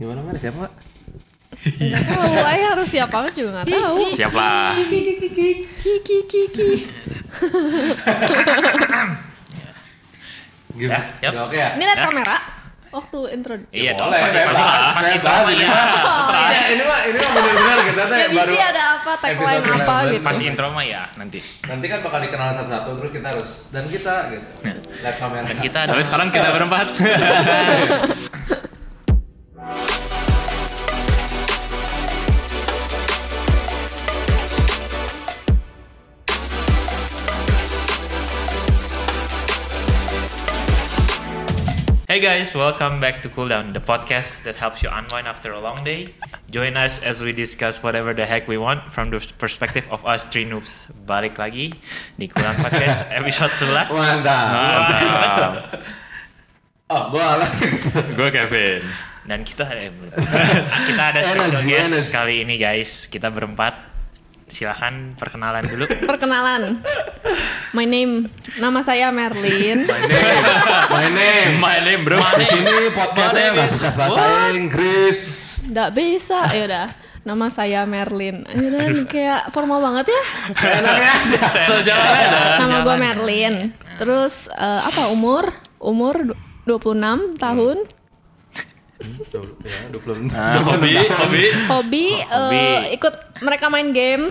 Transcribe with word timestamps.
Gimana 0.00 0.24
Mar? 0.24 0.32
Siapa? 0.34 0.64
Nggak 1.60 2.02
tahu, 2.08 2.32
Ayah 2.40 2.68
harus 2.72 2.88
siapa 2.88 3.16
juga 3.30 3.50
nggak 3.60 3.68
tahu. 3.68 3.98
Siap 4.18 4.32
lah. 4.32 4.72
Kiki 4.80 6.16
Kiki. 6.24 6.70
Gimana? 10.72 11.04
Ya, 11.20 11.28
yap. 11.28 11.32
Udah 11.34 11.42
oke 11.44 11.56
ya? 11.58 11.68
Ini 11.76 11.84
lihat 11.84 12.00
kamera. 12.00 12.36
Waktu 12.90 13.18
intro. 13.30 13.54
Iya 13.70 13.94
dong, 13.94 14.10
Boleh, 14.10 14.18
masih 14.18 14.42
masih 14.50 14.64
masih 14.98 15.12
drama 15.22 15.46
ini 15.46 15.62
ya. 15.62 15.70
mah- 15.70 15.94
Ini, 16.42 16.58
ini 16.66 16.82
mah 16.82 17.00
ini 17.06 17.18
mah 17.20 17.30
benar-benar 17.30 17.78
kita 17.86 18.02
teh 18.02 18.18
Ya 18.18 18.28
baru 18.34 18.52
ada 18.56 18.82
apa 18.98 19.12
tagline 19.14 19.62
apa 19.62 19.94
11. 20.02 20.10
gitu. 20.10 20.24
Masih 20.26 20.44
intro 20.48 20.66
mah 20.72 20.82
ya 20.82 21.02
nanti. 21.14 21.38
Nanti 21.62 21.86
kan 21.86 21.98
bakal 22.02 22.18
dikenal 22.18 22.50
satu-satu 22.50 22.90
terus 22.98 23.10
kita 23.12 23.26
harus 23.30 23.50
dan 23.68 23.84
kita 23.86 24.14
gitu. 24.32 24.46
Lihat 24.96 25.16
kamera. 25.18 25.44
Dan 25.44 25.58
kita 25.60 25.78
Tapi 25.92 26.02
sekarang 26.02 26.28
kita 26.32 26.48
berempat. 26.50 26.86
Hey 42.10 42.18
guys, 42.18 42.58
welcome 42.58 42.98
back 42.98 43.22
to 43.22 43.30
Cool 43.30 43.54
Down, 43.54 43.70
the 43.70 43.78
podcast 43.78 44.42
that 44.42 44.58
helps 44.58 44.82
you 44.82 44.90
unwind 44.90 45.30
after 45.30 45.54
a 45.54 45.62
long 45.62 45.86
day. 45.86 46.10
Join 46.50 46.74
us 46.74 46.98
as 46.98 47.22
we 47.22 47.30
discuss 47.30 47.86
whatever 47.86 48.10
the 48.10 48.26
heck 48.26 48.50
we 48.50 48.58
want 48.58 48.90
from 48.90 49.14
the 49.14 49.22
perspective 49.38 49.86
of 49.94 50.02
us 50.02 50.26
three 50.26 50.42
noobs. 50.42 50.90
Balik 51.06 51.38
lagi 51.38 51.70
di 52.18 52.26
Cool 52.26 52.42
Down 52.42 52.58
Podcast 52.58 53.06
episode 53.14 53.54
11. 53.62 53.94
Mantap. 53.94 54.26
Mantap. 54.26 55.54
Oh, 56.90 57.14
gua 57.14 57.38
Alex. 57.38 57.94
Gue 58.18 58.28
Kevin. 58.34 58.82
Dan 59.22 59.46
kita 59.46 59.70
eh, 59.70 59.94
belum. 59.94 60.10
kita 60.90 61.02
ada 61.14 61.20
special 61.22 61.46
Energy, 61.46 61.70
guest 61.70 61.94
energy. 61.94 62.10
kali 62.10 62.34
ini 62.42 62.58
guys. 62.58 63.06
Kita 63.06 63.30
berempat. 63.30 63.89
Silahkan 64.50 65.14
perkenalan 65.14 65.62
dulu. 65.62 65.86
Perkenalan. 66.10 66.82
My 67.70 67.86
name, 67.86 68.26
nama 68.58 68.82
saya 68.82 69.08
Merlin. 69.08 69.86
My 69.90 70.02
name. 70.02 70.44
My 70.90 71.06
name. 71.08 71.52
My 71.56 71.78
name 71.80 72.02
bro. 72.02 72.18
Di 72.34 72.44
sini 72.44 72.90
podcastnya 72.90 73.54
nggak 73.54 73.68
bisa 73.70 73.88
bahasa 73.94 74.22
Inggris. 74.52 75.18
Nggak 75.64 75.90
bisa, 75.94 76.50
ya 76.50 76.62
udah. 76.66 76.86
Nama 77.20 77.46
saya 77.46 77.80
Merlin. 77.84 78.42
Akhirnya 78.42 78.86
kayak 79.06 79.42
formal 79.50 79.78
banget 79.78 80.10
ya. 80.10 80.22
Seenaknya 80.56 81.10
aja. 81.14 81.42
Sejalan 81.68 82.10
aja. 82.10 82.40
Nama 82.58 82.76
gue 82.80 82.96
Merlin. 82.96 83.54
Terus 83.96 84.48
eh, 84.50 84.80
apa 84.82 85.12
umur? 85.12 85.46
Umur 85.78 86.16
du- 86.16 86.38
26 86.66 87.36
tahun. 87.36 87.76
Ya, 89.00 89.40
20. 89.88 90.28
Nah, 90.28 90.60
hobi, 90.60 90.92
hobi. 91.00 91.44
Hobi, 91.64 92.06
hobi. 92.20 92.60
eh, 92.60 92.80
ikut 92.92 93.14
mereka 93.40 93.66
main 93.66 93.90
game. 93.90 94.28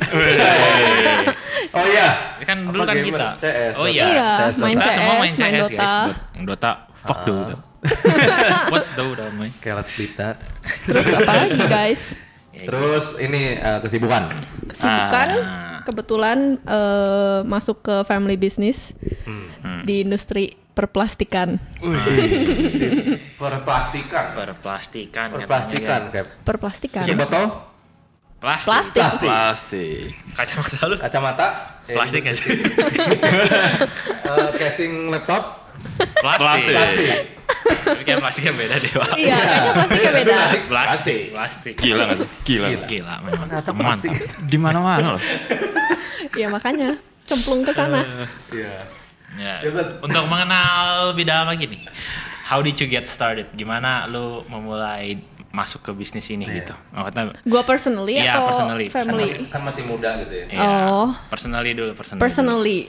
Oh 1.71 1.85
iya. 1.85 2.37
kan 2.39 2.57
dulu 2.65 2.81
Apa 2.81 2.93
kan 2.93 2.97
kita. 3.01 3.27
CS, 3.35 3.73
oh 3.75 3.87
iya. 3.87 4.05
Iya, 4.05 4.29
CS, 4.39 4.55
main 4.57 4.77
CS, 4.77 4.93
semua 4.93 5.13
main 5.15 5.31
main 5.31 5.33
CS 5.33 5.65
Dota. 5.65 5.73
guys. 5.75 5.93
Dot- 5.97 6.45
Dota. 6.45 6.71
Fuck 6.95 7.19
Dota. 7.25 7.55
What's 8.71 8.89
Dota, 8.91 9.25
man? 9.31 9.49
Kayak 9.57 9.75
let's 9.79 9.89
split 9.89 10.13
that. 10.15 10.37
Terus 10.83 11.07
apa 11.13 11.31
lagi 11.39 11.61
guys? 11.65 12.01
Terus 12.51 13.05
ini 13.17 13.55
eh, 13.55 13.79
kesibukan. 13.79 14.29
Kesibukan, 14.67 15.27
Ah. 15.39 15.81
kebetulan 15.81 16.37
eh, 16.59 17.39
masuk 17.41 17.81
ke 17.81 17.95
family 18.03 18.35
business 18.35 18.93
Hmm. 19.25 19.81
di 19.83 20.01
industri 20.01 20.55
perplastikan. 20.79 21.59
Perplastikan. 23.35 24.25
Perplastikan. 24.31 25.27
Perplastikan 25.35 26.01
kayak 26.07 26.27
Perplastikan. 26.47 27.03
Pakai 27.03 27.19
botol, 27.19 27.45
Plastik. 28.39 28.71
Plastik. 28.71 28.95
Plastik. 29.03 29.27
Plastik. 29.27 30.15
Kacamata 30.31 30.79
lu. 30.87 30.95
kacamata, 30.95 31.47
eh, 31.91 31.95
Plastik 31.99 32.23
nggak 32.23 32.35
sih? 32.39 32.55
eh, 34.31 34.49
casing 34.55 35.11
laptop, 35.11 35.67
Plastik. 36.23 36.71
plastik. 36.71 37.35
Tapi 37.59 38.01
Kayak 38.07 38.19
plastiknya 38.23 38.53
beda 38.55 38.75
deh, 38.79 38.91
Pak. 38.95 39.11
Iya, 39.19 39.35
kayaknya 39.35 39.71
plastiknya 39.75 40.11
beda. 40.15 40.31
Plastik. 40.31 40.61
Plastik. 40.71 41.21
Plastik. 41.35 41.75
Gila 41.83 42.03
tuh? 42.15 42.27
Gila. 42.47 42.67
Gila. 42.71 42.85
Gila 42.87 43.15
memang. 43.27 43.47
Ternyata 43.51 43.71
Mantap. 43.75 44.07
plastik. 44.07 44.11
Di 44.47 44.57
mana-mana 44.57 45.07
loh. 45.19 45.23
Iya 46.39 46.47
makanya 46.47 46.95
cemplung 47.27 47.67
ke 47.67 47.75
sana. 47.75 47.99
Iya. 48.55 48.87
Ya. 48.87 48.98
Ya, 49.37 49.61
Bet. 49.61 50.01
Untuk 50.01 50.23
mengenal 50.25 51.11
lebih 51.13 51.25
dalam 51.25 51.45
lagi 51.45 51.65
nih. 51.65 51.85
How 52.45 52.65
did 52.65 52.77
you 52.77 52.89
get 52.89 53.05
started? 53.05 53.45
Gimana 53.53 54.09
lu 54.09 54.41
memulai 54.49 55.21
masuk 55.49 55.81
ke 55.81 55.91
bisnis 55.93 56.25
ini 56.29 56.45
gitu? 56.45 56.73
Maksudnya 56.89 57.33
Gua 57.45 57.61
personally 57.61 58.17
Iya, 58.17 58.37
atau 58.37 58.49
personally. 58.49 58.85
Kan 58.89 59.05
family? 59.05 59.25
masih, 59.25 59.39
kan 59.49 59.61
masih 59.61 59.83
muda 59.85 60.09
gitu 60.21 60.33
ya. 60.33 60.45
ya, 60.49 60.61
Oh. 60.89 61.09
personally 61.29 61.71
dulu, 61.73 61.91
personally. 61.93 62.21
Personally, 62.21 62.79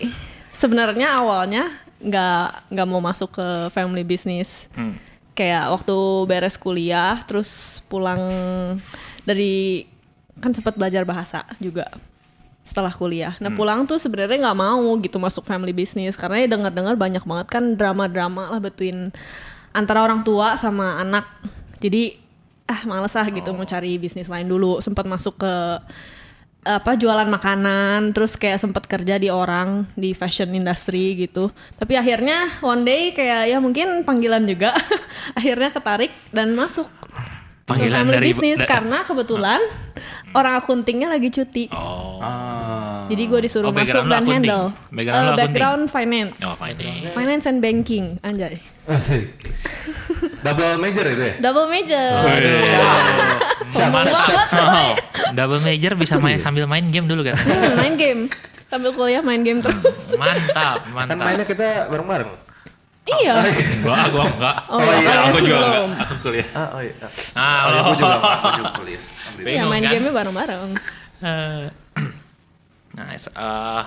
sebenarnya 0.52 1.08
awalnya 1.16 1.64
nggak 2.00 2.72
nggak 2.72 2.86
mau 2.88 3.00
masuk 3.00 3.36
ke 3.36 3.46
family 3.68 4.04
business. 4.04 4.68
Hmm. 4.72 4.96
Kayak 5.32 5.72
waktu 5.72 5.96
beres 6.24 6.56
kuliah, 6.56 7.20
terus 7.24 7.80
pulang 7.88 8.20
dari 9.24 9.84
kan 10.40 10.52
sempat 10.52 10.76
belajar 10.76 11.04
bahasa 11.04 11.44
juga 11.60 11.84
setelah 12.60 12.92
kuliah. 12.92 13.34
Hmm. 13.36 13.48
Nah 13.48 13.50
pulang 13.56 13.88
tuh 13.88 13.96
sebenarnya 13.96 14.50
nggak 14.50 14.58
mau 14.58 14.84
gitu 15.00 15.16
masuk 15.16 15.44
family 15.48 15.72
business 15.72 16.14
karena 16.14 16.44
ya 16.44 16.48
dengar-dengar 16.54 16.94
banyak 16.94 17.24
banget 17.24 17.46
kan 17.48 17.64
drama-drama 17.74 18.52
lah 18.52 18.60
between 18.60 19.10
antara 19.72 20.04
orang 20.04 20.22
tua 20.22 20.54
sama 20.60 21.00
anak. 21.00 21.26
Jadi 21.80 22.16
ah 22.70 22.86
males 22.86 23.16
ah 23.18 23.26
gitu 23.26 23.50
Oh. 23.50 23.56
mau 23.56 23.66
cari 23.66 23.98
bisnis 23.98 24.30
lain 24.30 24.46
dulu. 24.46 24.78
Sempat 24.78 25.08
masuk 25.08 25.40
ke 25.40 25.54
apa 26.60 26.92
jualan 26.92 27.24
makanan 27.24 28.12
terus 28.12 28.36
kayak 28.36 28.60
sempat 28.60 28.84
kerja 28.84 29.16
di 29.16 29.32
orang 29.32 29.88
di 29.96 30.12
fashion 30.12 30.52
industry 30.52 31.16
gitu 31.16 31.48
tapi 31.80 31.96
akhirnya 31.96 32.60
one 32.60 32.84
day 32.84 33.16
kayak 33.16 33.48
ya 33.48 33.56
mungkin 33.64 34.04
panggilan 34.04 34.44
juga 34.44 34.76
akhirnya 35.40 35.72
ketarik 35.72 36.12
dan 36.36 36.52
masuk 36.52 36.84
Panggilan 37.70 37.98
family 38.04 38.14
dari- 38.32 38.56
da- 38.56 38.68
karena 38.68 38.98
kebetulan 39.00 39.60
orang 40.32 40.54
akuntingnya 40.56 41.08
lagi 41.08 41.28
cuti 41.28 41.64
Oh. 41.68 42.18
Ah. 42.18 43.06
jadi 43.06 43.22
gue 43.24 43.40
disuruh 43.42 43.66
Oh, 43.66 43.72
masuk 43.72 44.04
dan 44.04 44.22
akunting. 44.22 44.30
handle 44.44 44.64
Background 44.88 45.18
akunting. 45.24 45.38
background 45.40 45.82
finance 45.88 46.36
Oh, 46.40 46.54
fine. 46.54 46.76
finance 47.10 47.44
and 47.44 47.58
banking 47.58 48.04
anjay 48.20 48.58
Asik. 48.86 49.30
Double 50.40 50.76
major 50.76 51.04
itu 51.04 51.22
ya? 51.24 51.34
double 51.40 51.66
major 51.66 52.10
Siap, 52.20 53.86
Sombong 53.86 54.02
siap, 54.02 54.14
banget 54.16 54.48
siap. 54.48 54.66
Oh, 54.66 54.94
double 55.32 55.60
major 55.60 55.92
bisa 55.94 56.14
main 56.16 56.38
sambil 56.38 56.64
main 56.64 56.88
game 56.88 57.06
dulu 57.06 57.22
kan? 57.22 57.36
Hmm, 57.36 57.74
main 57.76 57.94
game 57.94 58.20
sambil 58.66 58.90
kuliah 58.90 59.20
main 59.20 59.40
game 59.40 59.58
terus 59.60 59.78
Mantap, 60.12 60.82
Kan 60.82 60.92
mantap. 60.92 61.18
mainnya 61.20 61.44
kita 61.44 61.86
bareng-bareng. 61.86 62.30
Iya 63.06 63.34
Gua, 63.80 63.96
gua 64.08 64.24
enggak. 64.26 64.56
oh, 64.66 64.76
Oh, 64.76 64.92
iya, 64.94 65.14
Aku 65.24 65.38
juga 65.40 65.56
belum. 65.58 65.88
enggak. 65.88 66.02
Aku 66.02 66.14
kuliah. 66.20 66.48
Ah, 66.52 66.68
oh 66.70 66.80
iya. 66.80 66.94
Ah, 67.32 67.40
Oh, 67.40 67.68
iya, 67.68 67.80
oh. 67.80 67.82
gua 67.82 67.94
juga, 67.96 68.16
gua 68.18 68.50
juga 68.52 68.70
kuliah. 68.76 69.02
iya 69.42 69.62
main 69.64 69.80
kan? 69.80 69.92
gamenya 69.94 70.12
bareng-bareng 70.12 70.70
Eh, 71.20 71.64
Nice. 72.92 73.30
Eh, 73.30 73.82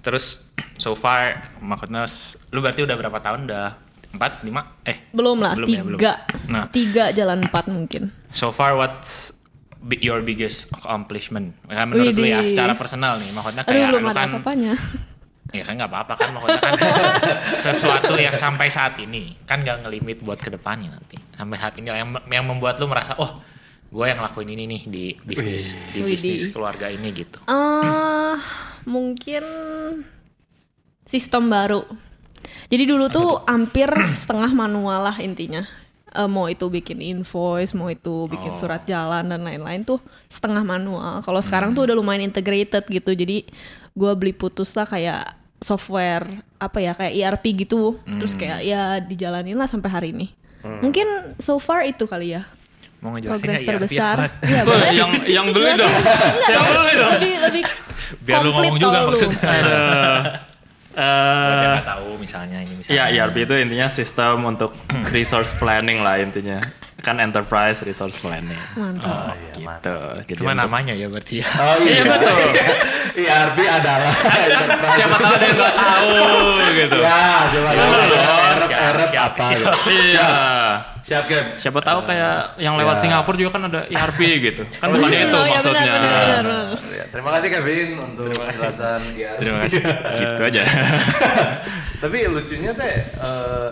terus 0.00 0.46
so 0.74 0.94
far 0.94 1.50
maksudnya 1.58 2.06
lu 2.48 2.58
berarti 2.58 2.80
udah 2.80 2.96
berapa 2.96 3.18
tahun 3.18 3.40
udah 3.44 3.66
empat 4.10 4.32
lima 4.40 4.78
eh 4.80 5.10
Belum 5.10 5.36
lah, 5.36 5.52
Belum 5.54 5.68
ya, 5.68 5.82
belum. 5.82 5.98
tiga. 5.98 6.12
Nah. 6.46 6.64
Tiga 6.68 7.04
jalan 7.10 7.42
empat 7.42 7.66
mungkin. 7.66 8.14
so 8.30 8.48
far 8.48 8.74
what's 8.74 9.34
bi- 9.76 9.98
your 10.00 10.18
biggest 10.20 10.70
accomplishment 10.72 11.54
Nah, 11.64 11.82
menurut 11.84 12.10
lu 12.12 12.24
ya 12.24 12.42
secara 12.42 12.74
personal 12.74 13.14
nih 13.16 13.30
maksudnya 13.30 13.62
Aduh, 13.62 13.70
kayak 13.70 13.86
belum 13.90 14.02
lu 14.02 14.08
ada 14.08 14.16
kan 14.16 14.28
apa-apanya. 14.32 14.72
Ya 15.54 15.62
kan 15.62 15.78
nggak 15.78 15.86
apa-apa 15.86 16.12
kan 16.14 16.28
maksudnya 16.30 16.60
kan 16.60 16.74
sesuatu 17.64 18.14
yang 18.14 18.34
sampai 18.34 18.66
saat 18.68 18.98
ini 18.98 19.38
kan 19.46 19.62
nggak 19.62 19.86
ngelimit 19.86 20.18
buat 20.20 20.36
ke 20.36 20.50
depannya 20.50 20.90
nanti 20.90 21.14
sampai 21.30 21.56
saat 21.56 21.78
ini 21.78 21.86
yang 21.88 22.10
yang 22.26 22.44
membuat 22.44 22.76
lu 22.76 22.86
merasa 22.86 23.14
oh 23.16 23.38
gue 23.86 24.04
yang 24.04 24.18
ngelakuin 24.18 24.50
ini 24.50 24.64
nih 24.66 24.82
di 24.84 25.04
bisnis 25.16 25.78
di 25.94 26.02
bisnis 26.02 26.50
keluarga 26.50 26.90
ini 26.90 27.14
gitu 27.14 27.38
Eh, 27.46 28.34
mungkin 28.84 29.44
sistem 31.04 31.46
baru. 31.46 31.84
Jadi 32.66 32.84
dulu 32.84 33.06
tuh 33.06 33.44
hampir 33.46 33.86
setengah 34.20 34.50
manual 34.50 35.04
lah 35.04 35.16
intinya. 35.18 35.62
Eh, 36.10 36.26
mau 36.26 36.46
itu 36.46 36.66
bikin 36.66 36.98
invoice, 36.98 37.74
mau 37.74 37.86
itu 37.86 38.26
bikin 38.26 38.50
Oh. 38.50 38.58
surat 38.58 38.82
jalan 38.82 39.26
dan 39.26 39.42
lain-lain 39.42 39.82
tuh 39.82 39.98
setengah 40.26 40.62
manual. 40.62 41.22
Kalau 41.22 41.38
sekarang 41.38 41.70
tuh 41.70 41.86
udah 41.86 41.94
lumayan 41.94 42.22
integrated 42.24 42.86
gitu. 42.86 43.10
Jadi 43.12 43.46
gua 43.92 44.14
beli 44.14 44.34
putus 44.34 44.74
lah 44.74 44.86
kayak 44.86 45.38
software 45.64 46.28
apa 46.60 46.78
ya 46.78 46.92
kayak 46.92 47.12
ERP 47.16 47.64
gitu. 47.64 47.96
Terus 48.04 48.36
kayak 48.36 48.60
ya 48.60 49.00
dijalanin 49.00 49.56
lah 49.56 49.64
sampai 49.64 49.88
hari 49.88 50.08
ini. 50.12 50.28
Mungkin 50.60 51.36
so 51.40 51.56
far 51.56 51.84
itu 51.84 52.04
kali 52.04 52.36
ya. 52.36 52.44
mau 53.04 53.20
Progres 53.20 53.60
ya, 53.60 53.68
terbesar. 53.68 54.16
Iya, 54.40 54.64
boleh. 54.64 54.88
yang 54.96 55.12
yang 55.28 55.46
beli 55.52 55.76
dong. 55.76 55.92
Enggak 55.92 56.48
Yang 56.48 56.64
beli 56.72 56.92
dong. 56.96 57.10
lebih 57.12 57.32
lebih 57.36 57.62
biar 58.24 58.40
lu 58.40 58.48
komplit 58.48 58.64
ngomong 58.64 58.80
juga 58.80 58.98
maksudnya 59.04 59.40
Eh, 60.94 61.02
nggak 61.74 61.90
tahu 61.90 62.08
misalnya 62.22 62.62
ini 62.62 62.72
misalnya 62.78 63.10
Ya, 63.10 63.26
ERP 63.26 63.36
itu 63.42 63.54
intinya 63.58 63.88
sistem 63.90 64.46
untuk 64.46 64.70
resource 65.10 65.50
planning 65.58 66.00
lah 66.00 66.22
intinya. 66.22 66.62
Kan 67.00 67.18
enterprise 67.18 67.82
resource 67.82 68.16
planning. 68.16 68.56
Mantap. 68.74 69.34
Oh, 69.34 69.34
gitu. 69.52 69.96
Jadi 70.24 70.38
Cuma 70.38 70.52
untuk- 70.52 70.62
namanya 70.64 70.92
ya 70.92 71.06
berarti 71.08 71.42
ya. 71.42 71.48
Oh 71.50 71.76
iya 71.80 72.02
betul. 72.02 72.38
ERP 73.24 73.58
adalah 73.62 74.12
enterprise. 74.24 74.96
Siapa 74.98 75.16
tahu 75.16 75.34
dia 75.36 75.50
nggak 75.52 75.74
tahu 75.74 76.12
gitu. 76.72 76.96
Ya, 76.98 77.22
siapa 77.46 77.70
tahu 77.72 77.92
Siapa 78.64 78.84
ada 78.84 79.04
siap, 79.06 79.30
apa 79.30 79.44
siap. 79.44 79.58
gitu. 79.58 79.78
Iya. 79.90 80.28
Siap 81.04 81.24
Gem. 81.28 81.46
Siapa 81.54 81.80
tahu 81.84 82.00
kayak 82.02 82.56
yang 82.56 82.74
lewat 82.74 82.96
Ya. 82.96 83.00
Singapura 83.02 83.36
juga 83.36 83.50
kan 83.52 83.62
ada 83.68 83.80
ERP 83.84 84.20
gitu. 84.40 84.62
Kan 84.74 84.88
bukannya 84.88 85.18
iya. 85.18 85.28
itu 85.28 85.36
Oh, 85.36 85.44
iya, 85.44 85.52
maksudnya. 85.54 85.82
benar, 85.84 86.00
benar, 86.00 86.42
benar. 86.42 86.66
Ya, 86.88 87.04
terima 87.12 87.30
kasih 87.36 87.48
Kevin 87.50 87.88
untuk 88.00 88.24
penjelasan 88.32 89.00
ERP. 89.12 89.38
Terima 89.38 89.58
kasih. 89.62 89.80
gitu 90.24 90.42
aja. 90.42 90.62
Tapi 92.00 92.16
lucunya 92.26 92.70
teh 92.72 92.94
eh, 93.12 93.68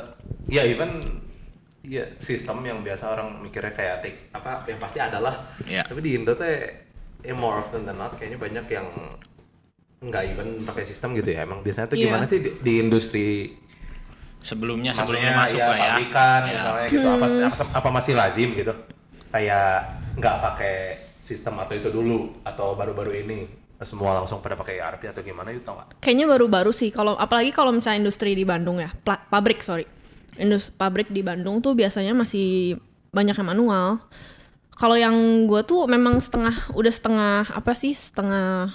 ya 0.49 0.63
even 0.63 1.22
ya 1.83 2.07
sistem 2.17 2.63
yang 2.63 2.79
biasa 2.81 3.11
orang 3.11 3.43
mikirnya 3.43 3.71
kayak 3.71 3.97
take 4.01 4.19
apa 4.31 4.63
yang 4.65 4.79
pasti 4.79 4.99
adalah. 4.99 5.35
Iya. 5.63 5.83
Tapi 5.83 5.99
di 5.99 6.15
Indo 6.15 6.33
teh 6.33 6.55
ya 7.21 7.35
more 7.35 7.59
often 7.59 7.83
than 7.83 7.97
not 7.97 8.15
kayaknya 8.15 8.39
banyak 8.39 8.67
yang 8.69 8.87
nggak 9.99 10.23
even 10.29 10.49
pakai 10.63 10.83
sistem 10.83 11.15
gitu 11.15 11.31
ya. 11.31 11.43
Emang 11.43 11.61
biasanya 11.61 11.87
tuh 11.87 11.97
Iya. 11.97 12.07
gimana 12.07 12.25
sih 12.25 12.39
di, 12.39 12.51
di 12.57 12.73
industri 12.79 13.27
Sebelumnya 14.43 14.91
sebelumnya 14.91 15.39
masuk 15.39 15.55
ya, 15.55 15.67
lah 15.67 15.77
ya. 15.77 15.83
pabrikan 15.87 16.41
Ya. 16.43 16.51
misalnya 16.51 16.87
gitu 16.91 17.07
apa, 17.07 17.27
apa 17.31 17.57
apa 17.79 17.89
masih 17.95 18.13
lazim 18.13 18.49
gitu 18.53 18.75
kayak 19.31 19.71
nggak 20.19 20.37
pakai 20.43 20.77
sistem 21.17 21.63
atau 21.63 21.79
itu 21.79 21.87
dulu 21.89 22.43
atau 22.43 22.75
baru-baru 22.75 23.23
ini 23.23 23.47
semua 23.79 24.15
langsung 24.15 24.39
pada 24.39 24.55
pakai 24.55 24.79
ERP 24.79 25.11
atau 25.11 25.23
gimana 25.23 25.51
itu 25.51 25.63
tau 25.63 25.75
nggak? 25.75 26.03
Kayaknya 26.03 26.27
baru-baru 26.27 26.71
sih. 26.71 26.91
Kalau 26.91 27.15
apalagi 27.15 27.51
kalau 27.51 27.71
misalnya 27.71 28.03
industri 28.03 28.35
di 28.35 28.43
Bandung 28.43 28.79
ya, 28.79 28.91
pla- 28.91 29.23
pabrik 29.27 29.59
sorry, 29.59 29.87
industri 30.41 30.73
pabrik 30.77 31.09
di 31.13 31.21
Bandung 31.21 31.61
tuh 31.61 31.77
biasanya 31.77 32.17
masih 32.17 32.79
banyak 33.13 33.37
yang 33.37 33.49
manual. 33.49 34.01
Kalau 34.73 34.97
yang 34.97 35.47
gue 35.47 35.61
tuh 35.69 35.85
memang 35.85 36.17
setengah, 36.19 36.73
udah 36.73 36.93
setengah 36.93 37.39
apa 37.53 37.73
sih, 37.77 37.93
setengah 37.93 38.73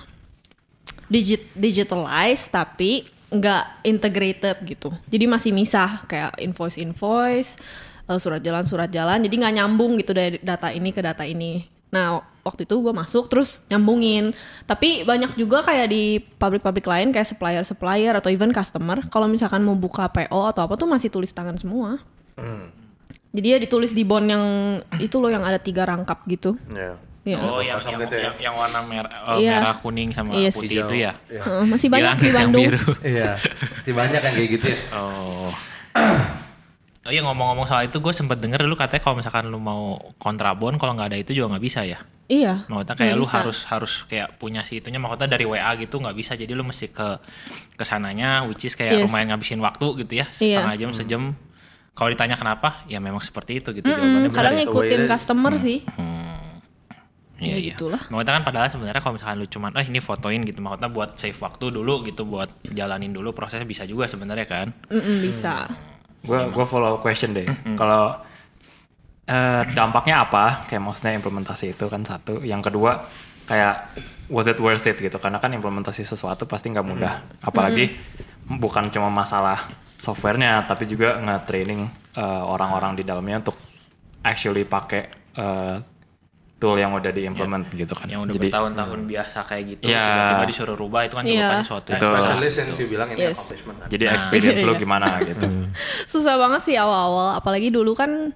digit 1.10 1.48
digitalized 1.58 2.54
tapi 2.54 3.10
nggak 3.28 3.84
integrated 3.84 4.58
gitu. 4.64 4.90
Jadi 5.10 5.26
masih 5.28 5.52
misah 5.52 6.06
kayak 6.08 6.38
invoice 6.40 6.80
invoice, 6.80 7.60
eh, 8.08 8.20
surat 8.22 8.40
jalan 8.40 8.64
surat 8.64 8.88
jalan. 8.88 9.20
Jadi 9.20 9.36
nggak 9.36 9.56
nyambung 9.58 10.00
gitu 10.00 10.16
dari 10.16 10.40
data 10.40 10.72
ini 10.72 10.90
ke 10.96 11.02
data 11.04 11.28
ini. 11.28 11.66
Nah 11.92 12.24
waktu 12.48 12.64
itu 12.64 12.80
gue 12.80 12.90
masuk 12.90 13.28
terus 13.28 13.60
nyambungin. 13.68 14.32
Tapi 14.64 15.04
banyak 15.04 15.36
juga 15.36 15.62
kayak 15.62 15.88
di 15.88 16.04
pabrik-pabrik 16.18 16.88
lain 16.88 17.12
kayak 17.12 17.28
supplier 17.28 17.62
supplier 17.62 18.16
atau 18.16 18.32
even 18.32 18.50
customer. 18.50 19.04
Kalau 19.12 19.28
misalkan 19.28 19.62
mau 19.62 19.76
buka 19.76 20.08
PO 20.08 20.42
atau 20.48 20.64
apa 20.64 20.74
tuh 20.74 20.88
masih 20.88 21.12
tulis 21.12 21.30
tangan 21.30 21.60
semua. 21.60 22.00
Jadi 23.30 23.48
ya 23.50 23.58
ditulis 23.60 23.92
di 23.92 24.02
bond 24.02 24.26
yang 24.26 24.46
itu 24.98 25.20
loh 25.20 25.28
yang 25.28 25.44
ada 25.44 25.60
tiga 25.60 25.84
rangkap 25.84 26.24
gitu. 26.26 26.56
Ya. 26.72 26.96
Iya. 27.28 27.44
Oh, 27.44 27.60
yang, 27.60 27.76
Kosong 27.76 27.92
yang, 27.92 28.02
gitu 28.08 28.16
ya? 28.16 28.24
yang, 28.24 28.36
yang 28.40 28.56
warna 28.56 28.80
merah, 28.88 29.12
oh, 29.28 29.36
Iya. 29.36 29.60
merah 29.60 29.76
kuning 29.84 30.16
sama 30.16 30.32
Yes. 30.32 30.56
putih 30.56 30.80
itu 30.80 30.96
ya. 30.96 31.12
Heeh, 31.28 31.64
masih 31.68 31.92
banyak 31.92 32.08
Yang- 32.08 32.22
di 32.24 32.28
yang 32.32 32.36
Bandung. 32.40 32.64
Iya, 33.04 33.32
si 33.84 33.92
banyak 33.92 34.22
yang 34.24 34.32
kayak 34.32 34.50
gitu 34.56 34.66
ya. 34.72 34.80
Oh. 34.96 35.52
Oh 37.08 37.14
iya 37.14 37.24
ngomong-ngomong 37.24 37.66
soal 37.66 37.88
itu 37.88 37.98
gue 37.98 38.12
sempet 38.12 38.36
denger 38.38 38.68
dulu 38.68 38.76
katanya 38.76 39.00
kalau 39.00 39.16
misalkan 39.16 39.48
lu 39.48 39.58
mau 39.58 39.96
kontrabon 40.20 40.76
kalau 40.76 40.92
nggak 40.92 41.08
ada 41.08 41.18
itu 41.18 41.32
juga 41.32 41.56
nggak 41.56 41.64
bisa 41.64 41.88
ya. 41.88 42.04
Iya. 42.28 42.68
Maksudnya 42.68 42.96
kayak 43.00 43.16
lu 43.16 43.24
bisa. 43.24 43.40
harus 43.40 43.58
harus 43.64 43.94
kayak 44.06 44.36
punya 44.36 44.68
si 44.68 44.78
itunya 44.78 45.00
maksudnya 45.00 45.32
dari 45.32 45.48
WA 45.48 45.72
gitu 45.80 45.98
nggak 45.98 46.12
bisa 46.12 46.36
jadi 46.36 46.52
lu 46.52 46.68
mesti 46.68 46.92
ke 46.92 47.16
ke 47.74 47.84
sananya 47.84 48.44
which 48.44 48.68
is 48.68 48.76
kayak 48.76 49.00
Yes. 49.00 49.04
lumayan 49.08 49.32
ngabisin 49.32 49.64
waktu 49.64 50.04
gitu 50.04 50.14
ya 50.20 50.28
Iya. 50.36 50.60
setengah 50.60 50.76
jam 50.76 50.92
sejam. 50.92 51.24
Kalau 51.96 52.10
ditanya 52.12 52.36
kenapa 52.36 52.84
ya 52.86 53.00
memang 53.00 53.24
seperti 53.24 53.58
itu 53.58 53.72
gitu 53.72 53.88
Mm-mm, 53.88 53.96
jawabannya 53.96 54.30
benar 54.30 54.38
kadang 54.38 54.54
ya. 54.54 54.60
ngikutin 54.68 55.02
customer 55.08 55.54
sih. 55.56 55.78
Iya 57.38 57.48
Ya 57.48 57.56
iya. 57.56 57.72
gitulah. 57.72 58.02
Maksudnya 58.04 58.34
kan 58.36 58.44
padahal 58.44 58.68
sebenarnya 58.68 59.00
kalau 59.00 59.14
misalkan 59.16 59.38
lu 59.38 59.48
cuman 59.48 59.72
eh 59.74 59.86
ini 59.86 59.98
fotoin 59.98 60.42
gitu 60.42 60.60
maksudnya 60.60 60.90
buat 60.90 61.16
save 61.16 61.38
waktu 61.38 61.70
dulu 61.70 62.04
gitu 62.04 62.26
buat 62.26 62.50
jalanin 62.68 63.14
dulu 63.14 63.32
prosesnya 63.32 63.64
bisa 63.64 63.86
juga 63.86 64.06
sebenarnya 64.06 64.44
kan. 64.44 64.68
Mm-mm, 64.90 65.24
bisa. 65.24 65.70
Gue 66.28 66.40
gue 66.52 66.66
follow 66.68 67.00
question 67.00 67.32
deh. 67.32 67.48
Kalau 67.80 68.20
eh, 69.26 69.64
dampaknya 69.72 70.28
apa? 70.28 70.68
Kayak 70.68 70.84
maksudnya 70.84 71.14
implementasi 71.16 71.74
itu 71.74 71.86
kan 71.88 72.04
satu. 72.04 72.44
Yang 72.44 72.72
kedua 72.72 73.08
kayak 73.48 73.96
was 74.28 74.46
it 74.52 74.60
worth 74.60 74.84
it 74.84 75.00
gitu? 75.00 75.16
Karena 75.18 75.40
kan 75.40 75.56
implementasi 75.56 76.04
sesuatu 76.04 76.44
pasti 76.44 76.68
nggak 76.70 76.88
mudah. 76.88 77.14
Apalagi 77.40 77.96
bukan 78.48 78.92
cuma 78.92 79.08
masalah 79.08 79.72
softwarenya, 79.98 80.68
tapi 80.68 80.86
juga 80.86 81.18
nge-training 81.18 81.88
eh, 82.20 82.44
orang-orang 82.44 83.00
di 83.00 83.04
dalamnya 83.08 83.42
untuk 83.48 83.58
actually 84.22 84.68
pakai 84.68 85.08
eh, 85.40 85.76
tool 86.58 86.74
yang 86.74 86.90
udah 86.90 87.14
diimplement 87.14 87.70
gitu 87.70 87.94
kan. 87.94 88.10
Yang 88.10 88.22
udah 88.26 88.34
Jadi 88.34 88.46
bertahun-tahun 88.50 89.00
biasa 89.06 89.38
kayak 89.46 89.64
gitu 89.70 89.82
Iya. 89.86 90.06
tiba-tiba 90.10 90.46
disuruh 90.50 90.76
rubah 90.76 91.02
itu 91.06 91.14
kan 91.14 91.24
juga 91.24 91.38
Iya. 91.38 91.48
kan 91.48 91.60
sesuatu 91.62 91.88
yang 91.88 92.00
Betul. 92.02 92.14
Especially 92.18 92.50
since 92.50 92.76
you 92.76 92.88
bilang 92.88 93.08
ini 93.10 93.20
Yes. 93.22 93.38
accomplishment 93.38 93.78
kan. 93.78 93.88
jadi 93.94 94.06
experience 94.10 94.62
lu 94.62 94.74
Iya. 94.74 94.82
gimana 94.84 95.08
gitu. 95.22 95.46
Susah 96.06 96.36
banget 96.36 96.62
sih 96.66 96.76
awal-awal, 96.76 97.38
apalagi 97.38 97.70
dulu 97.70 97.94
kan 97.94 98.34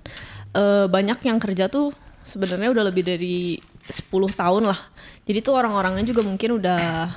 eh, 0.51 0.85
banyak 0.85 1.17
yang 1.23 1.39
kerja 1.39 1.65
tuh 1.65 1.95
sebenarnya 2.21 2.69
udah 2.69 2.83
lebih 2.85 3.01
dari 3.01 3.55
10 3.87 4.05
tahun 4.29 4.67
lah. 4.67 4.77
Jadi 5.23 5.39
tuh 5.39 5.55
orang-orangnya 5.55 6.03
juga 6.03 6.21
mungkin 6.21 6.59
udah 6.59 7.07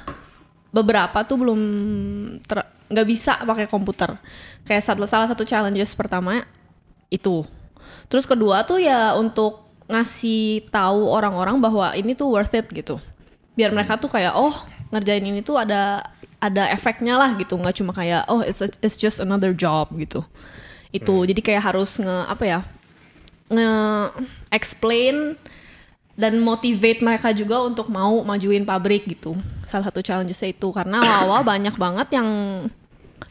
beberapa 0.71 1.23
tuh 1.23 1.37
belum 1.39 1.61
ter- 2.43 2.71
nggak 2.87 3.07
bisa 3.07 3.43
pakai 3.43 3.67
komputer. 3.67 4.15
Kayak 4.63 4.83
satu- 4.83 5.05
salah 5.05 5.27
satu 5.27 5.43
challenges 5.43 5.93
pertama 5.93 6.47
itu. 7.09 7.43
Terus 8.07 8.25
kedua 8.25 8.63
tuh 8.63 8.79
ya 8.79 9.15
untuk 9.15 9.64
ngasih 9.85 10.65
tahu 10.73 11.09
orang-orang 11.09 11.61
bahwa 11.61 11.93
ini 11.93 12.17
tuh 12.17 12.33
worth 12.33 12.57
it 12.57 12.67
gitu. 12.73 12.97
Biar 13.55 13.71
mereka 13.71 14.01
tuh 14.01 14.09
kayak 14.09 14.35
oh 14.35 14.55
ngerjain 14.91 15.25
ini 15.25 15.45
tuh 15.45 15.61
ada 15.61 16.05
ada 16.41 16.69
efeknya 16.69 17.17
lah 17.17 17.33
gitu, 17.41 17.57
nggak 17.57 17.77
cuma 17.81 17.93
kayak 17.97 18.29
oh 18.29 18.45
it's 18.45 18.61
a- 18.61 18.79
it's 18.85 18.97
just 18.97 19.21
another 19.21 19.53
job 19.57 19.89
gitu. 19.97 20.25
Itu 20.93 21.25
jadi 21.27 21.41
kayak 21.41 21.63
harus 21.73 21.97
nge 21.99 22.17
apa 22.29 22.45
ya 22.45 22.61
nge 23.53 23.71
explain 24.51 25.37
dan 26.15 26.39
motivate 26.39 27.03
mereka 27.03 27.35
juga 27.35 27.59
untuk 27.67 27.91
mau 27.91 28.23
majuin 28.23 28.63
pabrik 28.63 29.05
gitu. 29.05 29.35
Salah 29.67 29.91
satu 29.91 29.99
challenges 30.01 30.39
itu 30.47 30.69
karena 30.71 31.03
awal-awal 31.03 31.43
banyak 31.43 31.75
banget 31.75 32.09
yang 32.15 32.29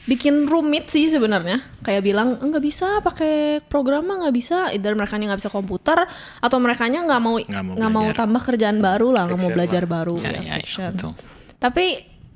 bikin 0.04 0.48
rumit 0.52 0.92
sih 0.92 1.08
sebenarnya. 1.08 1.64
Kayak 1.80 2.02
bilang 2.04 2.36
"Eh, 2.40 2.48
nggak 2.48 2.64
bisa 2.64 3.00
pakai 3.00 3.64
program 3.64 4.04
mah 4.04 4.28
nggak 4.28 4.36
bisa. 4.36 4.58
Either 4.76 4.92
mereka 4.96 5.16
nggak 5.16 5.40
bisa 5.40 5.52
komputer 5.52 6.04
atau 6.44 6.58
mereka 6.60 6.88
nggak 6.92 7.22
mau 7.24 7.40
Nggak 7.40 7.64
mau 7.64 7.74
nggak 7.80 7.92
mau, 7.92 8.04
belajar. 8.08 8.20
tambah 8.20 8.42
kerjaan 8.44 8.78
baru 8.84 9.08
lah, 9.16 9.24
nggak 9.32 9.40
mau 9.40 9.52
belajar 9.52 9.84
lah. 9.88 9.92
baru 10.04 10.16
Ya, 10.20 10.32
ya, 10.36 10.42
ya, 10.44 10.56
ya, 10.60 10.88
betul. 10.92 11.12
Tapi 11.60 11.86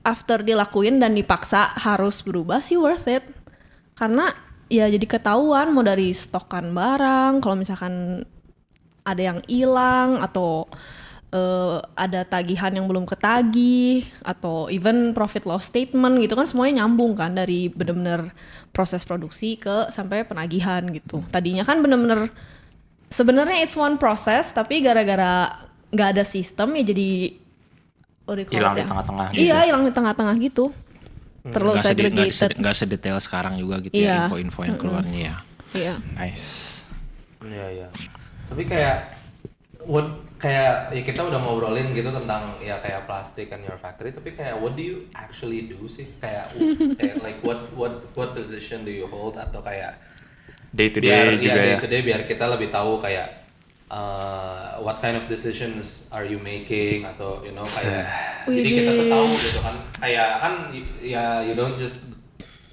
after 0.08 0.40
dilakuin 0.40 1.04
dan 1.04 1.12
dipaksa 1.12 1.76
harus 1.76 2.24
berubah 2.24 2.64
sih 2.64 2.80
worth 2.80 3.12
it. 3.12 3.28
Karena 3.92 4.32
ya 4.72 4.88
jadi 4.88 5.04
ketahuan 5.04 5.76
mau 5.76 5.84
dari 5.84 6.16
stokan 6.16 6.72
barang, 6.72 7.44
kalau 7.44 7.56
misalkan 7.60 8.24
ada 9.04 9.22
yang 9.24 9.40
hilang 9.48 10.20
atau 10.24 10.68
eh, 11.38 11.78
ada 11.94 12.26
tagihan 12.26 12.74
yang 12.74 12.90
belum 12.90 13.06
ketagih 13.06 14.10
atau 14.26 14.66
even 14.68 15.14
profit 15.14 15.46
loss 15.46 15.70
statement 15.70 16.18
gitu 16.18 16.34
kan 16.34 16.50
semuanya 16.50 16.82
nyambung 16.84 17.14
kan 17.14 17.38
dari 17.38 17.70
bener-bener 17.70 18.34
proses 18.74 19.06
produksi 19.06 19.56
ke 19.56 19.94
sampai 19.94 20.26
penagihan 20.26 20.82
gitu. 20.90 21.22
Tadinya 21.30 21.62
kan 21.62 21.78
bener-bener 21.80 22.34
sebenarnya 23.08 23.62
it's 23.62 23.78
one 23.78 23.96
process 23.96 24.50
tapi 24.50 24.82
gara-gara 24.82 25.62
nggak 25.88 26.10
ada 26.18 26.24
sistem 26.28 26.76
ya 26.76 26.84
jadi 26.84 27.10
Hilang 28.28 28.44
it 28.44 28.50
di 28.52 28.84
ya? 28.84 28.88
tengah-tengah 28.92 29.28
gitu. 29.32 29.40
Iya, 29.40 29.58
hilang 29.72 29.84
di 29.88 29.94
tengah-tengah 29.96 30.36
gitu. 30.44 30.66
Terlalu 31.48 31.80
nggak 31.80 31.86
sede- 31.88 32.12
nggak 32.12 32.60
nggak 32.60 32.76
sedetail 32.76 33.18
sekarang 33.24 33.56
juga 33.56 33.80
gitu 33.80 33.96
Iya. 33.96 34.04
ya 34.04 34.16
info-info 34.28 34.60
yang 34.68 34.76
keluarnya 34.76 35.20
ya. 35.32 35.36
Iya. 35.72 35.94
Nice. 36.20 36.48
Iya 37.40 37.66
iya. 37.72 37.88
Tapi 38.52 38.68
kayak 38.68 39.16
what 39.88 40.27
kayak 40.38 40.94
ya 40.94 41.02
kita 41.02 41.22
udah 41.26 41.42
ngobrolin 41.42 41.90
gitu 41.98 42.14
tentang 42.14 42.62
ya 42.62 42.78
kayak 42.78 43.10
plastik 43.10 43.50
and 43.50 43.66
your 43.66 43.78
factory 43.82 44.14
tapi 44.14 44.38
kayak 44.38 44.54
what 44.62 44.78
do 44.78 44.86
you 44.86 44.98
actually 45.18 45.66
do 45.66 45.90
sih? 45.90 46.06
Kayak, 46.22 46.54
kayak 46.98 47.16
like 47.26 47.40
what 47.42 47.58
what 47.74 47.94
what 48.14 48.38
position 48.38 48.86
do 48.86 48.94
you 48.94 49.10
hold? 49.10 49.38
Atau 49.38 49.62
kayak 49.66 49.98
Day 50.68 50.94
to 50.94 51.00
biar 51.02 51.34
day 51.34 51.42
juga 51.42 51.60
day 51.64 51.74
ya. 51.74 51.80
to 51.82 51.90
day 51.90 52.02
biar 52.06 52.22
kita 52.28 52.46
lebih 52.46 52.70
tahu 52.70 53.00
kayak 53.02 53.50
uh, 53.90 54.78
what 54.84 55.00
kind 55.02 55.18
of 55.18 55.26
decisions 55.26 56.06
are 56.14 56.28
you 56.28 56.38
making? 56.38 57.02
Atau 57.08 57.42
you 57.42 57.56
know 57.58 57.66
kayak 57.66 58.06
jadi 58.46 58.70
kita 58.84 58.92
tuh 58.94 59.08
tahu 59.10 59.26
gitu 59.42 59.60
kan. 59.66 59.76
Kayak 59.98 60.30
kan 60.44 60.54
ya 61.02 61.42
you 61.42 61.58
don't 61.58 61.80
just 61.82 61.98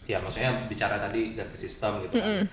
ya 0.05 0.21
maksudnya 0.21 0.69
bicara 0.69 1.01
tadi 1.01 1.33
ganti 1.33 1.57
sistem 1.57 2.05
gitu 2.05 2.21
kan 2.21 2.45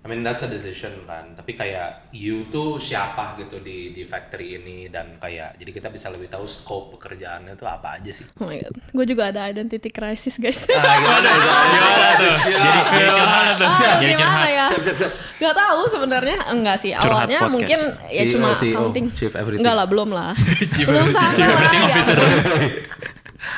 I 0.00 0.08
mean 0.08 0.24
that's 0.24 0.40
a 0.40 0.48
decision 0.48 1.04
kan. 1.04 1.36
Tapi 1.36 1.52
kayak 1.52 2.08
you 2.10 2.48
tuh 2.48 2.80
siapa 2.80 3.36
gitu 3.36 3.60
di 3.60 3.92
di 3.92 4.00
factory 4.00 4.56
ini 4.56 4.88
dan 4.88 5.20
kayak 5.20 5.60
jadi 5.60 5.70
kita 5.70 5.88
bisa 5.88 6.08
lebih 6.08 6.24
tahu 6.26 6.48
scope 6.48 6.96
pekerjaannya 6.96 7.52
tuh 7.52 7.68
apa 7.68 8.00
aja 8.00 8.08
sih. 8.08 8.24
Oh 8.40 8.48
my 8.48 8.56
god, 8.56 8.72
gue 8.80 9.04
juga 9.04 9.28
ada 9.28 9.44
identity 9.44 9.92
crisis 9.92 10.40
guys. 10.40 10.64
Ah, 10.72 10.96
gimana 10.96 11.28
itu? 11.28 11.50
Gimana 11.76 12.10
tuh? 12.16 12.32
Jadi 12.32 12.56
jadi 12.90 13.10
curhat 13.12 13.52
tuh. 13.52 13.68
Ah, 13.68 13.76
Jadi 14.00 14.12
gimana 14.16 14.24
curhat. 14.40 14.48
ya? 14.50 14.66
Siap 14.72 14.82
siap 14.82 14.96
siap. 14.96 15.12
Gak 15.36 15.54
tahu 15.54 15.80
sebenarnya 15.86 16.36
enggak 16.48 16.76
sih. 16.80 16.90
Curhat 16.92 17.04
Awalnya 17.28 17.38
podcast. 17.38 17.52
mungkin 17.52 17.78
ya 18.08 18.22
CEO, 18.24 18.32
cuma 18.32 18.48
CEO, 18.56 18.72
accounting. 18.72 19.06
chief 19.12 19.32
everything. 19.34 19.60
Enggak 19.60 19.76
lah, 19.76 19.86
belum 19.86 20.08
lah. 20.10 20.32
Chief 20.74 20.86
belum 20.88 21.06
everything. 21.06 21.20
sampai 21.20 21.36
Chief 21.36 21.44
lah. 21.44 21.52
everything 21.52 21.82
ya. 21.82 21.92
officer. 21.92 22.16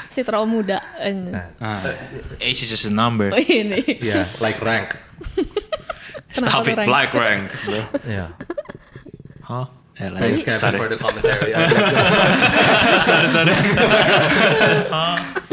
Si 0.08 0.20
terlalu 0.22 0.46
muda. 0.52 0.78
Ah. 1.58 1.82
Age 2.38 2.60
is 2.60 2.68
just 2.68 2.84
a 2.84 2.92
number. 2.92 3.30
Oh 3.30 3.38
ini. 3.38 3.78
Iya, 3.98 4.26
like 4.38 4.58
rank. 4.58 4.98
Stop 6.32 6.68
it. 6.68 6.76
Rank? 6.76 6.88
Like 6.96 7.12
rank. 7.14 7.44
Iya. 8.04 8.26
Huh? 9.44 9.66
Eh, 10.00 10.08
lanjut. 10.08 10.22
Thanks 10.24 10.42
Kevin 10.42 10.72
for 10.80 10.88
the 10.88 10.98
commentary. 10.98 11.52
sorry, 13.06 13.28
sorry. 13.28 13.54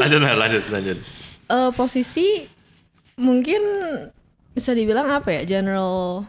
lanjut, 0.00 0.20
lanjut, 0.24 0.64
lanjut. 0.72 0.98
Eh, 1.50 1.70
posisi 1.76 2.48
mungkin 3.20 3.62
bisa 4.56 4.72
dibilang 4.72 5.12
apa 5.12 5.28
ya? 5.38 5.42
General 5.44 6.24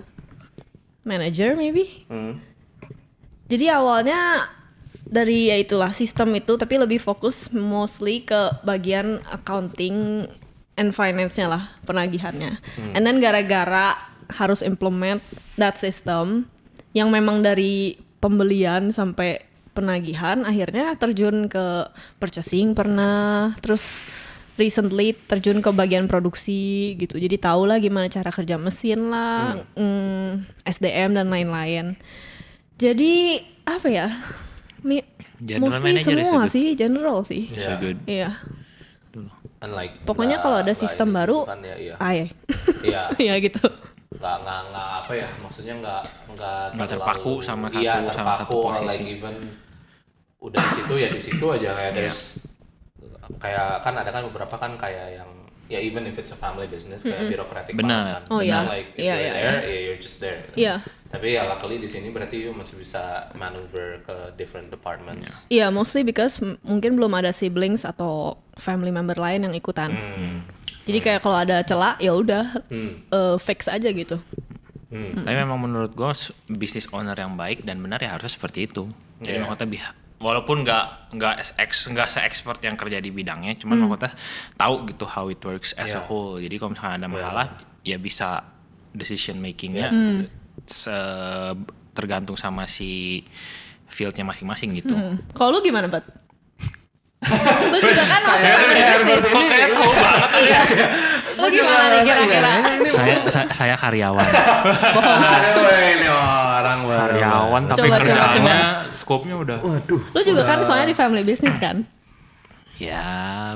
manager 1.08 1.56
maybe. 1.56 2.06
Hmm. 2.12 2.44
Jadi 3.48 3.72
awalnya 3.72 4.52
dari 5.08 5.52
ya 5.52 5.58
itulah 5.60 5.92
sistem 5.96 6.36
itu 6.36 6.56
tapi 6.56 6.78
lebih 6.80 7.00
fokus 7.00 7.52
mostly 7.52 8.24
ke 8.24 8.60
bagian 8.64 9.20
accounting 9.32 10.28
and 10.80 10.96
finance-nya 10.96 11.48
lah 11.52 11.64
penagihannya. 11.84 12.60
And 12.96 13.04
then 13.04 13.20
gara-gara 13.20 14.11
harus 14.34 14.64
implement 14.64 15.20
that 15.56 15.76
system 15.78 16.48
yang 16.92 17.12
memang 17.12 17.40
dari 17.40 17.96
pembelian 18.20 18.92
sampai 18.92 19.44
penagihan 19.72 20.44
akhirnya 20.44 20.96
terjun 21.00 21.48
ke 21.48 21.88
purchasing 22.20 22.76
pernah 22.76 23.56
terus 23.64 24.04
recently 24.60 25.16
terjun 25.16 25.64
ke 25.64 25.72
bagian 25.72 26.06
produksi 26.12 26.94
gitu. 27.00 27.16
Jadi 27.18 27.40
tahu 27.40 27.66
lah 27.66 27.80
gimana 27.80 28.12
cara 28.12 28.30
kerja 28.30 28.60
mesin 28.60 29.10
lah, 29.10 29.64
mm, 29.74 30.62
SDM 30.68 31.16
dan 31.16 31.32
lain-lain. 31.32 31.96
Jadi 32.76 33.42
apa 33.64 33.88
ya? 33.88 34.08
Mi- 34.84 35.08
General 35.42 35.74
mostly 35.74 35.98
semua 36.06 36.46
sih 36.46 36.66
general 36.78 37.26
sih. 37.26 37.50
So 37.58 37.74
Yeah. 37.74 37.80
good. 37.82 37.98
Iya. 38.06 38.30
Unlike 39.62 40.10
Pokoknya 40.10 40.42
kalau 40.42 40.62
ada 40.62 40.74
sistem 40.74 41.14
ini 41.14 41.18
baru, 41.22 41.38
gitu 41.46 41.52
kan, 41.54 41.60
ya, 41.62 41.76
iya. 41.78 41.96
Iya. 42.82 43.04
Iya 43.30 43.34
gitu. 43.42 43.66
Nggak 44.12 44.36
nggak 44.38 44.60
nggak 44.70 44.88
apa 45.00 45.12
ya 45.16 45.30
maksudnya 45.40 45.74
nggak 45.78 46.02
nggak 46.30 46.62
Nggak 46.76 46.90
terlalu- 46.90 47.08
terpaku 47.08 47.34
sama 47.40 47.68
iya, 47.74 47.94
satu- 47.98 48.12
sama 48.12 48.28
terpaku 48.30 48.44
satu 48.44 48.56
or 48.60 48.74
posisi. 48.76 48.90
like 48.92 49.08
even 49.10 49.36
udah 50.42 50.60
di 50.60 50.72
situ 50.76 50.94
ya 50.96 51.08
di 51.10 51.22
situ 51.22 51.46
aja 51.48 51.62
Iya. 51.64 51.72
kayak 51.74 51.92
there's 51.94 52.22
kayak 53.40 53.68
kan 53.80 53.94
ada 53.96 54.10
kan 54.10 54.24
beberapa 54.28 54.56
kan 54.58 54.72
kayak 54.76 55.08
yang 55.16 55.30
ya 55.66 55.80
even 55.80 56.04
if 56.04 56.20
it's 56.20 56.28
a 56.28 56.36
family 56.36 56.68
business 56.68 57.00
kayak 57.02 57.32
birokratik 57.32 57.72
Benar. 57.72 57.88
banget 57.88 58.16
kan. 58.20 58.24
Oh, 58.30 58.42
iya. 58.44 58.60
like 58.68 58.92
if 58.92 59.00
Iya, 59.00 59.08
you're 59.08 59.24
iya, 59.24 59.32
there 59.32 59.62
ya 59.64 59.80
you're 59.82 60.02
just 60.04 60.18
there 60.20 60.40
Iya. 60.52 60.76
tapi 61.08 61.28
ya 61.32 61.48
luckily 61.48 61.80
di 61.80 61.88
sini 61.88 62.08
berarti 62.10 62.36
you 62.42 62.52
masih 62.52 62.76
bisa 62.76 63.04
maneuver 63.32 64.04
ke 64.04 64.16
different 64.36 64.68
departments 64.68 65.48
Iya, 65.48 65.72
mostly 65.72 66.04
because 66.04 66.36
mungkin 66.62 67.00
belum 67.00 67.16
ada 67.16 67.32
siblings 67.32 67.88
atau 67.88 68.36
family 68.54 68.92
member 68.92 69.16
lain 69.16 69.42
yang 69.42 69.56
ikutan. 69.56 69.96
Jadi 70.82 71.00
kayak 71.00 71.20
kalau 71.22 71.38
ada 71.38 71.62
celah 71.62 71.96
ya 71.98 72.12
udah 72.12 72.66
Hmm. 72.68 73.06
eh, 73.06 73.36
fix 73.38 73.68
aja 73.68 73.88
gitu. 73.88 74.18
Tapi 74.92 75.36
memang 75.38 75.56
menurut 75.56 75.96
gue 75.96 76.12
bisnis 76.52 76.84
owner 76.92 77.16
yang 77.16 77.40
baik 77.40 77.64
dan 77.64 77.80
benar 77.80 77.98
ya 77.98 78.12
harusnya 78.12 78.36
seperti 78.36 78.68
itu. 78.68 78.92
Jadi 79.24 79.40
Iya. 79.40 79.48
maksudnya 79.48 79.96
walaupun 80.22 80.62
nggak 80.62 81.16
nggak 81.18 81.36
ex 81.58 81.88
nggak 81.88 82.06
se 82.06 82.20
expert 82.22 82.62
yang 82.62 82.78
kerja 82.78 83.00
di 83.00 83.10
bidangnya, 83.10 83.58
cuman 83.58 83.82
maksudnya 83.82 84.14
tahu 84.54 84.86
gitu 84.86 85.06
how 85.08 85.26
it 85.28 85.40
works 85.42 85.74
as 85.74 85.92
a 85.92 85.98
Iya. 85.98 86.06
whole. 86.06 86.38
Jadi 86.38 86.56
kalau 86.60 86.72
misalnya 86.76 86.96
ada 87.00 87.08
masalah 87.08 87.46
ya 87.82 87.98
bisa 87.98 88.44
decision 88.92 89.40
makingnya 89.40 89.90
Iya. 89.90 90.28
se- 90.68 91.58
tergantung 91.96 92.36
sama 92.36 92.68
si 92.68 93.24
fieldnya 93.88 94.24
masing-masing 94.24 94.76
gitu. 94.76 94.96
Hmm. 94.96 95.20
Kalau 95.34 95.56
lu 95.56 95.60
gimana, 95.60 95.88
Bat? 95.88 96.21
Lu 97.22 97.78
juga 97.78 98.04
kan 98.10 98.22
business. 98.26 99.22
Kok 99.30 99.44
kayak 99.46 99.70
tahu 99.78 99.92
banget 99.94 100.30
Iya. 100.42 100.62
Lu 101.38 101.48
gimana 101.54 101.86
nih 101.94 102.02
kira-kira? 102.02 102.54
saya, 102.90 103.16
saya 103.30 103.48
saya 103.54 103.76
karyawan. 103.78 104.26
aduh 104.26 105.70
ini 105.70 106.08
orang 106.10 106.80
baru 106.86 107.14
Karyawan 107.14 107.62
tapi 107.70 107.78
Coba, 107.78 107.88
coba, 107.88 107.98
kerjaannya 108.02 108.58
scope-nya 108.90 109.36
udah 109.38 109.58
waduh 109.62 110.02
Lu 110.02 110.20
juga 110.26 110.42
kan 110.50 110.66
soalnya 110.66 110.90
di 110.90 110.98
family 110.98 111.22
business 111.22 111.58
kan? 111.62 111.86
Ya 112.82 113.06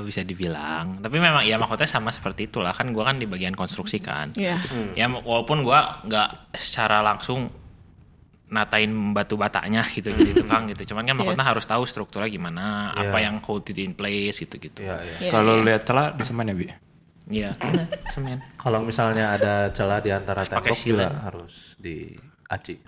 bisa 0.06 0.22
dibilang. 0.22 1.02
Tapi 1.02 1.18
memang 1.18 1.42
ya 1.42 1.58
maksudnya 1.58 1.90
sama 1.90 2.14
seperti 2.14 2.46
itulah 2.46 2.70
kan 2.70 2.94
gua 2.94 3.10
kan 3.10 3.18
di 3.18 3.26
bagian 3.26 3.58
konstruksi 3.58 3.98
kan. 3.98 4.30
Iya. 4.38 4.62
Ya 4.94 5.10
walaupun 5.10 5.66
gua 5.66 5.98
nggak 6.06 6.54
secara 6.54 7.02
langsung 7.02 7.50
natain 8.46 8.86
batu 9.10 9.34
batanya 9.34 9.82
gitu 9.94 10.08
jadi 10.08 10.32
tukang 10.32 10.70
gitu. 10.70 10.94
Cuman 10.94 11.02
kan 11.02 11.14
maksudnya 11.14 11.42
harus 11.42 11.64
tahu 11.64 11.82
strukturnya 11.82 12.28
gimana, 12.28 12.94
apa 12.94 13.18
Iya. 13.18 13.26
yang 13.26 13.34
hold 13.42 13.66
it 13.66 13.76
in 13.76 13.92
place 13.92 14.38
gitu-gitu. 14.38 14.86
Iya, 14.86 14.96
iya. 15.02 15.14
Iya, 15.26 15.30
Kalau 15.34 15.58
iya. 15.58 15.64
lihat 15.66 15.82
celah 15.82 16.14
di 16.14 16.22
semen 16.22 16.46
ya, 16.46 16.54
Bi? 16.54 16.66
Iya, 17.26 17.50
benar, 17.58 17.86
semen. 18.14 18.38
Kalau 18.54 18.78
misalnya 18.80 19.34
ada 19.34 19.54
celah 19.74 19.98
di 19.98 20.10
antara 20.10 20.46
tembok 20.46 20.70
juga 20.70 20.78
sealant. 21.10 21.14
harus 21.26 21.54
di 21.76 22.14
aci. 22.46 22.74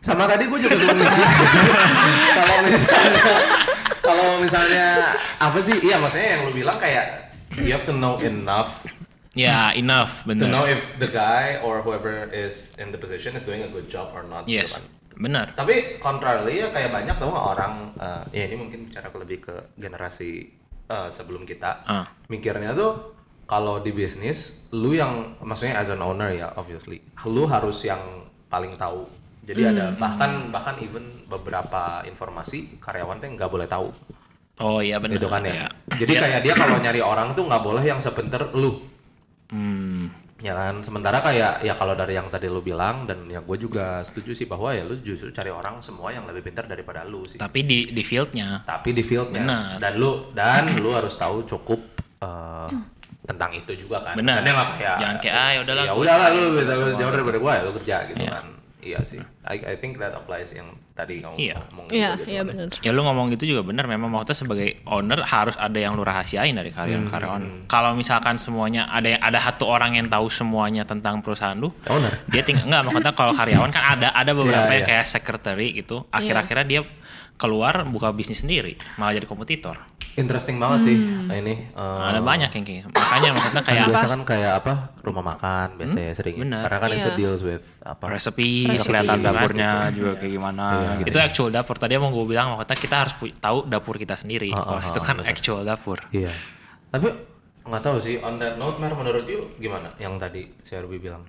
Sama 0.00 0.24
tadi 0.24 0.48
gue 0.48 0.56
juga 0.56 0.72
belum 0.72 0.96
mikir. 0.96 1.26
Kalau 2.40 2.56
misalnya, 2.64 3.24
kalau 4.00 4.26
misalnya 4.40 4.86
apa 5.36 5.58
sih? 5.60 5.76
Iya 5.76 6.00
maksudnya 6.00 6.28
yang 6.34 6.40
lu 6.48 6.52
bilang 6.56 6.80
kayak 6.80 7.28
you 7.60 7.68
have 7.68 7.84
to 7.84 7.92
know 7.92 8.16
enough 8.18 8.80
Ya, 9.32 9.70
enough, 9.72 10.26
to 10.26 10.34
know 10.34 10.66
benar. 10.66 10.74
if 10.74 10.82
the 10.98 11.06
guy 11.06 11.58
or 11.58 11.78
whoever 11.80 12.26
is 12.28 12.74
in 12.76 12.90
the 12.90 12.98
position 12.98 13.32
is 13.32 13.46
doing 13.46 13.62
a 13.62 13.70
good 13.70 13.86
job 13.86 14.10
or 14.10 14.24
not. 14.24 14.42
gitu 14.42 14.58
Yes, 14.58 14.74
kan. 14.74 14.90
benar. 15.16 15.46
Tapi 15.54 15.74
contrarily 15.96 16.58
ya 16.58 16.68
kayak 16.68 16.90
banyak 16.90 17.14
tau 17.14 17.30
nggak 17.30 17.46
orang, 17.48 17.72
eh, 17.94 18.22
ya 18.34 18.42
ini 18.44 18.56
mungkin 18.58 18.78
bicara 18.84 19.06
lebih 19.12 19.38
ke 19.40 19.54
generasi 19.76 20.50
eh, 20.84 21.06
sebelum 21.08 21.46
kita, 21.46 21.86
Ah. 21.86 22.02
mikirnya 22.26 22.74
tuh 22.74 23.14
kalau 23.46 23.78
di 23.78 23.90
bisnis, 23.90 24.66
lu 24.70 24.90
yang 24.90 25.38
maksudnya 25.38 25.78
as 25.78 25.86
an 25.86 26.02
owner 26.02 26.26
ya 26.28 26.50
obviously, 26.52 26.98
lu 27.24 27.46
harus 27.46 27.82
yang 27.82 28.02
paling 28.46 28.74
tahu. 28.74 29.06
Jadi 29.40 29.62
ada 29.64 29.94
bahkan 29.94 30.50
bahkan 30.50 30.74
even 30.78 31.22
beberapa 31.24 32.02
informasi 32.02 32.78
karyawan 32.78 33.16
tuh 33.16 33.30
nggak 33.30 33.46
boleh 33.48 33.66
tahu, 33.66 33.94
Oh 34.58 34.82
iya 34.82 34.98
benar. 34.98 35.14
gitu 35.14 35.26
kan 35.26 35.46
ya. 35.46 35.54
Iya. 35.54 35.66
Jadi 35.96 36.12
kayak 36.12 36.40
dia 36.42 36.54
kalau 36.54 36.74
nyari 36.76 36.98
orang 36.98 37.30
tuh 37.32 37.46
nggak 37.46 37.62
boleh 37.62 37.82
yang 37.82 38.02
sepenter 38.02 38.50
lu, 38.52 38.89
Hmm, 39.50 40.06
ya 40.38 40.54
kan 40.54 40.78
sementara 40.80 41.18
kayak 41.18 41.60
ya 41.60 41.74
kalau 41.74 41.92
dari 41.92 42.14
yang 42.14 42.30
tadi 42.30 42.46
lu 42.46 42.62
bilang 42.62 43.04
dan 43.04 43.26
ya 43.26 43.42
gue 43.42 43.56
juga 43.58 43.98
setuju 44.00 44.30
sih 44.30 44.46
bahwa 44.46 44.70
ya 44.70 44.86
lu 44.86 44.94
justru 44.96 45.28
cari 45.30 45.50
orang 45.50 45.82
semua 45.82 46.08
yang 46.10 46.22
lebih 46.24 46.46
pintar 46.46 46.64
daripada 46.64 47.02
lu 47.02 47.26
sih 47.26 47.36
tapi 47.36 47.66
di 47.66 47.90
di 47.90 48.00
fieldnya. 48.00 48.62
tapi 48.62 48.94
di 48.94 49.02
fieldnya 49.02 49.42
Benar. 49.42 49.70
dan 49.78 49.92
lu 49.98 50.30
dan 50.32 50.70
lu 50.78 50.94
harus 50.94 51.12
tahu 51.12 51.42
cukup 51.44 51.82
eh, 52.22 52.68
tentang 53.26 53.50
itu 53.52 53.74
juga 53.76 54.00
kan 54.00 54.14
Benar. 54.16 54.40
Misalnya 54.40 54.52
nggak 54.54 54.68
kayak 54.74 54.96
Jangan 54.96 55.16
kayak, 55.20 55.34
ah, 55.36 55.50
ya 55.50 55.58
udahlah, 55.60 55.84
ya 55.84 55.94
udahlah 55.94 56.28
lu 56.30 56.42
jauh 56.96 57.12
daripada 57.12 57.38
gue 57.38 57.52
ya 57.52 57.62
lu 57.62 57.72
kerja 57.76 57.96
gitu 58.08 58.22
Iya. 58.22 58.30
kan 58.38 58.44
iya 58.80 59.00
sih 59.00 59.20
I, 59.42 59.56
I 59.64 59.74
think 59.74 59.96
that 59.96 60.12
applies 60.12 60.50
yang 60.50 60.68
tadi 60.92 61.24
kamu 61.24 61.32
Iya. 61.36 61.56
ngomong 61.64 61.86
Iya, 61.88 62.10
gitu 62.14 62.24
iya 62.28 62.42
benar. 62.44 62.66
Ya 62.76 62.90
lu 62.92 63.00
ngomong 63.00 63.32
gitu 63.32 63.48
juga 63.48 63.64
benar 63.64 63.88
memang 63.88 64.12
maksudnya 64.12 64.36
sebagai 64.36 64.68
owner 64.84 65.24
harus 65.24 65.56
ada 65.56 65.74
yang 65.74 65.96
lu 65.96 66.04
rahasiain 66.04 66.52
dari 66.52 66.68
karyawan-karyawan. 66.68 67.40
Hmm. 67.40 67.60
Kalau 67.64 67.96
misalkan 67.96 68.36
semuanya 68.36 68.84
ada 68.86 69.08
yang 69.08 69.22
ada 69.22 69.40
satu 69.40 69.64
orang 69.64 69.96
yang 69.96 70.06
tahu 70.06 70.28
semuanya 70.28 70.84
tentang 70.84 71.24
perusahaan 71.24 71.56
lu, 71.56 71.72
owner 71.88 72.20
dia 72.28 72.44
tinggal 72.44 72.68
enggak 72.68 72.82
maksudnya 72.84 73.14
kalau 73.14 73.32
karyawan 73.32 73.70
kan 73.70 73.96
ada 73.96 74.12
ada 74.12 74.32
beberapa 74.32 74.68
Iya, 74.68 74.76
yang 74.76 74.84
iya. 74.84 74.90
kayak 74.92 75.06
secretary 75.08 75.66
gitu. 75.74 76.04
Akhir-akhirnya 76.10 76.66
dia 76.68 76.80
keluar 77.40 77.82
buka 77.84 78.12
bisnis 78.12 78.44
sendiri, 78.44 78.76
malah 78.94 79.16
jadi 79.16 79.24
kompetitor. 79.24 79.80
interesting 80.12 80.58
banget 80.58 80.80
sih 80.84 80.96
Hmm. 80.98 81.30
nah, 81.30 81.36
ini 81.38 81.54
Nah, 81.70 82.10
ada 82.10 82.20
banyak 82.20 82.50
yang 82.50 82.64
kayak 82.66 82.78
gitu. 82.82 82.88
Makanya 82.90 83.28
maksudnya 83.30 83.54
kan 83.54 83.64
kayak 83.64 83.84
biasa 83.88 84.06
kan 84.06 84.20
kayak 84.26 84.52
apa 84.58 84.72
rumah 85.00 85.24
makan 85.24 85.68
biasanya 85.78 86.12
sering 86.12 86.34
ya. 86.34 86.42
benar. 86.42 86.62
karena 86.66 86.78
kan 86.78 86.90
itu 86.90 87.00
Iya. 87.06 87.16
deals 87.16 87.40
with 87.40 87.66
apa 87.80 88.04
resepi, 88.10 88.50
kelihatan 88.76 89.06
gitu 89.16 89.22
kan. 89.22 89.32
dapurnya 89.32 89.70
juga 89.90 90.12
kayak 90.18 90.32
gimana 90.34 90.64
gitu. 90.98 91.08
Itu 91.08 91.18
actual 91.18 91.48
dapur. 91.50 91.76
Tadi 91.78 91.94
mau 91.96 92.10
gue 92.10 92.26
bilang 92.26 92.52
maksudnya 92.52 92.76
kita 92.76 92.96
harus 92.98 93.14
tahu 93.38 93.58
dapur 93.64 93.94
kita 93.96 94.14
sendiri. 94.14 94.50
Ah, 94.50 94.60
Kalau 94.60 94.76
ah, 94.76 94.84
itu 94.84 94.98
ah, 94.98 95.04
kan 95.06 95.16
benar. 95.16 95.30
actual 95.30 95.60
dapur. 95.62 95.98
Iya. 96.10 96.32
Tapi 96.90 97.06
nggak 97.62 97.80
tahu 97.80 97.96
sih 97.96 98.14
on 98.18 98.34
that 98.36 98.58
note 98.58 98.76
Mer 98.76 98.92
menurut 98.92 99.24
you 99.24 99.40
gimana 99.56 99.94
yang 99.96 100.18
tadi 100.18 100.50
si 100.60 100.74
Arbi 100.74 100.98
bilang? 100.98 101.22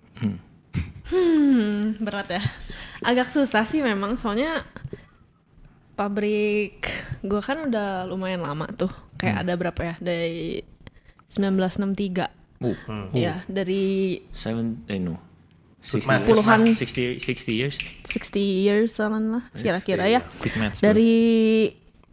Hmm, 1.05 1.95
berat 1.99 2.27
ya. 2.29 2.41
Agak 3.01 3.27
susah 3.27 3.61
sih 3.61 3.79
memang 3.79 4.15
soalnya 4.15 4.63
pabrik 5.95 6.87
gue 7.21 7.41
kan 7.43 7.67
udah 7.69 8.05
lumayan 8.09 8.41
lama 8.41 8.67
tuh. 8.73 8.91
Kayak 9.19 9.45
ada 9.45 9.53
berapa 9.53 9.81
ya? 9.81 9.95
Dari 10.01 10.65
1963. 11.29 12.41
Uh, 12.61 13.09
Ya, 13.17 13.41
dari 13.49 14.21
seven, 14.37 14.85
eh 14.85 15.01
no. 15.01 15.17
60, 15.81 16.05
math. 16.05 16.25
Puluhan. 16.29 16.59
60, 16.77 17.17
60 17.17 17.57
years. 17.57 17.75
60 18.05 18.37
years 18.37 18.93
lah 19.01 19.43
kira-kira 19.57 20.05
ya. 20.05 20.21
Quick 20.41 20.57
maths. 20.61 20.77
Dari 20.77 21.13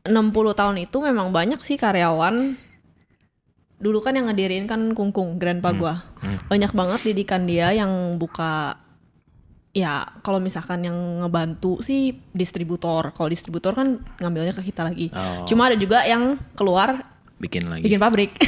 60 0.08 0.56
tahun 0.56 0.76
itu 0.88 0.96
memang 1.04 1.28
banyak 1.36 1.60
sih 1.60 1.76
karyawan 1.76 2.56
dulu 3.78 4.02
kan 4.02 4.16
yang 4.18 4.26
ngedirin 4.26 4.66
kan 4.66 4.90
kungkung 4.96 5.36
grandpa 5.38 5.70
gua. 5.76 5.94
Banyak 6.48 6.72
banget 6.72 7.00
didikan 7.12 7.44
dia 7.44 7.70
yang 7.76 8.16
buka 8.16 8.80
ya 9.72 10.06
kalau 10.24 10.40
misalkan 10.42 10.84
yang 10.86 10.96
ngebantu 11.24 11.80
sih 11.84 12.16
distributor. 12.32 13.12
Kalau 13.14 13.28
distributor 13.28 13.72
kan 13.76 14.00
ngambilnya 14.18 14.54
ke 14.56 14.72
kita 14.72 14.86
lagi. 14.86 15.12
Oh. 15.12 15.44
Cuma 15.44 15.68
ada 15.70 15.76
juga 15.76 16.02
yang 16.04 16.36
keluar 16.58 17.04
bikin 17.38 17.70
lagi. 17.70 17.86
bikin 17.86 18.00
pabrik. 18.00 18.32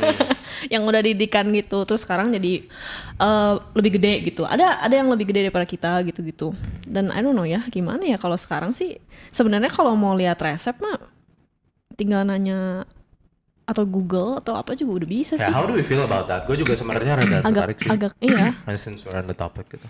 yang 0.72 0.84
udah 0.84 1.00
didikan 1.00 1.48
gitu 1.56 1.84
terus 1.88 2.04
sekarang 2.04 2.32
jadi 2.32 2.64
eh, 3.16 3.54
lebih 3.72 3.96
gede 3.96 4.12
gitu 4.28 4.42
ada 4.44 4.80
ada 4.80 4.94
yang 4.94 5.08
lebih 5.08 5.28
gede 5.32 5.48
daripada 5.48 5.64
kita 5.64 6.04
gitu 6.04 6.20
gitu 6.24 6.48
dan 6.84 7.08
I 7.10 7.24
don't 7.24 7.36
know 7.36 7.48
ya 7.48 7.64
gimana 7.72 8.04
ya 8.04 8.20
kalau 8.20 8.36
sekarang 8.36 8.76
sih 8.76 9.00
sebenarnya 9.32 9.72
kalau 9.72 9.96
mau 9.96 10.12
lihat 10.12 10.36
resep 10.40 10.76
mah 10.80 11.00
tinggal 11.96 12.24
nanya 12.24 12.84
atau 13.64 13.86
Google 13.86 14.42
atau 14.42 14.58
apa 14.58 14.74
juga 14.74 15.04
udah 15.04 15.08
bisa 15.08 15.34
Ya, 15.38 15.46
sih 15.46 15.54
how 15.54 15.62
do 15.62 15.78
we 15.78 15.86
feel 15.86 16.02
about 16.02 16.26
that? 16.26 16.42
Gue 16.42 16.58
juga 16.58 16.74
sebenarnya 16.74 17.22
rada 17.22 17.38
agak 17.38 17.70
tertarik 17.70 17.78
sih. 17.78 17.90
agak 17.90 18.12
iya 18.18 18.50
And 18.66 18.74
Since 18.74 19.06
we're 19.06 19.14
on 19.14 19.30
the 19.30 19.36
topic 19.36 19.70
gitu. 19.70 19.86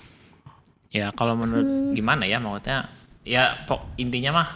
Ya 0.90 1.14
kalau 1.14 1.38
menurut 1.38 1.62
Hmm. 1.62 1.94
gimana 1.94 2.26
ya 2.26 2.42
maksudnya 2.42 2.90
ya 3.22 3.62
pok, 3.66 3.94
intinya 3.94 4.42
mah 4.42 4.48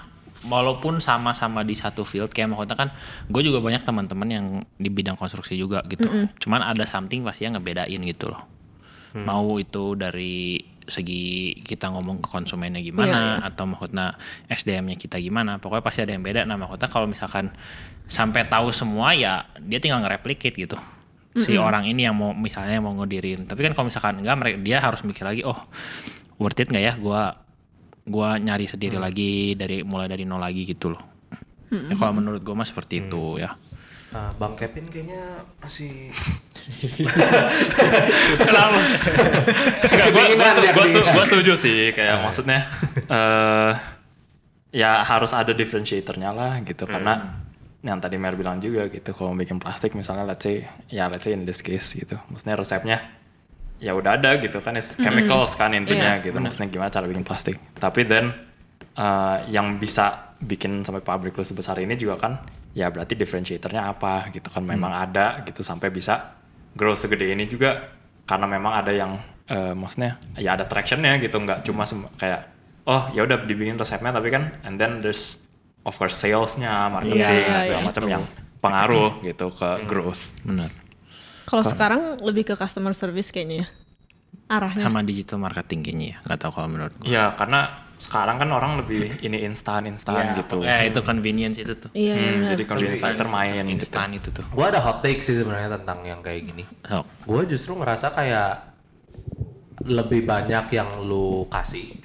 walaupun 0.44 0.98
sama-sama 1.00 1.62
di 1.64 1.72
satu 1.72 2.02
field 2.04 2.28
kayak 2.34 2.52
maksudnya 2.52 2.76
kan 2.76 2.88
gue 3.30 3.42
juga 3.46 3.62
banyak 3.64 3.80
teman-teman 3.80 4.28
yang 4.28 4.46
di 4.76 4.90
bidang 4.90 5.14
konstruksi 5.16 5.54
juga 5.54 5.80
gitu. 5.86 6.04
Cuman 6.42 6.60
ada 6.60 6.84
something 6.84 7.22
pasti 7.24 7.46
yang 7.46 7.54
ngebedain 7.56 8.02
gitu 8.02 8.34
loh. 8.34 8.42
Mau 9.14 9.56
itu 9.62 9.94
dari 9.94 10.58
segi 10.84 11.54
kita 11.64 11.88
ngomong 11.88 12.20
ke 12.20 12.28
konsumennya 12.28 12.82
gimana 12.84 13.40
Iya, 13.40 13.48
atau 13.48 13.64
maksudnya 13.64 14.18
SDM-nya 14.50 14.98
kita 15.00 15.16
gimana. 15.16 15.56
Pokoknya 15.62 15.86
pasti 15.86 16.02
ada 16.02 16.12
yang 16.12 16.20
beda. 16.26 16.44
Nah 16.44 16.58
maksudnya 16.58 16.90
kalau 16.90 17.06
misalkan 17.08 17.54
sampai 18.04 18.44
tahu 18.44 18.68
semua 18.74 19.14
ya 19.16 19.48
dia 19.62 19.78
tinggal 19.80 20.02
nge-replicate 20.02 20.56
gitu. 20.58 20.76
Si 21.34 21.54
orang 21.58 21.86
ini 21.88 22.04
yang 22.04 22.14
mau 22.14 22.34
misalnya 22.34 22.82
mau 22.82 22.92
ngedirin. 23.00 23.46
Tapi 23.48 23.64
kan 23.64 23.72
kalau 23.72 23.86
misalkan 23.88 24.18
enggak 24.20 24.36
mereka 24.38 24.56
dia 24.60 24.78
harus 24.82 25.00
mikir 25.06 25.24
lagi 25.24 25.42
oh 25.46 25.56
worth 26.38 26.60
it 26.60 26.68
nggak 26.70 26.84
ya? 26.84 26.94
Gua 26.98 27.36
gua 28.04 28.36
nyari 28.36 28.68
sendiri 28.68 29.00
lagi 29.00 29.56
dari 29.56 29.80
mulai 29.80 30.08
dari 30.10 30.28
nol 30.28 30.40
lagi 30.40 30.68
gitu 30.68 30.92
loh. 30.92 31.02
Ya, 31.72 31.94
kalau 31.98 32.14
menurut 32.20 32.44
gua 32.44 32.62
mah 32.62 32.68
seperti 32.68 33.06
itu 33.06 33.40
ya. 33.40 33.56
Ah, 34.14 34.30
Bang 34.38 34.54
Kevin 34.54 34.86
kayaknya 34.86 35.42
masih 35.58 36.14
Kenapa? 38.46 38.78
Enggak, 39.90 40.08
gua, 40.14 40.24
gua, 40.38 40.86
gua, 40.86 41.02
gua 41.02 41.24
setuju 41.26 41.52
sih 41.58 41.90
kayak 41.90 42.22
maksudnya 42.22 42.70
eh 43.10 43.72
ya 44.70 45.02
harus 45.02 45.34
ada 45.34 45.50
differentiatornya 45.50 46.30
lah 46.30 46.62
gitu. 46.62 46.86
Karena 46.86 47.42
yang 47.82 47.98
tadi 47.98 48.16
Mer 48.16 48.38
bilang 48.38 48.62
juga 48.62 48.86
gitu 48.86 49.10
kalau 49.12 49.34
bikin 49.34 49.58
plastik 49.58 49.92
misalnya 49.98 50.24
let's 50.24 50.46
say 50.46 50.62
ya 50.88 51.10
let's 51.10 51.26
say 51.26 51.34
in 51.34 51.42
this 51.42 51.58
case 51.58 51.98
gitu. 51.98 52.14
Maksudnya 52.30 52.54
resepnya 52.54 52.98
ya 53.84 53.92
udah 53.92 54.16
ada 54.16 54.40
gitu 54.40 54.64
kan 54.64 54.72
it's 54.80 54.96
chemicals 54.96 55.52
kan 55.52 55.76
intinya 55.76 56.16
gitu. 56.24 56.32
Maksudnya 56.40 56.72
gimana 56.72 56.88
cara 56.88 57.04
bikin 57.04 57.20
plastik? 57.20 57.60
Tapi 57.76 58.08
then 58.08 58.32
eh, 58.96 59.36
yang 59.52 59.76
bisa 59.76 60.32
bikin 60.40 60.80
sampai 60.80 61.04
pabrik 61.04 61.36
lu 61.36 61.44
sebesar 61.44 61.76
ini 61.84 61.92
juga 62.00 62.16
kan 62.16 62.40
ya 62.72 62.88
berarti 62.88 63.12
differentiatornya 63.14 63.92
apa 63.92 64.32
gitu 64.32 64.48
kan 64.48 64.64
memang 64.64 64.90
ada 64.90 65.44
gitu 65.44 65.60
sampai 65.60 65.92
bisa 65.92 66.40
grow 66.72 66.96
segede 66.96 67.28
ini 67.28 67.44
juga. 67.44 67.92
Karena 68.24 68.48
memang 68.48 68.72
ada 68.72 68.88
yang 68.88 69.20
eh, 69.52 69.76
maksudnya 69.76 70.16
ya 70.40 70.56
ada 70.56 70.64
tractionnya 70.64 71.20
gitu 71.20 71.36
nggak 71.36 71.60
cuma 71.68 71.84
sem- 71.84 72.08
kayak 72.16 72.48
oh 72.88 73.12
ya 73.12 73.28
udah 73.28 73.44
dibikin 73.44 73.76
resepnya 73.76 74.16
tapi 74.16 74.32
kan 74.32 74.60
and 74.64 74.80
then 74.80 75.04
there's 75.04 75.44
of 75.84 75.92
course 76.00 76.16
salesnya 76.16 76.88
marketing 76.88 77.20
dan 77.20 77.60
segala 77.60 77.80
iya, 77.80 77.84
macam 77.84 78.04
yang 78.08 78.24
pengaruh 78.64 79.10
gitu 79.20 79.52
ke 79.52 79.70
growth. 79.84 80.32
Benar. 80.40 80.72
Kalau 81.44 81.62
sekarang 81.62 82.00
lebih 82.20 82.44
ke 82.44 82.54
customer 82.54 82.92
service 82.92 83.28
kayaknya 83.28 83.64
ya 83.64 83.68
arahnya 84.46 84.82
Sama 84.82 85.00
digital 85.00 85.38
marketing 85.38 85.80
kayaknya 85.80 86.06
ya. 86.06 86.16
Nggak 86.22 86.38
tahu 86.38 86.52
kalau 86.52 86.68
menurut 86.68 86.94
gua. 86.96 87.06
ya 87.06 87.24
karena 87.32 87.60
sekarang 87.94 88.36
kan 88.36 88.50
orang 88.50 88.72
lebih 88.82 89.06
ini 89.22 89.46
instan 89.46 89.86
instan 89.86 90.34
gitu 90.36 90.60
Eh 90.60 90.90
itu 90.90 91.00
convenience 91.00 91.56
itu 91.56 91.72
tuh. 91.74 91.88
iya 91.94 92.12
iya 92.12 92.18
Hmm, 92.18 92.34
benar. 92.36 92.50
jadi 92.52 92.64
convenience 92.66 93.00
factor 93.00 93.26
main 93.28 93.52
gitu. 93.62 93.72
Instan 93.72 94.08
itu 94.12 94.28
tuh. 94.30 94.44
gue 94.44 94.64
ada 94.64 94.78
hot 94.78 95.00
take 95.00 95.20
sih 95.20 95.32
sebenarnya 95.32 95.70
tentang 95.72 96.02
yang 96.02 96.20
kayak 96.20 96.42
gini. 96.44 96.64
So, 96.82 97.06
Gue 97.24 97.46
justru 97.46 97.72
ngerasa 97.72 98.10
kayak 98.10 98.52
lebih 99.84 100.22
banyak 100.22 100.64
yang 100.70 101.02
lu 101.02 101.46
kasih, 101.46 101.98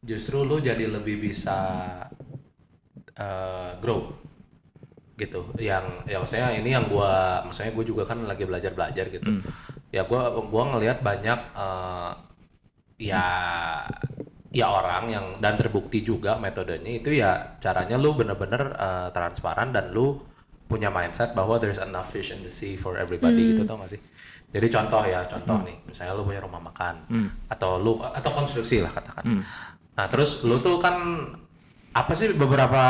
justru 0.00 0.42
lu 0.42 0.58
jadi 0.58 0.86
lebih 0.86 1.22
bisa 1.22 1.58
eh, 3.14 3.70
grow 3.78 4.14
gitu. 5.20 5.52
Yang 5.60 5.84
ya 6.08 6.16
maksudnya 6.16 6.48
ini 6.56 6.70
yang 6.72 6.88
gua 6.88 7.44
maksudnya 7.44 7.76
gue 7.76 7.84
juga 7.84 8.08
kan 8.08 8.24
lagi 8.24 8.48
belajar 8.48 8.72
belajar 8.72 9.04
gitu. 9.12 9.44
Ya 9.92 10.08
gua 10.08 10.32
gua 10.40 10.72
ngelihat 10.72 11.04
banyak 11.04 11.40
eh, 11.52 12.10
ya 13.04 13.24
ya 14.50 14.66
orang 14.66 15.04
yang 15.12 15.26
dan 15.38 15.54
terbukti 15.60 16.02
juga 16.02 16.34
metodenya 16.40 16.90
itu 16.90 17.14
ya 17.14 17.60
caranya 17.60 18.00
lu 18.00 18.16
bener-bener 18.16 18.72
eh, 18.74 19.08
transparan 19.12 19.76
dan 19.76 19.92
lu 19.92 20.24
punya 20.70 20.88
mindset 20.88 21.34
bahwa 21.34 21.58
there's 21.58 21.82
enough 21.82 22.08
fish 22.08 22.30
in 22.30 22.40
the 22.46 22.52
sea 22.52 22.78
for 22.78 22.94
everybody 22.96 23.52
gitu 23.52 23.66
tau 23.66 23.76
gak 23.82 23.90
sih? 23.90 24.00
Jadi 24.50 24.66
contoh 24.66 25.02
ya, 25.06 25.22
contoh 25.26 25.62
nih, 25.62 25.78
misalnya 25.86 26.14
lu 26.14 26.26
punya 26.26 26.42
rumah 26.42 26.58
makan 26.58 27.06
atau 27.46 27.78
lu 27.78 27.98
atau 27.98 28.30
konstruksi 28.34 28.82
lah 28.82 28.90
katakan. 28.90 29.42
Nah, 29.94 30.06
terus 30.10 30.42
lu 30.46 30.58
tuh 30.58 30.78
kan 30.78 30.94
apa 31.90 32.12
sih 32.14 32.30
beberapa 32.34 32.82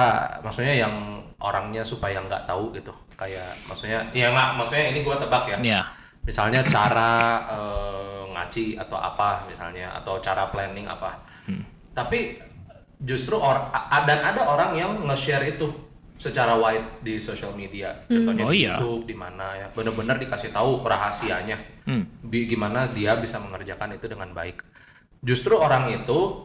maksudnya 0.45 0.77
yang 0.77 1.20
orangnya 1.41 1.83
supaya 1.83 2.21
nggak 2.21 2.45
tahu 2.45 2.71
gitu. 2.73 2.93
Kayak 3.17 3.53
maksudnya 3.65 4.05
ya 4.13 4.31
nggak 4.31 4.49
maksudnya 4.55 4.85
ini 4.89 5.01
gua 5.01 5.17
tebak 5.17 5.45
ya. 5.49 5.59
Ya. 5.61 5.83
misalnya 6.21 6.61
cara 6.75 7.13
eh, 7.49 8.23
ngaci 8.29 8.77
atau 8.77 8.97
apa 8.97 9.45
misalnya 9.45 9.89
atau 9.97 10.17
cara 10.17 10.49
planning 10.49 10.85
apa. 10.85 11.17
Tapi 11.91 12.39
justru 12.97 13.35
or 13.35 13.57
a- 13.73 14.05
dan 14.05 14.21
ada 14.23 14.45
orang 14.47 14.71
yang 14.73 14.91
nge-share 15.05 15.49
itu 15.49 15.67
secara 16.15 16.53
wide 16.55 17.01
di 17.01 17.17
social 17.17 17.57
media. 17.57 17.97
Contohnya 18.05 18.45
Oh 18.45 18.53
di 18.53 18.61
iya. 18.61 18.77
YouTube 18.77 19.09
di 19.09 19.17
mana 19.17 19.57
ya. 19.57 19.67
Benar-benar 19.73 20.21
dikasih 20.21 20.53
tahu 20.53 20.85
rahasianya. 20.85 21.57
Bi- 22.23 22.45
gimana 22.45 22.85
dia 22.87 23.17
bisa 23.17 23.41
mengerjakan 23.41 23.97
itu 23.97 24.05
dengan 24.05 24.31
baik. 24.31 24.61
Justru 25.21 25.57
orang 25.57 25.89
itu 25.91 26.45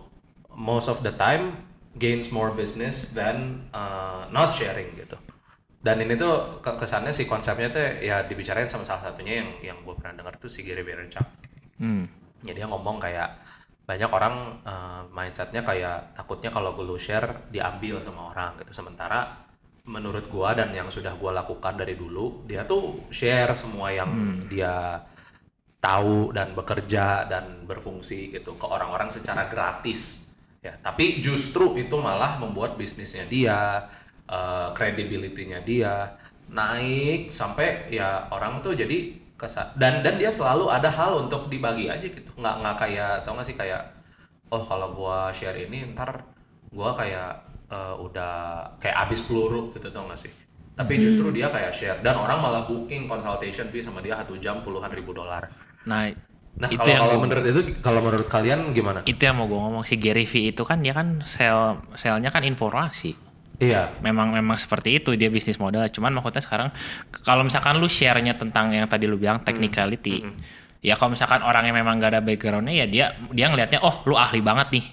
most 0.55 0.87
of 0.87 1.03
the 1.03 1.11
time 1.11 1.59
gains 1.95 2.29
more 2.29 2.51
business 2.51 3.15
than 3.15 3.67
uh, 3.71 4.27
not 4.29 4.51
sharing 4.51 4.91
gitu. 4.95 5.15
Dan 5.79 6.01
ini 6.01 6.17
tuh 6.17 6.59
ke- 6.59 6.75
kesannya 6.75 7.13
si 7.13 7.29
konsepnya 7.29 7.69
tuh 7.69 7.83
ya 8.01 8.25
dibicarain 8.25 8.67
sama 8.67 8.83
salah 8.83 9.11
satunya 9.11 9.43
yang 9.45 9.49
yang 9.73 9.77
gue 9.85 9.93
pernah 9.95 10.17
dengar 10.17 10.35
tuh 10.35 10.49
si 10.51 10.65
Gary 10.65 10.83
Vaynerchuk. 10.83 11.27
Hmm. 11.75 12.07
ya 12.47 12.55
dia 12.55 12.71
ngomong 12.71 13.03
kayak 13.03 13.35
banyak 13.83 14.07
orang 14.07 14.63
uh, 14.63 15.03
mindsetnya 15.11 15.59
kayak 15.59 16.15
takutnya 16.15 16.47
kalau 16.47 16.71
gue 16.71 16.87
lu 16.87 16.95
share 16.95 17.51
diambil 17.51 17.99
sama 17.99 18.31
orang 18.31 18.55
gitu. 18.63 18.71
Sementara 18.71 19.45
menurut 19.85 20.25
gua 20.33 20.57
dan 20.57 20.73
yang 20.73 20.89
sudah 20.89 21.13
gua 21.13 21.29
lakukan 21.29 21.77
dari 21.77 21.93
dulu 21.93 22.41
dia 22.49 22.65
tuh 22.65 23.05
share 23.13 23.53
semua 23.53 23.93
yang 23.93 24.09
dia 24.49 24.97
tahu 25.77 26.33
dan 26.33 26.57
bekerja 26.57 27.29
dan 27.29 27.69
berfungsi 27.69 28.33
gitu 28.33 28.57
ke 28.57 28.65
orang-orang 28.65 29.13
secara 29.13 29.45
gratis 29.45 30.24
ya 30.65 30.73
tapi 30.81 31.21
justru 31.21 31.77
itu 31.77 31.93
malah 32.01 32.41
membuat 32.41 32.73
bisnisnya 32.73 33.29
dia 33.29 33.85
uh, 34.25 34.73
credibility-nya 34.73 35.61
dia 35.61 36.17
naik 36.49 37.29
sampai 37.29 37.89
ya 37.93 38.25
orang 38.33 38.65
tuh 38.65 38.73
jadi 38.73 39.13
kesa 39.35 39.75
dan 39.75 39.99
dan 39.99 40.15
dia 40.15 40.31
selalu 40.31 40.71
ada 40.71 40.87
hal 40.87 41.27
untuk 41.27 41.51
dibagi 41.51 41.91
aja 41.91 42.07
gitu. 42.07 42.31
Nggak 42.39 42.55
nggak 42.63 42.75
kayak 42.79 43.13
tau 43.27 43.35
gak 43.35 43.45
sih 43.45 43.57
kayak 43.57 43.81
oh 44.49 44.63
kalau 44.63 44.95
gua 44.95 45.29
share 45.35 45.59
ini 45.59 45.83
ntar 45.91 46.23
gua 46.71 46.95
kayak 46.95 47.43
eh, 47.67 47.95
udah 47.99 48.63
kayak 48.79 48.97
abis 49.07 49.27
peluru 49.27 49.73
gitu 49.75 49.91
tau 49.91 50.07
gak 50.07 50.21
sih? 50.23 50.31
Tapi 50.75 50.93
justru 50.99 51.31
dia 51.31 51.47
kayak 51.47 51.71
share 51.71 51.99
dan 52.03 52.19
orang 52.19 52.39
malah 52.43 52.63
booking 52.67 53.07
consultation 53.07 53.67
fee 53.71 53.83
sama 53.83 54.03
dia 54.03 54.15
satu 54.19 54.35
jam 54.39 54.59
puluhan 54.63 54.91
ribu 54.91 55.15
dolar. 55.15 55.47
Nah, 55.87 56.11
nah 56.55 56.71
itu 56.71 56.79
kalau 56.79 56.91
yang 56.91 57.03
kalau 57.03 57.17
menurut 57.19 57.43
itu 57.51 57.61
kalau 57.83 57.99
menurut 57.99 58.27
kalian 58.31 58.59
gimana 58.71 58.99
itu 59.03 59.19
yang 59.19 59.35
mau 59.35 59.43
gue 59.43 59.59
ngomong 59.59 59.83
si 59.83 59.99
Gary 59.99 60.23
V 60.23 60.55
itu 60.55 60.63
kan 60.63 60.79
dia 60.79 60.95
kan 60.95 61.19
sel 61.27 61.83
selnya 61.99 62.31
kan 62.31 62.47
informasi. 62.47 63.11
iya 63.59 63.91
Memang 63.99 64.31
memang 64.31 64.55
seperti 64.59 64.99
itu 64.99 65.15
dia 65.15 65.27
bisnis 65.27 65.59
model. 65.59 65.83
Cuman 65.91 66.15
maksudnya 66.15 66.43
sekarang 66.43 66.69
kalau 67.23 67.43
misalkan 67.43 67.79
lu 67.79 67.87
share-nya 67.87 68.35
tentang 68.35 68.71
yang 68.71 68.87
tadi 68.87 69.03
lu 69.07 69.19
bilang 69.19 69.43
technicality. 69.43 70.23
Ya 70.79 70.95
kalau 70.95 71.15
misalkan 71.15 71.43
orangnya 71.43 71.75
memang 71.75 71.99
gak 71.99 72.11
ada 72.15 72.21
backgroundnya 72.23 72.71
ya 72.71 72.85
dia 72.87 73.05
dia 73.35 73.47
ngelihatnya 73.51 73.79
oh 73.83 74.03
lu 74.07 74.15
ahli 74.15 74.39
banget 74.39 74.67
nih. 74.75 74.85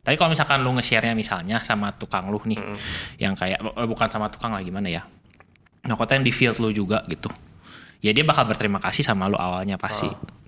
Tapi 0.00 0.14
kalau 0.20 0.30
misalkan 0.32 0.60
lu 0.62 0.70
nge-share-nya 0.76 1.16
misalnya 1.16 1.64
sama 1.64 1.96
tukang 1.96 2.28
lu 2.28 2.38
nih 2.44 2.60
yang 3.16 3.32
kayak 3.32 3.56
eh, 3.58 3.88
bukan 3.88 4.08
sama 4.12 4.28
tukang 4.28 4.52
lah 4.52 4.60
gimana 4.60 4.88
ya. 4.92 5.02
Nah, 5.86 5.94
kota 5.96 6.12
yang 6.18 6.24
di 6.24 6.32
field 6.34 6.60
lu 6.60 6.72
juga 6.72 7.04
gitu. 7.08 7.32
ya 8.04 8.12
dia 8.12 8.22
bakal 8.22 8.44
berterima 8.46 8.78
kasih 8.78 9.02
sama 9.02 9.26
lu 9.26 9.34
awalnya 9.40 9.80
pasti. 9.80 10.06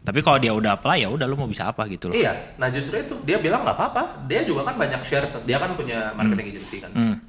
Tapi 0.08 0.24
kalau 0.24 0.40
dia 0.40 0.56
udah 0.56 0.80
apply 0.80 1.04
ya 1.04 1.12
udah 1.12 1.28
lu 1.28 1.36
mau 1.36 1.44
bisa 1.44 1.68
apa 1.68 1.84
gitu 1.84 2.08
loh. 2.08 2.16
Iya, 2.16 2.56
nah 2.56 2.72
justru 2.72 2.96
itu 2.96 3.12
dia 3.28 3.36
bilang 3.36 3.60
nggak 3.60 3.76
apa-apa. 3.76 4.24
Dia 4.24 4.40
juga 4.40 4.64
kan 4.64 4.80
banyak 4.80 5.04
share, 5.04 5.28
dia 5.44 5.60
kan 5.60 5.76
punya 5.76 6.16
marketing 6.16 6.56
agency 6.56 6.80
kan. 6.80 6.88
Hmm. 6.96 7.20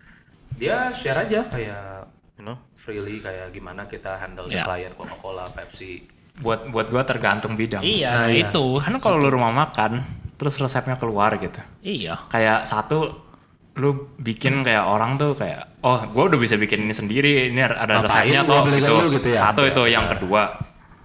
Dia 0.55 0.87
share 0.95 1.27
aja 1.27 1.43
kayak, 1.43 2.07
you 2.39 2.47
know, 2.47 2.55
freely 2.79 3.19
kayak 3.19 3.51
gimana 3.51 3.83
kita 3.83 4.15
handle 4.15 4.47
the 4.47 4.55
Iya. 4.55 4.63
client 4.63 4.95
Coca-Cola, 4.95 5.51
Pepsi. 5.51 6.07
Buat 6.39 6.71
buat 6.71 6.87
gua 6.87 7.03
tergantung 7.03 7.59
bidang. 7.59 7.83
Iya, 7.83 8.07
Nah, 8.15 8.19
nah, 8.23 8.27
iya. 8.31 8.47
itu. 8.47 8.65
Karena 8.79 8.97
kalau 9.03 9.19
lu 9.19 9.27
rumah 9.27 9.51
makan, 9.51 9.99
terus 10.39 10.55
resepnya 10.55 10.95
keluar 10.95 11.35
gitu. 11.35 11.59
Iya. 11.83 12.31
Kayak 12.31 12.63
satu 12.63 13.27
lu 13.75 14.15
bikin 14.19 14.63
kayak 14.63 14.87
orang 14.87 15.15
tuh 15.15 15.35
kayak 15.39 15.79
oh 15.87 16.03
gue 16.03 16.23
udah 16.35 16.35
bisa 16.35 16.59
bikin 16.59 16.83
ini 16.83 16.91
sendiri 16.91 17.47
ini 17.47 17.63
ada 17.63 18.03
resepnya 18.03 18.43
gua 18.43 18.67
ke 18.67 18.75
gitu. 18.75 18.95
gitu 19.15 19.27
ya? 19.31 19.39
satu 19.39 19.63
itu 19.63 19.83
yang 19.87 20.03
iya. 20.03 20.11
kedua 20.11 20.41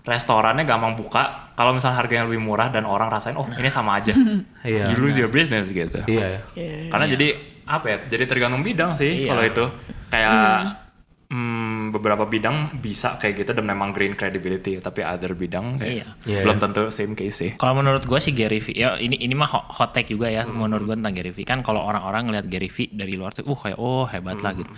restorannya 0.04 0.62
gampang 0.62 0.94
buka 0.94 1.52
kalau 1.56 1.72
misalnya 1.72 1.96
harganya 1.96 2.28
lebih 2.28 2.38
murah 2.38 2.68
dan 2.68 2.84
orang 2.84 3.08
rasain 3.08 3.34
oh 3.34 3.48
ini 3.56 3.72
sama 3.72 3.98
aja 3.98 4.12
Iya. 4.64 4.92
you 4.92 5.00
lose 5.00 5.16
your 5.16 5.32
business 5.32 5.68
gitu 5.68 6.04
Iya 6.04 6.44
ya. 6.52 6.92
karena 6.92 7.06
jadi 7.08 7.28
apa 7.64 7.86
ya 7.88 7.96
jadi 8.12 8.24
tergantung 8.28 8.60
bidang 8.60 8.92
sih 8.94 9.24
Iya. 9.24 9.28
kalau 9.32 9.42
itu 9.42 9.64
kayak 10.12 10.32
hmm, 11.32 11.90
beberapa 11.90 12.28
bidang 12.28 12.78
bisa 12.78 13.16
kayak 13.16 13.34
gitu 13.40 13.50
dan 13.56 13.64
memang 13.64 13.96
green 13.96 14.12
credibility 14.12 14.76
tapi 14.76 15.00
other 15.00 15.32
bidang 15.32 15.80
kayak 15.80 16.04
Iya. 16.04 16.06
Iya, 16.28 16.40
belum 16.44 16.58
tentu 16.60 16.82
same 16.92 17.16
case 17.16 17.36
sih 17.40 17.50
Kalau 17.56 17.72
menurut 17.72 18.04
gue 18.04 18.18
sih 18.20 18.36
Gary 18.36 18.60
Vee, 18.60 18.76
ya 18.76 19.00
ini 19.00 19.16
ini 19.16 19.32
mah 19.32 19.48
hot, 19.48 19.72
hot 19.72 19.90
take 19.96 20.12
juga 20.12 20.28
ya 20.28 20.44
menurut 20.44 20.84
gue 20.84 20.96
tentang 21.00 21.16
Gary 21.16 21.32
Vee 21.32 21.48
kan 21.48 21.64
kalau 21.64 21.80
orang-orang 21.80 22.28
ngeliat 22.28 22.46
Gary 22.46 22.68
Vee 22.68 22.92
dari 22.92 23.16
luar 23.16 23.32
tuh, 23.32 23.48
uh 23.48 23.56
kayak 23.56 23.80
oh 23.80 24.04
hebat 24.04 24.36
lah 24.38 24.52
gitu. 24.52 24.68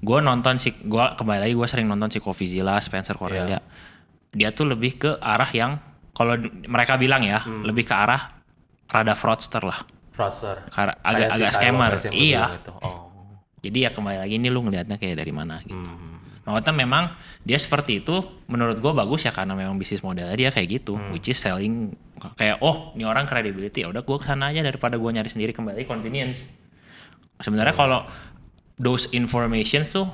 Gue 0.00 0.24
nonton 0.24 0.56
sih, 0.56 0.72
gue 0.72 1.04
kembali 1.20 1.44
lagi 1.44 1.52
gue 1.52 1.68
sering 1.68 1.84
nonton 1.84 2.08
si 2.08 2.24
Kofi 2.24 2.48
Zilla, 2.48 2.80
Spencer 2.80 3.20
Cornelia. 3.20 3.60
Dia 4.30 4.50
tuh 4.50 4.64
lebih 4.64 4.94
ke 4.96 5.10
arah 5.18 5.50
yang 5.50 5.78
kalau 6.10 6.38
mereka 6.66 6.94
bilang 6.94 7.22
ya 7.22 7.42
lebih 7.64 7.82
ke 7.82 7.94
arah 7.94 8.38
rada 8.86 9.14
fraudster 9.14 9.62
lah, 9.62 9.86
Fraudster. 10.10 10.66
Kar- 10.68 10.98
agak 11.00 11.28
si 11.30 11.42
agak 11.42 11.50
Kyle 11.50 11.58
scammer. 11.62 11.92
Iya. 12.10 12.44
Oh. 12.82 13.06
Jadi 13.60 13.78
ya 13.84 13.90
kembali 13.90 14.18
lagi 14.18 14.34
ini 14.34 14.48
lu 14.48 14.62
ngelihatnya 14.62 14.96
kayak 14.96 15.16
dari 15.16 15.30
mana 15.30 15.62
gitu. 15.62 15.78
Hmm. 15.78 16.18
Maksudnya 16.42 16.74
memang 16.74 17.14
dia 17.40 17.54
seperti 17.54 18.02
itu 18.02 18.18
menurut 18.46 18.78
gue 18.78 18.90
bagus 18.90 19.22
ya 19.22 19.30
karena 19.30 19.54
memang 19.54 19.78
bisnis 19.78 20.02
modelnya 20.02 20.34
dia 20.34 20.50
kayak 20.50 20.82
gitu, 20.82 20.98
Hmm. 20.98 21.14
which 21.14 21.28
is 21.28 21.38
selling 21.38 21.94
kayak 22.34 22.58
oh 22.60 22.90
ini 22.92 23.06
orang 23.06 23.24
credibility 23.24 23.80
ya 23.80 23.88
udah 23.88 24.02
gue 24.02 24.16
ke 24.18 24.26
sana 24.26 24.50
aja 24.50 24.60
daripada 24.60 24.98
gue 24.98 25.10
nyari 25.10 25.28
sendiri 25.28 25.52
kembali 25.52 25.86
convenience. 25.86 26.42
Sebenarnya 27.38 27.72
Hmm. 27.72 27.80
kalau 27.80 28.00
those 28.76 29.06
informations 29.10 29.88
tuh 29.88 30.10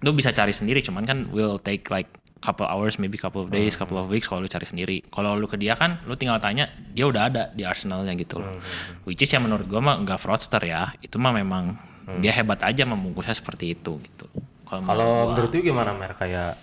lu 0.00 0.12
bisa 0.12 0.30
cari 0.30 0.52
sendiri 0.52 0.78
cuman 0.78 1.02
kan 1.02 1.18
will 1.30 1.56
take 1.56 1.88
like 1.88 2.08
couple 2.44 2.62
hours 2.64 2.94
maybe 2.94 3.16
couple 3.16 3.40
of 3.40 3.48
days 3.48 3.72
couple 3.72 3.96
Hmm. 3.96 4.04
of 4.04 4.12
weeks 4.12 4.28
kalau 4.28 4.38
lu 4.38 4.46
cari 4.46 4.62
sendiri 4.62 5.00
kalau 5.08 5.32
lu 5.32 5.46
ke 5.46 5.56
dia 5.56 5.72
kan 5.72 5.96
lu 6.04 6.12
tinggal 6.12 6.36
tanya 6.36 6.64
dia 6.92 7.08
udah 7.08 7.22
ada 7.24 7.42
di 7.50 7.64
arsenalnya 7.64 8.12
gitu 8.12 8.36
loh 8.36 8.52
Hmm, 8.52 8.60
which 9.02 9.18
is 9.18 9.28
ya 9.28 9.38
menurut 9.38 9.64
gua 9.64 9.80
mah 9.80 9.96
nggak 9.98 10.20
fraudster 10.20 10.60
ya 10.60 10.92
itu 11.00 11.16
mah 11.16 11.32
memang 11.32 11.72
dia 12.20 12.30
hebat 12.30 12.60
aja 12.60 12.84
membungkusnya 12.84 13.32
seperti 13.32 13.72
itu 13.72 13.96
gitu 13.98 14.28
kalau 14.64 15.32
menurut 15.32 15.48
lu 15.48 15.60
gimana 15.64 15.90
Mer? 15.90 16.12
Kayak 16.12 16.60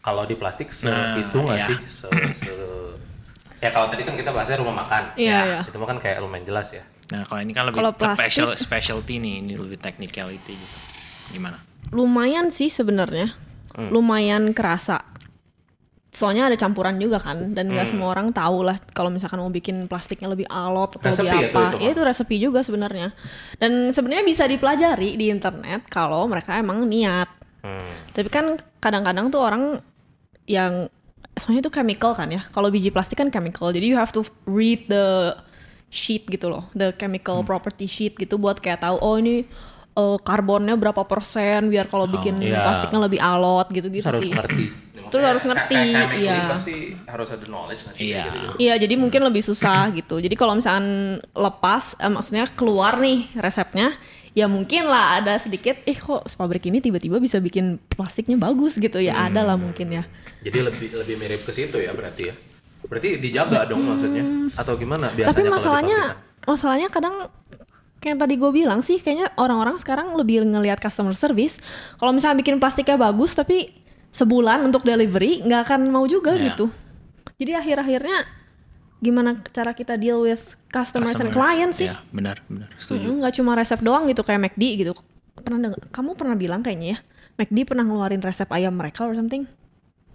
kalau 0.00 0.24
di 0.24 0.34
plastik 0.34 0.70
se 0.70 0.88
Nah, 0.88 1.20
itu 1.20 1.36
nggak 1.36 1.54
iya. 1.54 1.66
sih? 1.66 1.76
Se, 1.84 2.08
se- 2.34 2.96
ya 3.58 3.68
kalau 3.68 3.86
tadi 3.86 4.02
kan 4.02 4.16
kita 4.16 4.32
bahasnya 4.32 4.56
rumah 4.56 4.72
makan. 4.80 5.12
Iya, 5.14 5.28
ya, 5.30 5.40
iya. 5.44 5.60
Itu 5.62 5.76
mah 5.76 5.86
kan 5.86 5.98
kayak 6.00 6.18
lumayan 6.18 6.42
jelas 6.42 6.72
ya. 6.72 6.82
nah 7.10 7.26
kalau 7.26 7.42
ini 7.42 7.50
kan 7.50 7.66
lebih 7.66 7.82
plastik- 7.92 8.14
special 8.16 8.48
specialty 8.56 9.18
nih 9.18 9.42
ini 9.42 9.54
lebih 9.54 9.76
technicality 9.76 10.54
gitu 10.54 10.78
gimana 11.28 11.58
lumayan 11.90 12.48
sih 12.48 12.70
sebenarnya 12.70 13.34
Hmm. 13.70 13.90
lumayan 13.90 14.50
kerasa 14.50 14.98
soalnya 16.10 16.50
ada 16.50 16.58
campuran 16.58 16.98
juga 16.98 17.22
kan 17.22 17.54
dan 17.54 17.70
nggak 17.70 17.86
Hmm. 17.86 17.92
semua 17.94 18.10
orang 18.10 18.34
tahu 18.34 18.66
lah 18.66 18.74
kalau 18.90 19.14
misalkan 19.14 19.38
mau 19.38 19.46
bikin 19.48 19.86
plastiknya 19.86 20.26
lebih 20.26 20.42
alot 20.50 20.98
atau 20.98 21.06
Resepi 21.06 21.22
lebih 21.22 21.38
ya 21.38 21.46
apa 21.46 21.60
itu 21.62 21.76
ya 21.78 21.86
mah. 21.86 21.92
itu 21.94 22.00
resepi 22.02 22.36
juga 22.36 22.60
sebenarnya 22.66 23.08
dan 23.56 23.94
sebenarnya 23.94 24.26
bisa 24.26 24.42
dipelajari 24.44 25.14
di 25.14 25.30
internet 25.30 25.86
kalau 25.86 26.26
mereka 26.26 26.58
emang 26.58 26.82
niat 26.84 27.30
Hmm. 27.60 27.92
tapi 28.10 28.26
kan 28.26 28.56
kadang-kadang 28.80 29.28
tuh 29.28 29.38
orang 29.38 29.84
yang 30.48 30.88
soalnya 31.36 31.62
itu 31.62 31.70
chemical 31.70 32.10
kan 32.10 32.26
ya 32.26 32.42
kalau 32.50 32.72
biji 32.72 32.88
plastik 32.88 33.16
kan 33.16 33.28
chemical 33.28 33.68
jadi 33.68 33.86
you 33.86 33.94
have 33.94 34.10
to 34.10 34.24
read 34.44 34.88
the 34.88 35.30
sheet 35.88 36.26
gitu 36.26 36.48
loh 36.48 36.66
the 36.72 36.90
chemical 36.96 37.44
property 37.44 37.84
sheet 37.84 38.16
gitu 38.16 38.34
buat 38.34 38.58
kayak 38.58 38.80
tahu 38.80 38.96
oh 38.96 39.14
ini 39.14 39.44
eh, 39.96 40.18
karbonnya 40.22 40.74
berapa 40.78 41.02
persen 41.06 41.70
biar 41.70 41.90
kalau 41.90 42.06
bikin 42.06 42.38
iya. 42.42 42.62
plastiknya 42.66 43.00
lebih 43.06 43.20
alot 43.20 43.68
gitu 43.74 43.88
gitu 43.90 44.04
Terus 44.04 44.10
harus 44.10 44.26
sih 44.28 44.34
ngerti. 44.36 44.66
Terus 45.10 45.26
harus 45.26 45.42
ngerti, 45.42 45.82
iya. 46.22 46.46
pasti 46.46 46.94
harus 47.02 47.28
ada 47.34 47.46
knowledge 47.50 47.82
nggak 47.82 47.94
sih? 47.98 48.02
Iya. 48.06 48.14
Kayak 48.14 48.26
gitu-gitu. 48.30 48.54
Iya, 48.62 48.74
jadi 48.86 48.94
mungkin 48.94 49.20
lebih 49.26 49.42
susah 49.42 49.90
gitu. 49.90 50.22
Jadi 50.22 50.34
kalau 50.38 50.54
misalkan 50.54 51.18
lepas, 51.34 51.98
eh, 51.98 52.06
maksudnya 52.06 52.46
keluar 52.54 53.02
nih 53.02 53.26
resepnya, 53.34 53.98
ya 54.38 54.46
mungkin 54.46 54.86
lah 54.86 55.18
ada 55.18 55.34
sedikit, 55.42 55.82
eh 55.82 55.98
kok 55.98 56.30
pabrik 56.38 56.62
ini 56.70 56.78
tiba-tiba 56.78 57.18
bisa 57.18 57.42
bikin 57.42 57.82
plastiknya 57.90 58.38
bagus 58.38 58.78
gitu 58.78 59.02
ya, 59.02 59.26
ada 59.26 59.42
lah 59.42 59.58
mungkin 59.58 59.90
ya. 59.90 60.06
Jadi 60.46 60.58
lebih 60.62 60.88
lebih 60.94 61.14
mirip 61.18 61.42
ke 61.42 61.50
situ 61.50 61.82
ya 61.82 61.90
berarti 61.90 62.30
ya. 62.30 62.34
Berarti 62.86 63.18
dijaga 63.18 63.66
dong 63.66 63.82
maksudnya 63.84 64.24
atau 64.54 64.78
gimana 64.78 65.10
biasanya 65.10 65.34
Hmm. 65.34 65.36
Tapi 65.36 65.50
masalahnya, 65.50 66.00
masalahnya 66.46 66.88
kadang 66.88 67.28
kayak 68.00 68.10
yang 68.10 68.18
tadi 68.18 68.34
gue 68.34 68.50
bilang 68.50 68.80
sih, 68.80 68.96
kayaknya 68.96 69.28
orang-orang 69.34 69.76
sekarang 69.76 70.12
lebih 70.14 70.42
ngelihat 70.42 70.76
customer 70.76 71.12
service. 71.12 71.60
Kalau 71.94 72.10
misalnya 72.10 72.38
bikin 72.38 72.56
plastiknya 72.56 72.96
bagus, 72.96 73.32
tapi 73.32 73.76
sebulan 74.10 74.64
untuk 74.64 74.82
delivery 74.82 75.40
nggak 75.40 75.60
akan 75.64 75.80
mau 75.86 76.02
juga 76.04 76.32
Iya. 76.32 76.50
gitu. 76.50 76.72
Jadi 77.36 77.52
akhir-akhirnya 77.54 78.18
gimana 78.98 79.40
cara 79.46 79.70
kita 79.70 79.96
deal 79.96 80.20
with 80.20 80.40
customers 80.68 81.12
and 81.14 81.28
Customer. 81.28 81.32
clients 81.32 81.76
sih? 81.78 81.88
ya 81.88 81.96
benar 82.10 82.44
benar 82.46 82.68
setuju 82.76 83.08
Mm, 83.08 83.16
nggak 83.18 83.34
cuma 83.34 83.52
resep 83.54 83.80
doang 83.80 84.04
gitu 84.06 84.20
kayak 84.20 84.40
McD 84.42 84.62
gitu. 84.78 84.92
Pernah 85.36 85.58
denger- 85.62 85.88
kamu 85.88 86.10
pernah 86.14 86.36
bilang 86.36 86.60
kayaknya 86.60 86.88
ya, 86.90 86.98
McD 87.36 87.64
pernah 87.64 87.80
ngeluarin 87.82 88.20
resep 88.20 88.44
ayam 88.50 88.72
mereka 88.72 89.04
or 89.04 89.14
something. 89.14 89.48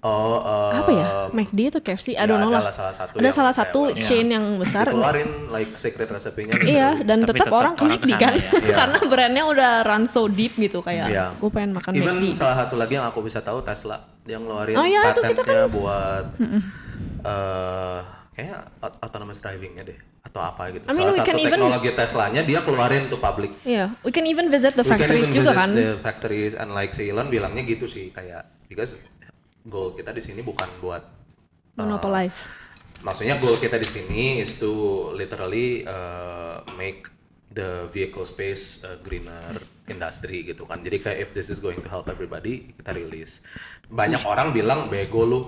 Oh, 0.05 0.37
eh, 0.37 0.77
Apa 0.77 0.91
ya? 0.91 1.05
McD 1.31 1.59
atau 1.67 1.81
KFC? 1.81 2.13
I 2.13 2.23
don't 2.23 2.37
ya 2.37 2.45
know 2.45 2.53
lah. 2.53 2.69
salah 2.69 2.93
satu 2.93 3.17
Ada 3.17 3.25
yang 3.25 3.33
salah 3.33 3.49
kayak 3.49 3.65
satu 3.65 3.79
chain 3.99 4.27
yang 4.27 4.45
besar. 4.55 4.85
Dikeluarin 4.85 5.29
like 5.49 5.73
secret 5.75 6.05
resepnya 6.05 6.53
Iya, 6.61 7.01
dan 7.01 7.25
tetap 7.25 7.41
tetap 7.41 7.49
orang 7.49 7.73
ke 7.73 7.81
orang 7.81 7.97
McD 7.97 8.11
kan, 8.13 8.31
ya. 8.31 8.45
Iya. 8.61 8.75
karena 8.75 8.99
brandnya 9.03 9.43
udah 9.47 9.71
run 9.81 10.05
so 10.05 10.27
deep 10.27 10.53
gitu 10.55 10.79
kayak, 10.79 11.09
Iya. 11.09 11.33
gue 11.33 11.49
pengen 11.49 11.73
makan 11.73 11.91
Even 11.91 12.21
McD. 12.21 12.37
salah 12.37 12.53
satu 12.55 12.75
lagi 12.75 12.93
yang 12.93 13.03
aku 13.03 13.19
bisa 13.19 13.41
tahu 13.41 13.59
Tesla 13.59 13.97
dia 14.21 14.37
ngeluarin 14.37 14.75
Oh 14.75 14.85
iya, 14.85 15.01
itu 15.07 15.21
kita 15.23 15.41
patentnya 15.41 15.65
buat 15.67 16.25
eh 17.23 17.99
kayaknya 18.31 18.57
aut- 18.79 18.99
autonomous 19.01 19.39
drivingnya 19.39 19.83
deh 19.85 19.97
atau 20.21 20.41
apa 20.43 20.69
gitu. 20.69 20.83
I 20.83 20.91
mean, 20.91 21.05
salah 21.05 21.07
we 21.07 21.17
satu 21.17 21.27
can 21.27 21.37
even- 21.39 21.53
teknologi 21.55 21.89
Teslanya 21.91 22.41
dia 22.41 22.59
keluarin 22.59 23.07
tuh 23.07 23.17
public. 23.17 23.57
Iya, 23.61 23.93
we 24.01 24.09
can 24.09 24.25
even 24.25 24.49
visit 24.49 24.73
the 24.73 24.81
We 24.81 24.89
can 24.89 24.97
factories 24.99 25.23
even 25.23 25.33
juga 25.35 25.49
visit 25.49 25.57
kan. 25.57 25.69
The 25.71 25.89
factories 25.95 26.53
and 26.53 26.69
like 26.71 26.91
si 26.91 27.07
Elon 27.07 27.27
bilangnya 27.27 27.63
gitu 27.63 27.85
sih 27.85 28.09
kayak 28.09 28.41
because 28.65 28.97
goal 29.65 29.91
kita 29.91 30.09
di 30.09 30.21
sini 30.21 30.39
bukan 30.39 30.69
buat 30.77 31.03
Monopolize. 31.75 32.47
maksudnya 33.01 33.35
goal 33.35 33.57
kita 33.57 33.75
di 33.75 33.85
sini 33.85 34.39
is 34.39 34.55
to 34.55 34.71
literally 35.11 35.83
uh, 35.83 36.63
make 36.73 37.11
the 37.51 37.83
vehicle 37.87 38.23
space 38.23 38.79
a 38.81 38.95
greener 38.97 39.59
industry 39.85 40.41
gitu 40.41 40.63
kan. 40.63 40.79
Jadi 40.79 40.97
kayak 40.99 41.17
if 41.19 41.29
this 41.31 41.47
is 41.47 41.57
going 41.57 41.77
to 41.77 41.87
help 41.87 42.07
everybody, 42.07 42.73
kita 42.75 42.91
release. 42.91 43.39
Banyak 43.87 44.23
orang 44.23 44.49
bilang 44.49 44.87
bego 44.87 45.23
lu 45.23 45.41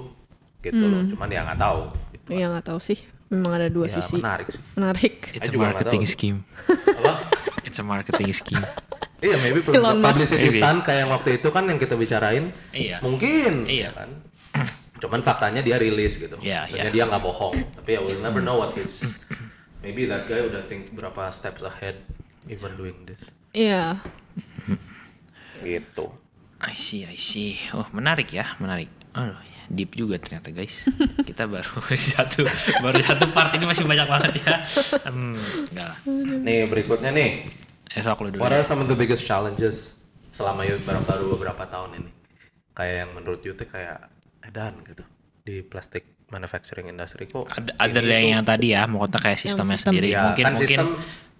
gitu 0.59 0.83
loh, 0.83 1.03
cuman 1.05 1.27
ya 1.27 1.41
nggak 1.43 1.59
tahu. 1.59 1.81
Gitu. 2.13 2.27
Iya 2.33 2.45
nggak 2.51 2.65
tahu 2.67 2.79
sih, 2.79 2.99
memang 3.27 3.51
ada 3.55 3.67
dua 3.67 3.87
Ya, 3.87 3.97
sisi. 3.97 4.13
menarik 4.15 4.47
sih. 4.51 4.61
Menarik. 4.75 5.15
it's 5.31 5.47
a 5.47 5.55
marketing 5.55 6.03
scheme 6.03 6.37
Apa? 6.67 7.13
it's 7.63 7.79
a 7.79 7.85
marketing 7.85 8.31
scheme 8.31 8.63
Iya, 9.17 9.35
maybe 9.39 9.59
pu- 9.59 9.73
Elon 9.73 9.97
Musk. 9.97 10.07
publicity 10.07 10.45
Maybe. 10.45 10.57
stunt 10.57 10.79
kayak 10.81 10.99
yang 11.01 11.11
waktu 11.11 11.29
itu 11.35 11.47
kan 11.47 11.63
yang 11.65 11.75
kita 11.75 11.93
bicarain. 11.93 12.53
Iya. 12.69 13.01
Mungkin, 13.01 13.65
Iya. 13.65 13.89
ya 13.89 13.91
kan. 13.95 14.09
Cuman 14.97 15.21
faktanya 15.21 15.59
dia 15.59 15.75
rilis 15.75 16.15
gitu. 16.15 16.37
Iya, 16.39 16.63
Maksudnya 16.63 16.85
iya. 16.85 16.95
dia 16.95 17.03
nggak 17.05 17.21
bohong. 17.21 17.53
Tapi 17.75 17.89
ya 17.91 17.99
we'll 17.99 18.17
never 18.19 18.39
know 18.39 18.57
what 18.57 18.73
his 18.73 19.17
maybe 19.79 20.05
that 20.05 20.25
guy 20.25 20.41
udah 20.41 20.61
think 20.63 20.89
berapa 20.91 21.29
steps 21.29 21.61
ahead 21.61 22.01
even 22.45 22.73
doing 22.75 22.97
this. 23.03 23.29
Iya. 23.51 24.01
Gitu. 25.59 26.05
I 26.57 26.73
see, 26.73 27.01
I 27.03 27.13
see. 27.15 27.57
Oh, 27.71 27.85
menarik 27.91 28.29
ya, 28.31 28.57
menarik. 28.57 28.89
Oh, 29.13 29.33
deep 29.67 29.93
juga 29.93 30.17
ternyata 30.17 30.49
guys. 30.49 30.85
Kita 31.29 31.45
baru 31.45 31.69
satu, 32.13 32.45
baru 32.79 32.97
satu 32.99 33.25
part 33.29 33.53
ini 33.53 33.65
masih 33.65 33.81
banyak 33.83 34.05
banget 34.05 34.33
ya. 34.41 34.55
Hmm, 35.05 35.37
enggak 35.67 35.85
lah. 35.87 35.97
Nih 36.39 36.65
berikutnya 36.65 37.09
nih. 37.11 37.29
Eh, 37.95 38.01
sok 38.03 38.27
lu 38.27 38.29
dulu. 38.35 38.41
What 38.43 38.51
are 38.51 38.65
some 38.65 38.83
of 38.83 38.87
the 38.91 38.97
biggest 38.97 39.23
challenges 39.23 39.95
selama 40.35 40.67
you 40.67 40.75
baru, 40.83 41.01
baru 41.07 41.23
beberapa 41.37 41.63
tahun 41.69 42.03
ini? 42.03 42.11
Kayak 42.75 42.95
yang 43.05 43.11
menurut 43.15 43.41
you 43.47 43.53
tuh 43.55 43.67
kayak 43.67 44.11
edan 44.43 44.75
gitu 44.83 45.03
di 45.47 45.63
plastic 45.63 46.17
manufacturing 46.27 46.91
industry 46.91 47.25
kok. 47.31 47.47
Ada, 47.47 47.71
ada 47.79 47.99
yang, 48.03 48.39
yang 48.39 48.43
tadi 48.43 48.75
ya, 48.75 48.83
mau 48.85 49.07
kata 49.07 49.19
kayak 49.23 49.39
sistemnya 49.39 49.79
sistem. 49.79 49.95
sendiri. 49.95 50.07
Ya, 50.11 50.31
mungkin 50.31 50.43
kan 50.43 50.53
mungkin 50.53 50.67
sistem 50.67 50.87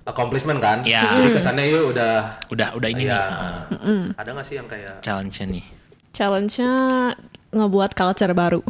accomplishment 0.08 0.60
kan. 0.64 0.78
Ya. 0.88 1.20
Jadi 1.20 1.36
kesannya 1.36 1.64
you 1.68 1.92
udah 1.92 2.40
udah 2.48 2.68
udah 2.80 2.90
ini 2.90 3.04
ya, 3.04 3.12
nih 3.12 4.16
ah, 4.16 4.22
ada 4.24 4.30
nggak 4.32 4.46
sih 4.48 4.56
yang 4.56 4.68
kayak 4.72 5.04
challenge-nya 5.04 5.46
nih. 5.52 5.66
Challenge-nya 6.16 6.72
ngebuat 7.52 7.92
culture 7.92 8.32
baru. 8.32 8.64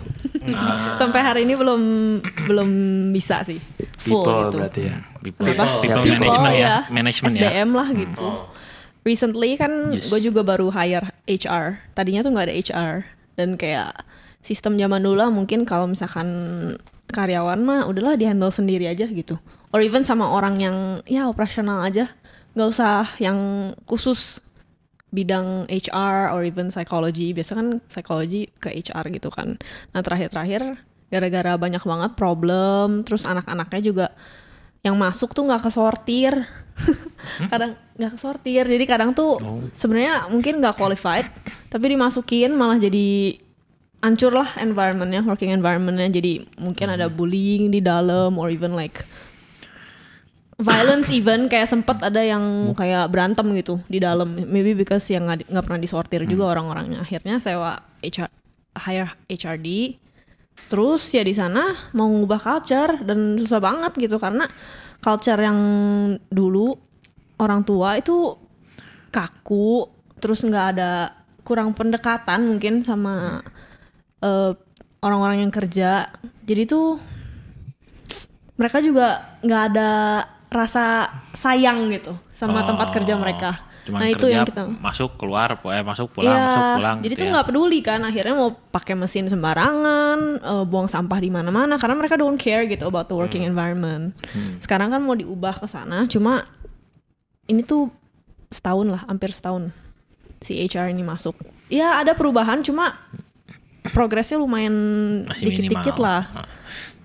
Sampai 1.01 1.21
hari 1.21 1.45
ini 1.45 1.53
belum 1.53 1.81
belum 2.49 2.69
bisa 3.13 3.45
sih 3.45 3.61
full 4.07 4.23
People 4.23 4.39
gitu. 4.47 4.57
berarti 4.57 4.81
ya. 4.87 4.95
People, 5.19 5.43
Kenapa? 5.45 5.83
people, 5.83 6.01
People, 6.01 6.15
management 6.15 6.55
ya, 6.55 6.63
ya. 6.63 6.75
management 6.89 7.33
ya. 7.35 7.41
SDM 7.43 7.69
lah 7.71 7.87
gitu. 7.91 8.27
Recently 9.03 9.49
kan 9.55 9.71
Yes. 9.95 10.07
gue 10.07 10.19
juga 10.21 10.41
baru 10.41 10.67
hire 10.67 11.07
HR. 11.23 11.65
Tadinya 11.91 12.23
tuh 12.23 12.31
nggak 12.31 12.45
ada 12.47 12.55
HR 12.55 12.93
dan 13.35 13.55
kayak 13.55 13.91
sistem 14.39 14.75
zaman 14.75 14.99
dulu 14.99 15.19
lah 15.19 15.27
mungkin 15.27 15.63
kalau 15.63 15.87
misalkan 15.87 16.27
karyawan 17.07 17.59
mah 17.59 17.87
udahlah 17.87 18.15
di 18.15 18.27
handle 18.27 18.51
sendiri 18.51 18.87
aja 18.87 19.07
gitu. 19.07 19.39
Or 19.71 19.79
even 19.79 20.03
sama 20.03 20.27
orang 20.27 20.59
yang 20.59 20.77
ya 21.03 21.27
operasional 21.27 21.83
aja, 21.83 22.11
nggak 22.55 22.67
usah 22.67 23.07
yang 23.19 23.37
khusus 23.83 24.39
bidang 25.07 25.67
HR 25.71 26.35
or 26.35 26.43
even 26.43 26.67
psychology. 26.67 27.31
Biasa 27.31 27.55
kan 27.55 27.67
psychology 27.87 28.51
ke 28.59 28.71
HR 28.71 29.07
gitu 29.07 29.31
kan. 29.31 29.55
Nah 29.95 30.03
terakhir-terakhir 30.03 30.83
gara-gara 31.07 31.55
banyak 31.55 31.83
banget 31.83 32.11
problem, 32.19 33.03
terus 33.07 33.23
anak-anaknya 33.23 33.81
juga 33.81 34.07
yang 34.83 34.95
masuk 34.99 35.31
tuh 35.31 35.47
nggak 35.47 35.63
kesortir. 35.67 36.33
kadang 37.51 37.73
nggak 37.97 38.11
kesortir. 38.19 38.63
Jadi 38.67 38.85
kadang 38.85 39.15
tuh 39.15 39.39
sebenarnya 39.73 40.29
mungkin 40.29 40.61
nggak 40.61 40.77
qualified, 40.77 41.27
tapi 41.71 41.97
dimasukin 41.97 42.53
malah 42.53 42.77
jadi 42.77 43.39
hancur 44.03 44.29
lah 44.35 44.49
environmentnya, 44.61 45.25
working 45.25 45.55
environmentnya. 45.55 46.11
Jadi 46.11 46.45
mungkin 46.59 46.87
ada 46.93 47.09
bullying 47.09 47.73
di 47.73 47.81
dalam 47.81 48.37
or 48.37 48.53
even 48.53 48.77
like 48.77 49.01
violence 50.61 51.09
even. 51.09 51.49
Kayak 51.49 51.71
sempet 51.71 52.03
ada 52.03 52.21
yang 52.21 52.75
kayak 52.77 53.09
berantem 53.09 53.47
gitu 53.57 53.81
di 53.89 53.97
dalam. 53.97 54.37
Maybe 54.37 54.77
because 54.77 55.07
yang 55.09 55.25
nggak 55.25 55.63
pernah 55.65 55.81
disortir 55.81 56.21
juga 56.29 56.53
orang-orangnya. 56.53 57.01
Akhirnya 57.01 57.41
sewa 57.41 57.81
HR 58.05 58.29
hire 58.77 59.09
HRD 59.25 59.97
terus 60.67 61.05
ya 61.13 61.21
di 61.21 61.31
sana 61.31 61.93
mau 61.93 62.09
ngubah 62.09 62.41
culture 62.41 63.05
dan 63.05 63.37
susah 63.37 63.61
banget 63.61 63.93
gitu 64.09 64.17
karena 64.17 64.49
culture 64.99 65.39
yang 65.39 65.59
dulu 66.27 66.73
orang 67.37 67.61
tua 67.61 68.01
itu 68.01 68.35
kaku 69.13 69.87
terus 70.17 70.41
nggak 70.41 70.65
ada 70.75 71.13
kurang 71.45 71.71
pendekatan 71.77 72.49
mungkin 72.49 72.81
sama 72.83 73.39
eh, 74.19 74.51
orang-orang 74.99 75.47
yang 75.47 75.53
kerja 75.53 76.11
jadi 76.43 76.65
tuh 76.67 76.97
mereka 78.57 78.81
juga 78.81 79.37
nggak 79.45 79.63
ada 79.71 79.91
rasa 80.47 81.11
sayang 81.35 81.91
gitu 81.91 82.15
sama 82.31 82.63
tempat 82.63 82.95
kerja 82.95 83.13
mereka. 83.19 83.66
Cuman 83.87 83.99
nah 83.99 84.09
itu 84.09 84.19
kerja, 84.21 84.35
yang 84.35 84.45
kita 84.45 84.63
masuk 84.77 85.15
keluar, 85.15 85.47
eh, 85.55 85.79
masuk 85.81 86.07
pulang, 86.11 86.27
Iya, 86.29 86.43
masuk 86.43 86.63
pulang. 86.75 86.97
Jadi 86.99 87.07
gitu 87.07 87.17
tuh 87.17 87.25
ya. 87.25 87.31
nggak 87.31 87.47
peduli 87.47 87.79
kan 87.79 87.99
akhirnya 88.03 88.33
mau 88.33 88.49
pakai 88.51 88.93
mesin 88.93 89.25
sembarangan, 89.25 90.19
eh, 90.37 90.63
buang 90.63 90.85
sampah 90.85 91.17
di 91.17 91.29
mana-mana 91.29 91.75
karena 91.75 91.95
mereka 91.95 92.15
don't 92.15 92.35
care 92.35 92.65
gitu 92.65 92.83
about 92.83 93.07
the 93.07 93.15
working 93.15 93.41
Hmm. 93.41 93.51
environment. 93.51 94.11
Sekarang 94.59 94.91
kan 94.91 94.99
mau 94.99 95.13
diubah 95.13 95.57
ke 95.57 95.65
sana, 95.65 96.03
cuma 96.05 96.43
ini 97.45 97.63
tuh 97.63 97.87
setahun 98.47 98.87
lah, 98.87 99.01
hampir 99.03 99.31
setahun 99.31 99.71
si 100.37 100.59
HR 100.59 100.87
ini 100.87 101.01
masuk. 101.01 101.33
Ya 101.67 101.97
ada 101.97 102.11
perubahan, 102.11 102.59
cuma 102.59 102.99
progresnya 103.87 104.35
lumayan 104.35 104.75
dikit-dikit 105.31 105.95
lah. 105.97 106.27
Ah. 106.33 106.47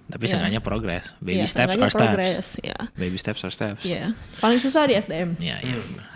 Tapi 0.05 0.29
Iya. 0.29 0.33
seenggaknya 0.37 0.61
progress. 0.61 1.17
Baby 1.19 1.41
Ya, 1.41 1.49
steps 1.49 1.73
are 1.73 1.89
steps. 1.89 2.49
ya. 2.61 2.77
Baby 2.93 3.17
steps 3.17 3.41
are 3.41 3.49
steps. 3.51 3.81
Iya. 3.81 4.13
Paling 4.39 4.61
susah 4.61 4.85
di 4.85 4.93
SDM. 4.93 5.41
Iya, 5.41 5.57
iya. 5.63 5.79
Hmm. 5.81 6.12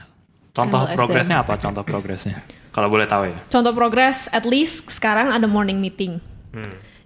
Contoh 0.57 0.89
Handle 0.89 0.97
progresnya 0.97 1.37
apa? 1.45 1.61
Contoh 1.61 1.85
progresnya. 1.85 2.41
Kalau 2.73 2.89
boleh 2.89 3.05
tahu 3.05 3.29
ya. 3.29 3.37
Contoh 3.53 3.73
progres, 3.77 4.33
at 4.33 4.49
least 4.49 4.89
sekarang 4.89 5.29
ada 5.29 5.45
morning 5.45 5.77
meeting. 5.77 6.17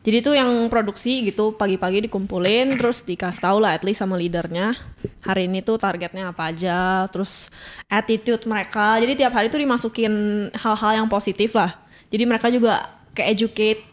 Jadi 0.00 0.16
tuh 0.24 0.32
yang 0.32 0.48
produksi 0.72 1.28
gitu 1.28 1.52
pagi-pagi 1.52 2.08
dikumpulin, 2.08 2.78
terus 2.80 3.04
dikasih 3.04 3.42
tahu 3.42 3.58
lah 3.60 3.76
at 3.76 3.84
least 3.84 4.00
sama 4.00 4.16
leadernya 4.16 4.72
hari 5.20 5.44
ini 5.44 5.60
tuh 5.60 5.76
targetnya 5.76 6.32
apa 6.32 6.48
aja, 6.48 7.04
terus 7.12 7.52
attitude 7.84 8.48
mereka. 8.48 8.96
Jadi 8.96 9.12
tiap 9.20 9.36
hari 9.36 9.52
tuh 9.52 9.60
dimasukin 9.60 10.48
hal-hal 10.56 11.04
yang 11.04 11.08
positif 11.10 11.52
lah. 11.52 11.76
Jadi 12.08 12.24
mereka 12.24 12.48
juga 12.48 12.88
ke 13.12 13.20
educate, 13.28 13.84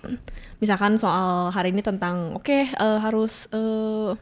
misalkan 0.64 0.96
soal 0.96 1.52
hari 1.52 1.76
ini 1.76 1.84
tentang 1.84 2.40
oke 2.40 2.56
eh, 2.56 3.00
harus 3.04 3.52
eh, 3.52 4.16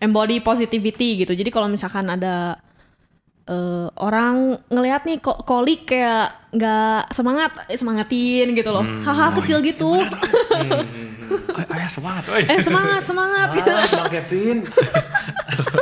embody 0.00 0.40
positivity 0.40 1.28
gitu. 1.28 1.36
Jadi 1.36 1.52
kalau 1.52 1.68
misalkan 1.68 2.08
ada 2.08 2.56
eh, 3.46 3.86
orang 4.00 4.60
ngelihat 4.68 5.06
nih 5.08 5.22
kok 5.22 5.44
kolik 5.48 5.88
kayak 5.88 6.50
nggak 6.50 7.14
semangat, 7.14 7.50
eh, 7.70 7.78
semangatin 7.78 8.52
gitu 8.52 8.70
loh. 8.74 8.82
Hal-hal 8.82 9.30
kecil 9.38 9.62
gitu. 9.62 10.02
Oh, 11.30 11.62
oh 11.62 11.76
ya 11.78 11.86
semangat. 11.86 12.24
Oi. 12.26 12.42
eh 12.42 12.58
semangat, 12.58 13.02
semangat. 13.06 13.48
Ah, 13.54 13.86
Bang 14.02 14.10
Kevin. 14.10 14.66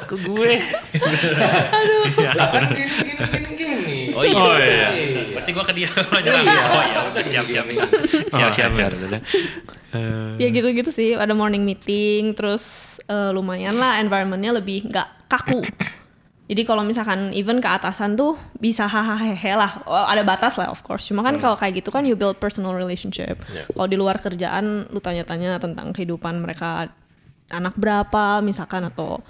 Ke 0.04 0.16
gue. 0.20 0.52
Lah 2.20 2.48
kan 2.52 2.64
gini 2.76 2.92
gini 3.00 3.16
gini 3.16 3.50
gini. 3.56 3.98
Oh 4.12 4.24
iya. 4.24 4.36
Oh, 4.36 4.56
iya. 4.60 4.88
Berarti 5.32 5.50
gua 5.56 5.64
ke 5.64 5.72
dia 5.72 5.88
kalau 5.88 6.20
jalan. 6.20 6.44
Oh 6.44 6.84
iya, 6.84 6.98
Masa 7.00 7.20
siap 7.24 7.46
siap. 7.48 7.64
gini, 7.64 7.80
Siap 8.28 8.50
siap. 8.52 8.70
Oh, 8.76 8.80
iya, 10.36 10.36
ya 10.36 10.48
gitu-gitu 10.52 10.90
sih. 10.92 11.16
Ada 11.16 11.32
morning 11.32 11.64
meeting, 11.64 12.36
terus 12.36 12.96
eh, 13.08 13.30
lumayan 13.32 13.80
lah 13.80 14.00
environmentnya 14.04 14.52
lebih 14.52 14.84
nggak 14.88 15.32
kaku. 15.32 15.64
Jadi 16.48 16.64
kalau 16.64 16.80
misalkan 16.80 17.28
even 17.36 17.60
ke 17.60 17.68
atasan 17.68 18.16
tuh 18.16 18.32
bisa 18.56 18.88
hahaha 18.88 19.36
lah. 19.52 19.84
Oh, 19.84 20.08
ada 20.08 20.24
batas 20.24 20.56
lah 20.56 20.72
of 20.72 20.80
course. 20.80 21.04
Cuma 21.04 21.20
kan 21.20 21.36
kalau 21.36 21.60
kayak 21.60 21.84
gitu 21.84 21.92
kan 21.92 22.08
you 22.08 22.16
build 22.16 22.40
personal 22.40 22.72
relationship. 22.72 23.36
Kalau 23.68 23.84
di 23.84 24.00
luar 24.00 24.16
kerjaan 24.16 24.88
lu 24.88 24.96
tanya-tanya 24.96 25.60
tentang 25.60 25.92
kehidupan 25.92 26.40
mereka 26.40 26.88
anak 27.52 27.76
berapa 27.76 28.40
misalkan 28.40 28.88
atau 28.88 29.20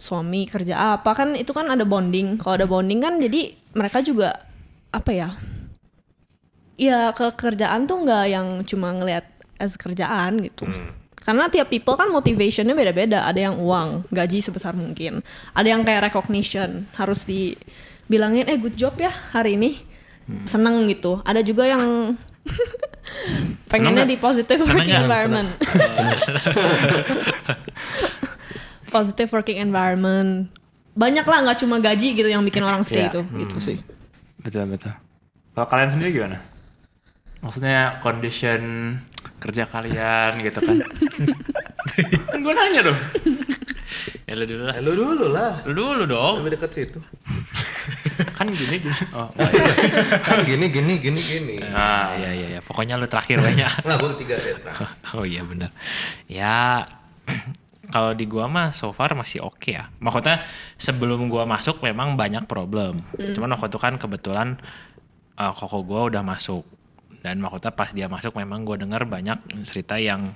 suami 0.00 0.48
kerja 0.48 0.96
apa 0.96 1.12
kan 1.12 1.36
itu 1.36 1.52
kan 1.52 1.68
ada 1.68 1.84
bonding. 1.84 2.40
Kalau 2.40 2.56
ada 2.56 2.64
bonding 2.64 3.04
kan 3.04 3.20
jadi 3.20 3.52
mereka 3.76 4.00
juga 4.00 4.32
apa 4.88 5.12
ya? 5.12 5.28
Ya 6.80 7.12
ke 7.12 7.36
kerjaan 7.36 7.84
tuh 7.84 8.00
nggak 8.00 8.24
yang 8.32 8.64
cuma 8.64 8.96
ngelihat 8.96 9.28
as 9.60 9.76
kerjaan 9.76 10.40
gitu. 10.40 10.64
Karena 11.22 11.46
tiap 11.46 11.66
people 11.66 11.94
kan 11.94 12.08
motivationnya 12.08 12.72
beda-beda. 12.72 13.22
Ada 13.22 13.48
yang 13.48 13.56
uang, 13.56 14.10
gaji 14.10 14.38
sebesar 14.38 14.74
mungkin. 14.74 15.22
Ada 15.52 15.68
yang 15.70 15.82
kayak 15.82 16.10
recognition, 16.10 16.90
harus 16.92 17.22
dibilangin, 17.22 18.46
eh 18.46 18.56
good 18.56 18.74
job 18.74 18.94
ya 18.96 19.14
hari 19.30 19.54
ini. 19.54 19.78
Seneng 20.44 20.86
gitu. 20.86 21.22
Ada 21.22 21.40
juga 21.40 21.64
yang 21.64 22.14
pengennya 23.70 24.02
di 24.02 24.16
positive 24.16 24.62
working 24.62 24.82
nggak? 24.88 25.02
environment. 25.02 25.48
positive 28.90 29.30
working 29.30 29.58
environment. 29.58 30.50
Banyak 30.92 31.24
lah, 31.24 31.38
nggak 31.42 31.58
cuma 31.58 31.80
gaji 31.80 32.12
gitu 32.12 32.28
yang 32.28 32.44
bikin 32.44 32.60
orang 32.60 32.84
stay 32.84 33.08
Iya. 33.08 33.10
itu. 33.10 33.20
Gitu 33.46 33.56
sih. 33.62 33.78
Betul 34.38 34.68
betul. 34.68 34.92
Kalau 35.54 35.66
kalian 35.68 35.90
sendiri 35.90 36.10
gimana? 36.12 36.38
Maksudnya 37.40 37.98
condition 38.00 38.60
kerja 39.42 39.66
kalian 39.66 40.38
gitu 40.40 40.62
kan? 40.62 40.76
kan 42.30 42.38
gue 42.38 42.54
nanya 42.54 42.80
dong. 42.86 42.98
Ya 44.24 44.32
lu 44.38 44.44
dulu 44.48 44.62
lah. 44.64 44.74
Eh, 44.78 44.82
Lu 44.82 44.92
dulu 44.96 45.26
lah. 45.28 45.52
Lu 45.68 45.72
dulu 45.74 46.02
dong. 46.08 46.34
Lebih 46.40 46.56
dekat 46.56 46.70
situ. 46.72 46.98
Kan 48.32 48.48
gini 48.54 48.80
gini. 48.80 48.96
Oh, 49.12 49.28
enggak 49.34 49.52
ya. 49.52 49.66
Kan 50.24 50.38
gini 50.46 50.66
gini 50.72 50.92
gini 51.02 51.20
gini. 51.20 51.56
Ah, 51.68 52.16
iya 52.16 52.30
iya 52.32 52.46
iya. 52.56 52.60
Pokoknya 52.64 52.96
lu 52.96 53.04
terakhir 53.10 53.42
banyak. 53.42 53.84
Nah, 53.84 53.94
gue 54.00 54.10
ketiga 54.16 54.34
ya. 54.40 54.56
terakhir. 54.56 54.88
Oh 55.18 55.26
iya 55.28 55.42
benar. 55.44 55.70
Ya 56.30 56.86
kalau 57.92 58.16
di 58.16 58.24
gua 58.24 58.48
mah 58.48 58.72
so 58.72 58.88
far 58.96 59.12
masih 59.12 59.44
oke 59.44 59.76
ya. 59.76 59.92
Maksudnya 60.00 60.48
sebelum 60.80 61.28
gua 61.28 61.44
masuk 61.44 61.84
memang 61.84 62.16
banyak 62.16 62.48
problem. 62.48 63.04
Cuman 63.36 63.52
waktu 63.52 63.68
itu 63.68 63.76
kan 63.76 64.00
kebetulan 64.00 64.56
uh, 65.36 65.52
koko 65.52 65.84
gua 65.84 66.08
udah 66.08 66.24
masuk 66.24 66.64
dan 67.22 67.38
maksudnya 67.38 67.72
pas 67.72 67.90
dia 67.94 68.10
masuk 68.10 68.34
memang 68.36 68.66
gua 68.66 68.76
dengar 68.76 69.06
banyak 69.06 69.38
cerita 69.62 69.96
yang 69.96 70.34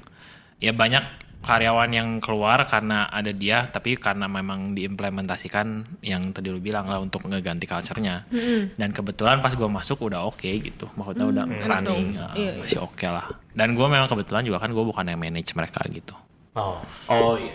ya 0.56 0.70
banyak 0.70 1.02
karyawan 1.46 1.90
yang 1.94 2.08
keluar 2.18 2.66
karena 2.66 3.06
ada 3.06 3.30
dia 3.30 3.70
tapi 3.70 3.94
karena 3.94 4.26
memang 4.26 4.74
diimplementasikan 4.74 5.86
yang 6.02 6.34
tadi 6.34 6.50
lu 6.50 6.58
bilang 6.58 6.90
lah 6.90 6.98
untuk 6.98 7.22
ngeganti 7.22 7.70
culture-nya 7.70 8.26
dan 8.74 8.90
kebetulan 8.90 9.38
pas 9.38 9.54
gua 9.54 9.70
masuk 9.70 10.10
udah 10.10 10.26
oke 10.26 10.42
gitu 10.46 10.90
maksudnya 10.98 11.26
udah 11.30 11.44
running 11.46 12.18
dong. 12.18 12.22
uh, 12.22 12.34
iya. 12.34 12.52
masih 12.58 12.82
oke 12.82 13.06
lah 13.06 13.30
dan 13.54 13.78
gua 13.78 13.86
memang 13.86 14.10
kebetulan 14.10 14.42
juga 14.42 14.58
kan 14.58 14.74
gua 14.74 14.82
bukan 14.82 15.06
yang 15.06 15.20
manage 15.20 15.54
mereka 15.54 15.82
gitu 15.86 16.14
Oh. 16.56 16.80
Oh 17.12 17.36
iya. 17.36 17.52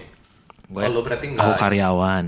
gue 0.69 0.81
Oh, 0.87 0.91
lu 0.93 1.01
berarti 1.01 1.33
aku 1.33 1.51
karyawan 1.57 2.25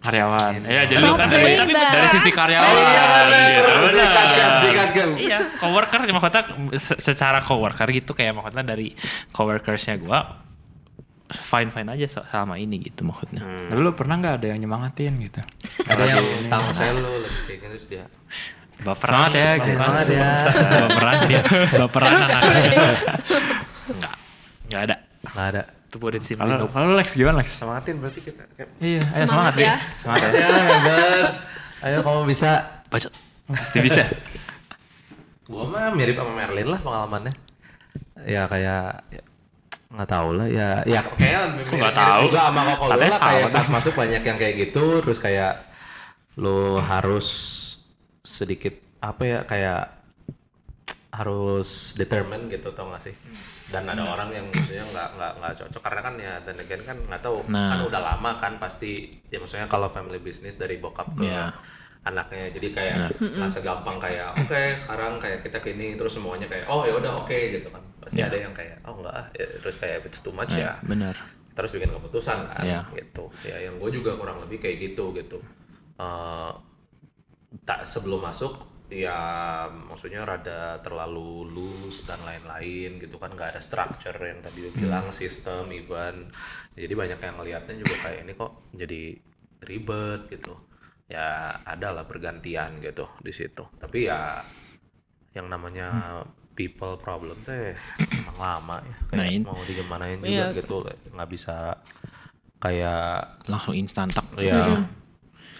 Karyawan. 0.00 0.64
Iya, 0.64 0.82
jadi 0.88 1.02
Stop 1.04 1.12
lu 1.12 1.20
kan 1.20 1.28
dari, 1.28 1.52
dari 1.68 2.08
sisi 2.08 2.30
karyawan. 2.32 2.72
Iya, 2.72 3.04
gitu. 3.52 3.70
bener. 3.84 4.52
Sikat 4.60 4.90
kan. 4.96 5.08
iya 5.16 5.38
coworker 5.56 6.00
maksudnya 6.08 6.42
se- 6.76 7.00
secara 7.00 7.38
coworker 7.40 7.88
gitu 7.90 8.12
kayak 8.12 8.32
maksudnya 8.32 8.64
dari 8.64 8.92
coworkersnya 9.30 10.00
gua 10.00 10.40
fine 11.30 11.70
fine 11.70 11.86
aja 11.86 12.26
sama 12.26 12.58
ini 12.58 12.82
gitu 12.82 13.06
maksudnya 13.06 13.40
Tapi 13.40 13.78
lu 13.78 13.94
pernah 13.94 14.18
nggak 14.18 14.34
ada 14.42 14.46
yang 14.50 14.58
nyemangatin 14.58 15.14
gitu? 15.20 15.40
Ada 15.86 16.02
yang 16.02 16.24
tamu 16.48 16.70
saya 16.72 16.90
lu 16.96 17.06
kayak 17.46 17.58
gitu 17.60 17.86
dia. 17.86 18.04
Baperan. 18.80 19.28
Semangat 19.28 19.32
ya, 19.36 19.48
Baperan. 19.60 20.06
Ya. 20.08 20.32
Baperan 20.88 21.16
dia. 21.28 21.42
Baperan 21.84 22.12
anaknya. 22.16 22.88
Enggak. 23.86 24.14
Enggak 24.64 24.80
ada. 24.88 24.96
Nggak 25.28 25.46
ada. 25.52 25.62
Itu 25.90 25.98
buat 25.98 26.14
di 26.14 26.22
sini. 26.22 26.38
Kalau 26.38 26.70
kalau 26.70 26.94
Lex 26.94 27.18
gimana 27.18 27.42
Lex? 27.42 27.50
Semangatin 27.58 27.98
berarti 27.98 28.22
kita. 28.22 28.46
Iya, 28.78 29.10
ayo 29.10 29.26
Semangat 29.26 29.26
semangat 29.26 29.54
ya. 29.58 29.66
ya. 29.66 29.76
Semangat 29.98 30.30
ya. 30.30 30.38
Ya 30.38 30.58
hebat. 30.62 31.32
Ayo 31.82 31.98
kamu 32.06 32.20
bisa. 32.30 32.50
Baca. 32.86 33.08
Pasti 33.50 33.78
bisa. 33.82 34.02
Gua 35.50 35.66
mah 35.66 35.90
mirip 35.90 36.14
sama 36.14 36.30
Merlin 36.30 36.70
lah 36.70 36.78
pengalamannya. 36.78 37.34
Ya 38.22 38.46
kayak 38.46 39.02
ya, 39.10 39.22
nggak 39.90 40.06
tahu 40.06 40.28
lah 40.38 40.46
ya 40.46 40.86
ya 40.86 41.02
kayak 41.18 41.66
nggak 41.66 41.94
tahu? 41.98 42.30
juga 42.30 42.40
sama 42.46 42.62
Katanya 42.78 43.10
lah 43.10 43.20
kayak 43.26 43.48
pas 43.50 43.66
masuk 43.66 43.92
banyak 43.98 44.22
yang 44.22 44.38
kayak 44.38 44.54
gitu 44.70 45.02
terus 45.02 45.18
kayak 45.18 45.66
lu 46.38 46.78
harus 46.78 47.26
sedikit 48.22 48.78
apa 49.02 49.22
ya 49.26 49.38
kayak 49.42 49.82
harus 51.10 51.98
determine 51.98 52.46
gitu 52.46 52.70
tau 52.70 52.86
gak 52.94 53.02
sih 53.10 53.14
dan 53.70 53.86
ada 53.86 54.02
orang 54.04 54.28
yang 54.30 54.46
maksudnya 54.46 54.82
nggak 54.84 55.08
nggak 55.14 55.32
nggak 55.38 55.52
cocok. 55.56 55.80
Karena 55.80 56.00
kan 56.02 56.14
ya 56.16 56.34
dan 56.42 56.56
again 56.56 56.82
kan 56.82 56.96
nggak 57.00 57.22
tahu. 57.22 57.38
Nah. 57.46 57.70
kan 57.70 57.78
udah 57.82 58.00
lama 58.02 58.30
kan 58.34 58.52
pasti 58.56 58.92
ya 59.26 59.38
maksudnya 59.38 59.64
kalau 59.64 59.86
family 59.86 60.18
business 60.18 60.54
dari 60.54 60.76
bokap 60.76 61.14
ke 61.14 61.24
Iya. 61.24 61.46
anaknya. 62.02 62.50
Jadi 62.50 62.68
kayak 62.70 62.94
nggak 63.16 63.50
segampang 63.50 63.96
kayak 63.96 64.32
oke 64.34 64.62
sekarang 64.74 65.16
kayak 65.16 65.40
kita 65.40 65.60
gini 65.60 65.94
terus 65.94 66.14
semuanya 66.14 66.44
kayak 66.44 66.66
oh 66.66 66.82
ya 66.82 66.94
udah 66.94 67.22
oke 67.22 67.30
gitu 67.34 67.68
kan. 67.68 67.82
Pasti 68.00 68.20
ada 68.20 68.34
yang 68.34 68.50
kayak 68.50 68.80
oh 68.84 68.96
enggak 68.96 69.14
ah. 69.14 69.26
Ya, 69.32 69.46
terus 69.60 69.76
kayak 69.76 70.00
if 70.00 70.04
it's 70.06 70.20
too 70.20 70.32
much 70.32 70.50
ya 70.52 70.80
Benar. 70.82 71.12
harus 71.52 71.70
bikin 71.70 71.92
keputusan 71.92 72.48
kan 72.48 72.64
Iya. 72.64 72.80
gitu. 72.96 73.28
Ya 73.44 73.56
yang 73.60 73.76
gue 73.76 73.90
juga 73.92 74.16
kurang 74.16 74.40
lebih 74.40 74.58
kayak 74.58 74.80
gitu 74.82 75.12
gitu. 75.12 75.38
Eh, 75.96 76.52
tak 77.62 77.84
sebelum 77.84 78.18
masuk 78.20 78.64
ya 78.90 79.18
maksudnya 79.70 80.26
rada 80.26 80.82
terlalu 80.82 81.46
loose 81.48 82.02
dan 82.04 82.20
lain-lain 82.26 82.98
gitu 82.98 83.16
kan. 83.16 83.30
Nggak 83.32 83.56
ada 83.56 83.62
structure 83.62 84.18
yang 84.18 84.42
tadi 84.42 84.66
lu 84.66 84.70
bilang 84.74 85.14
sistem 85.14 85.70
even 85.70 86.28
jadi 86.74 86.92
banyak 86.92 87.18
yang 87.22 87.34
ngelihatnya 87.38 87.74
juga 87.78 87.94
kayak 88.02 88.18
ini 88.26 88.32
kok 88.34 88.52
jadi 88.74 89.02
ribet 89.62 90.20
gitu. 90.28 90.54
Ya 91.10 91.58
ada 91.66 91.90
lah 91.94 92.04
pergantian 92.06 92.78
gitu 92.78 93.06
di 93.22 93.30
situ. 93.34 93.66
Tapi 93.78 94.06
ya 94.06 94.42
yang 95.34 95.46
namanya 95.46 96.20
people 96.54 96.98
problem 96.98 97.38
teh 97.46 97.74
emang 98.26 98.38
lama 98.38 98.76
ya. 98.82 98.96
Kayak 99.10 99.46
Nah, 99.46 99.54
mau 99.54 99.62
digimanain 99.64 100.18
juga 100.18 100.50
Iya. 100.50 100.58
gitu. 100.58 100.76
Nggak 101.14 101.30
bisa 101.30 101.78
kayak 102.60 103.40
Langsung 103.48 103.74
instan 103.74 104.10
tak. 104.12 104.26
ya 104.36 104.84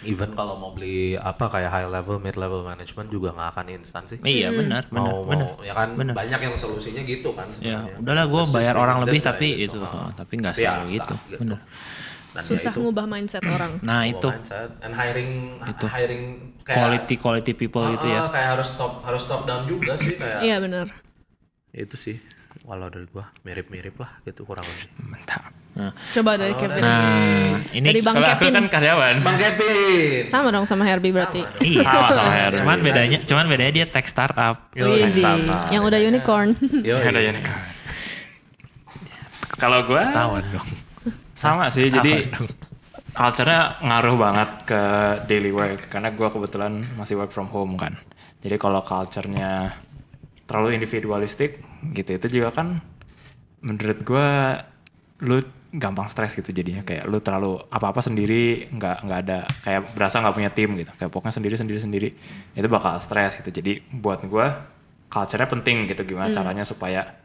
even 0.02 0.30
kalau 0.30 0.54
mau 0.54 0.70
beli 0.70 1.12
apa 1.12 1.44
kayak 1.46 1.68
high 1.68 1.84
level 1.86 2.16
mid 2.16 2.34
level 2.34 2.62
management 2.62 3.08
juga 3.08 3.30
nggak 3.30 3.48
akan 3.50 3.66
instan 3.70 4.02
sih 4.04 4.16
Iya 4.18 4.48
benar, 4.50 4.86
benar, 4.86 5.02
mau 5.04 5.20
benar. 5.22 5.52
mau 5.52 5.60
ya 5.60 5.72
kan 5.72 5.88
Benar. 5.92 6.14
banyak 6.14 6.40
yang 6.42 6.54
solusinya 6.54 7.02
gitu 7.02 7.30
kan 7.30 7.46
Ya, 7.54 7.84
sebenarnya. 7.84 7.96
udahlah 7.98 8.24
gue 8.26 8.42
bayar 8.50 8.74
orang 8.74 8.96
lebih 9.02 9.20
tapi 9.20 9.48
gitu. 9.58 9.76
itu, 9.76 9.78
Ah. 9.82 10.08
tapi 10.10 10.32
nggak 10.36 10.54
ya, 10.54 10.78
selalu 10.78 10.86
gitu. 10.94 11.14
entah, 11.14 11.38
Benar. 11.38 11.60
dan 12.30 12.38
ya 12.38 12.46
Susah 12.46 12.70
itu 12.70 12.78
ngubah 12.80 13.06
mindset 13.06 13.42
orang. 13.42 13.72
Nah 13.80 14.00
itu 14.04 14.28
mindset. 14.28 14.70
and 14.80 14.94
hiring 14.94 15.30
hiring 15.82 16.22
kayak 16.62 16.76
quality 16.78 17.14
quality 17.16 17.52
people 17.52 17.84
gitu 17.90 18.06
ya. 18.06 18.20
Ah, 18.20 18.30
kayak 18.30 18.48
harus 18.54 18.68
top 18.74 19.02
harus 19.02 19.22
top 19.24 19.44
down 19.44 19.66
juga 19.66 19.94
sih 19.96 20.14
kayak 20.14 20.40
Iya 20.40 20.56
benar. 20.58 20.86
itu 21.70 21.94
sih 21.94 22.16
kalau 22.60 22.86
dari 22.86 23.06
gua 23.06 23.30
mirip-mirip 23.42 23.94
lah 23.94 24.22
gitu 24.22 24.42
kurang 24.42 24.62
lebih 24.64 24.86
Mantap. 25.02 25.50
Nah, 25.80 25.92
Coba 26.12 26.36
dari 26.36 26.52
Kevin. 26.52 26.76
nah 26.78 27.56
ini 27.72 27.86
Dari 27.86 28.00
Bang 28.00 28.14
Kalau 28.14 28.28
aku 28.28 28.36
Kevin. 28.38 28.52
kan 28.52 28.64
karyawan. 28.68 29.14
Bang 29.24 29.38
Kevin 29.38 30.22
Sama 30.28 30.48
dong 30.50 30.64
sama 30.64 30.84
Herbie 30.84 31.08
berarti. 31.10 31.40
iya. 31.64 31.80
Sama 31.82 32.08
sama 32.12 32.30
Heru. 32.30 32.56
Cuman 32.60 32.78
bedanya, 32.80 33.18
cuman 33.24 33.44
bedanya 33.46 33.72
dia 33.74 33.86
tech 33.86 34.04
startup. 34.04 34.68
Widih, 34.72 35.16
startup. 35.16 35.72
yang 35.72 35.82
udah 35.82 35.96
unicorn. 35.98 36.52
Yo, 36.84 37.00
Ada 37.00 37.16
iya. 37.16 37.32
yang 37.32 37.40
Kalau 39.56 39.84
gue 39.84 40.02
Tawan 40.10 40.44
dong. 40.50 40.68
sama 41.32 41.68
sih, 41.68 41.88
jadi 41.88 42.28
culture-nya 43.10 43.80
ngaruh 43.80 44.16
banget 44.16 44.50
ke 44.64 44.82
daily 45.26 45.50
work 45.50 45.88
karena 45.88 46.08
gue 46.08 46.28
kebetulan 46.28 46.80
masih 46.94 47.16
work 47.16 47.28
from 47.28 47.48
home 47.48 47.76
kan. 47.76 47.96
Jadi 48.40 48.56
kalau 48.56 48.80
culture-nya 48.80 49.76
terlalu 50.44 50.76
individualistik 50.76 51.60
gitu 51.92 52.10
itu 52.10 52.26
juga 52.30 52.50
kan 52.52 52.80
menurut 53.60 54.00
gue 54.00 54.28
lu 55.20 55.38
gampang 55.70 56.06
stres 56.06 56.34
gitu 56.34 56.50
jadinya. 56.50 56.82
Kayak 56.82 57.06
lu 57.06 57.18
terlalu 57.18 57.58
apa-apa 57.66 58.02
sendiri 58.02 58.66
nggak 58.68 58.96
nggak 59.06 59.18
ada 59.24 59.38
kayak 59.62 59.94
berasa 59.94 60.18
nggak 60.18 60.34
punya 60.34 60.50
tim 60.50 60.70
gitu. 60.74 60.90
Kayak 60.94 61.10
pokoknya 61.10 61.34
sendiri 61.34 61.54
sendiri 61.56 61.78
sendiri. 61.78 62.08
Itu 62.52 62.66
bakal 62.66 62.98
stres 62.98 63.38
gitu. 63.38 63.50
Jadi 63.50 63.78
buat 63.94 64.22
gue 64.22 64.46
culture-nya 65.10 65.46
penting 65.46 65.90
gitu 65.90 66.02
gimana 66.06 66.30
caranya 66.30 66.62
supaya 66.62 67.18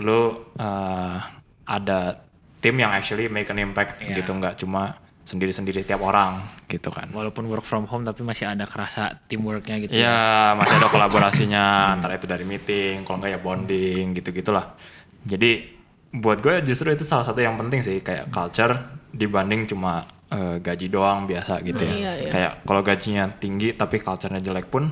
lu 0.00 0.32
uh, 0.56 1.16
ada 1.64 2.16
tim 2.60 2.74
yang 2.74 2.92
actually 2.92 3.28
make 3.28 3.48
an 3.48 3.60
impact 3.60 4.00
Iya. 4.00 4.20
gitu. 4.20 4.32
Nggak 4.32 4.60
cuma 4.60 4.96
sendiri-sendiri 5.26 5.82
tiap 5.82 6.00
orang 6.00 6.38
gitu 6.70 6.88
kan. 6.94 7.10
Walaupun 7.10 7.50
work 7.50 7.66
from 7.66 7.84
home 7.90 8.06
tapi 8.06 8.22
masih 8.22 8.46
ada 8.46 8.62
kerasa 8.64 9.18
teamworknya 9.26 9.82
gitu. 9.82 9.98
Iya, 9.98 10.54
masih 10.54 10.78
ada 10.78 10.86
kolaborasinya. 10.94 11.98
Antara 11.98 12.14
itu 12.14 12.30
dari 12.30 12.46
meeting, 12.46 13.02
kalau 13.02 13.18
enggak 13.18 13.34
ya 13.34 13.40
bonding 13.42 14.14
gitu-gitulah. 14.14 14.78
Jadi 15.26 15.75
buat 16.16 16.40
gue 16.40 16.64
justru 16.64 16.88
itu 16.90 17.04
salah 17.04 17.24
satu 17.24 17.38
yang 17.38 17.56
penting 17.56 17.80
sih 17.80 18.00
kayak 18.00 18.28
culture 18.30 18.72
dibanding 19.12 19.68
cuma 19.68 20.04
eh, 20.28 20.56
gaji 20.58 20.88
doang 20.88 21.24
biasa 21.24 21.60
gitu 21.60 21.78
ya. 21.78 21.92
Hmm, 21.92 22.00
iya, 22.00 22.12
iya. 22.18 22.30
Kayak 22.30 22.52
kalau 22.64 22.80
gajinya 22.80 23.24
tinggi 23.36 23.72
tapi 23.72 24.00
culture-nya 24.00 24.40
jelek 24.40 24.66
pun 24.66 24.90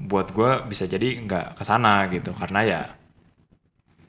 buat 0.00 0.32
gue 0.32 0.50
bisa 0.64 0.84
jadi 0.84 1.20
nggak 1.24 1.56
ke 1.56 1.62
sana 1.62 2.08
gitu 2.08 2.32
karena 2.32 2.60
ya 2.62 2.80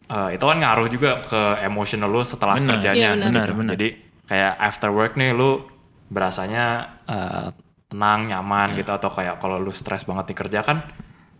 eh, 0.07 0.29
itu 0.35 0.43
kan 0.43 0.57
ngaruh 0.59 0.87
juga 0.87 1.23
ke 1.25 1.41
emotional 1.63 2.07
lu 2.07 2.21
setelah 2.21 2.55
Benar. 2.59 2.77
kerjanya 2.77 3.09
Iya, 3.15 3.21
benar. 3.21 3.45
gitu. 3.47 3.61
Jadi 3.75 3.87
kayak 4.27 4.53
after 4.59 4.89
work 4.91 5.13
nih 5.15 5.31
lu 5.31 5.63
berasanya 6.07 6.65
eh, 7.07 7.47
tenang, 7.87 8.27
nyaman 8.27 8.75
Iya. 8.75 8.83
gitu 8.83 8.91
atau 8.91 9.09
kayak 9.11 9.39
kalau 9.39 9.59
lu 9.59 9.71
stres 9.71 10.03
banget 10.03 10.31
di 10.31 10.35
kerja 10.35 10.63
kan 10.63 10.79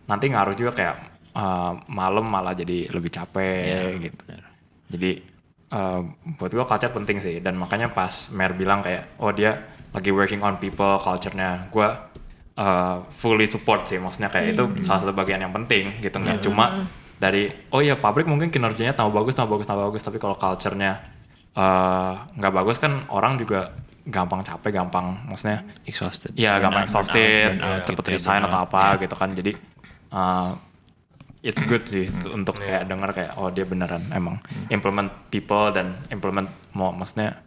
nanti 0.04 0.28
ngaruh 0.28 0.52
juga 0.52 0.72
kayak 0.72 0.96
eh, 1.32 1.72
malam 1.88 2.28
malah 2.28 2.52
jadi 2.52 2.92
lebih 2.92 3.08
capek 3.08 3.64
Iya, 3.64 4.08
gitu. 4.08 4.24
Jadi 4.92 5.10
eh, 5.68 6.00
buat 6.36 6.50
gua 6.50 6.64
culture 6.64 6.92
penting 6.92 7.16
sih 7.18 7.40
dan 7.40 7.56
makanya 7.56 7.88
pas 7.88 8.28
Mer 8.28 8.52
bilang 8.52 8.80
kayak 8.80 9.16
oh 9.16 9.32
dia 9.32 9.56
lagi 9.90 10.08
working 10.08 10.40
on 10.40 10.56
people 10.56 10.96
culture-nya 10.98 11.68
gua 11.68 12.12
eh, 12.54 12.96
fully 13.10 13.44
support 13.44 13.84
sih 13.84 13.96
maksudnya 13.96 14.28
kayak 14.28 14.52
itu 14.52 14.64
Hmm. 14.64 14.84
salah 14.84 15.00
satu 15.02 15.12
bagian 15.12 15.40
yang 15.40 15.52
penting 15.52 15.96
gitu 15.98 16.12
nggak 16.14 16.40
cuma 16.42 16.84
dari 17.16 17.48
oh 17.68 17.80
ya 17.80 17.94
pabrik 17.94 18.26
mungkin 18.26 18.48
kinerjanya 18.48 18.92
tambah 18.92 19.14
bagus 19.14 19.32
tambah 19.32 19.54
bagus 19.54 19.64
tambah 19.64 19.88
bagus 19.88 20.02
tapi 20.02 20.18
kalau 20.18 20.36
culture-nya 20.36 21.00
eh, 21.52 22.12
nggak 22.36 22.52
bagus 22.52 22.76
kan 22.76 23.08
orang 23.08 23.36
juga 23.36 23.72
gampang 24.02 24.42
capek 24.42 24.74
gampang 24.74 25.14
maksudnya 25.24 25.62
Exhausted. 25.86 26.34
Iya 26.34 26.58
Burn 26.58 26.62
gampang 26.66 26.82
out, 26.82 26.88
exhausted, 26.90 27.50
uh, 27.62 27.78
cepet 27.80 28.02
gitu 28.02 28.10
ya, 28.10 28.14
resign 28.18 28.42
atau 28.42 28.58
apa 28.60 28.82
Iya. 28.82 29.00
gitu 29.06 29.14
kan. 29.14 29.28
Jadi 29.30 29.52
uh, 30.10 30.50
it's 31.42 31.62
good 31.62 31.82
sih 31.84 32.06
untuk 32.24 32.56
kayak 32.56 32.86
denger 32.86 33.10
kayak 33.10 33.32
oh 33.34 33.50
dia 33.50 33.62
beneran 33.62 34.06
emang 34.10 34.38
implement 34.68 35.10
people 35.28 35.68
dan 35.68 35.98
implement 36.08 36.46
mau 36.72 36.90
maksudnya 36.90 37.42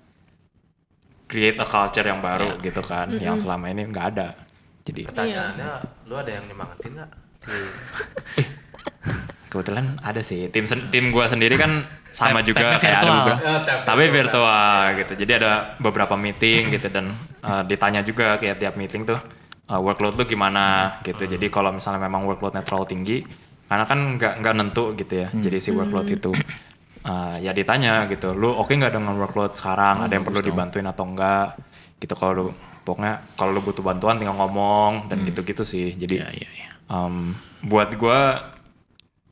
create 1.25 1.55
a 1.55 1.65
culture 1.65 2.03
yang 2.03 2.21
baru 2.21 2.59
gitu 2.59 2.79
kan, 2.79 3.09
yang 3.17 3.35
selama 3.35 3.65
ini 3.67 3.89
nggak 3.89 4.07
ada. 4.13 4.37
Jadi 4.85 5.09
pertanyaannya 5.09 5.69
lu 6.05 6.13
ada 6.13 6.29
yang 6.29 6.45
nyemangatin 6.45 6.91
nggak? 6.93 7.11
Di- 7.41 8.45
kebetulan 9.49 9.97
ada 10.01 10.21
sih. 10.21 10.51
Tim 10.51 10.67
tim 10.91 11.09
gua 11.09 11.25
sendiri 11.25 11.55
kan 11.55 11.81
sama 12.05 12.43
juga 12.43 12.75
kayak 12.75 12.77
ada 12.77 12.85
virtual. 13.01 13.15
juga 13.15 13.33
Eh, 13.41 13.59
tap- 13.63 13.83
tapi 13.87 14.03
virtual. 14.07 14.79
gitu. 14.95 15.13
Jadi 15.17 15.31
ada 15.33 15.51
beberapa 15.79 16.13
meeting 16.13 16.69
gitu 16.69 16.87
dan 16.91 17.15
uh, 17.41 17.63
ditanya 17.63 18.03
juga 18.03 18.35
kayak 18.35 18.59
tiap 18.59 18.75
meeting 18.75 19.01
tuh 19.03 19.17
uh, 19.65 19.79
workload 19.79 20.13
lu 20.13 20.29
gimana 20.29 20.99
gitu. 21.01 21.25
Jadi 21.25 21.49
kalau 21.49 21.71
misalnya 21.71 21.97
memang 21.99 22.27
workloadnya 22.27 22.61
terlalu 22.61 22.85
tinggi 22.85 23.17
karena 23.65 23.85
kan 23.89 23.99
nggak 24.17 24.33
nggak 24.45 24.53
nentu 24.55 24.93
gitu 24.93 25.13
ya 25.25 25.27
jadi 25.33 25.57
si 25.57 25.69
workload 25.73 26.07
itu 26.09 26.31
uh, 27.09 27.35
ya 27.41 27.51
ditanya 27.51 28.05
gitu 28.09 28.33
lu 28.37 28.53
oke 28.53 28.69
nggak 28.69 28.93
dengan 28.93 29.17
workload 29.17 29.57
sekarang 29.57 30.05
ada 30.05 30.13
yang 30.13 30.25
perlu 30.25 30.41
dibantuin 30.41 30.85
atau 30.85 31.05
enggak 31.05 31.57
gitu 31.97 32.13
kalau 32.13 32.33
lu 32.33 32.45
pokoknya 32.85 33.25
kalau 33.33 33.57
lu 33.57 33.61
butuh 33.65 33.81
bantuan 33.81 34.21
tinggal 34.21 34.37
ngomong 34.37 35.09
dan 35.09 35.25
gitu-gitu 35.25 35.65
sih 35.65 35.97
jadi 35.97 36.21
Iya, 36.21 36.29
iya, 36.45 36.49
iya. 36.53 36.69
um, 36.85 37.33
buat 37.65 37.89
gue 37.97 38.19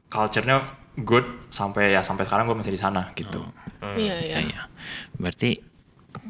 culture-nya 0.09 0.57
good 1.01 1.25
sampai 1.49 1.93
ya 1.93 2.05
sampai 2.05 2.25
sekarang 2.25 2.45
gue 2.45 2.57
masih 2.57 2.73
di 2.73 2.81
sana 2.81 3.09
gitu. 3.17 3.41
Iya 3.81 3.97
iya. 3.97 4.15
Iya, 4.21 4.37
iya. 4.45 4.61
Berarti 5.17 5.57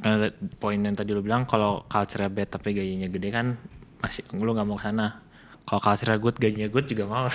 eh, 0.03 0.31
poin 0.55 0.79
yang 0.79 0.95
tadi 0.95 1.11
lu 1.11 1.19
bilang 1.19 1.43
kalau 1.43 1.83
culture 1.91 2.27
bad 2.31 2.47
tapi 2.47 2.71
gajinya 2.71 3.11
gede 3.11 3.29
kan 3.31 3.59
masih 3.99 4.23
lu 4.39 4.55
nggak 4.55 4.67
mau 4.67 4.79
ke 4.79 4.87
sana. 4.87 5.19
Kalau 5.63 5.79
culture 5.79 6.19
good 6.19 6.35
gajinya 6.35 6.67
good 6.67 6.85
juga 6.85 7.03
mau. 7.07 7.27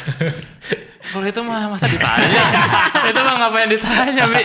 Kalau 1.12 1.24
itu 1.24 1.41
mah 1.41 1.72
masa 1.72 1.89
ditanya? 1.89 2.43
itu 3.11 3.20
mah 3.24 3.35
ngapain 3.41 3.70
ditanya, 3.72 4.24
Bi? 4.29 4.45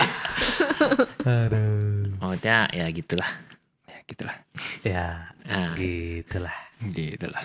Maksudnya 2.16 2.56
ya 2.72 2.86
gitulah. 2.88 3.30
Ya 3.84 3.98
gitulah. 4.08 4.36
ya 4.80 5.06
Nah, 5.44 5.76
gitulah 5.76 6.56
Gitulah. 6.80 7.44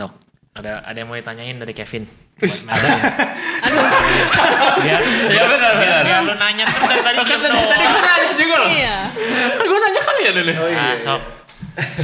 Sok, 0.00 0.12
ada 0.56 0.80
ada 0.80 0.96
yang 0.96 1.08
mau 1.12 1.20
ditanyain 1.20 1.60
dari 1.60 1.76
Kevin? 1.76 2.08
ada. 2.40 2.88
biar, 4.84 5.00
Ya 5.32 5.42
benar 5.48 5.72
benar. 5.80 6.02
biar 6.04 6.20
lu 6.24 6.34
nanya 6.36 6.64
kan 6.68 6.80
dari 6.84 7.00
tadi 7.00 7.16
Kan 7.16 7.24
diem 7.40 7.40
tadi 7.64 7.84
gue 7.84 8.00
nanya 8.00 8.32
juga 8.36 8.54
loh. 8.60 8.68
Iya. 8.72 8.96
Gue 9.60 9.78
nanya 9.80 10.00
kalian 10.04 10.34
ini. 10.40 10.52
Nah, 10.52 10.94
sok. 11.00 11.20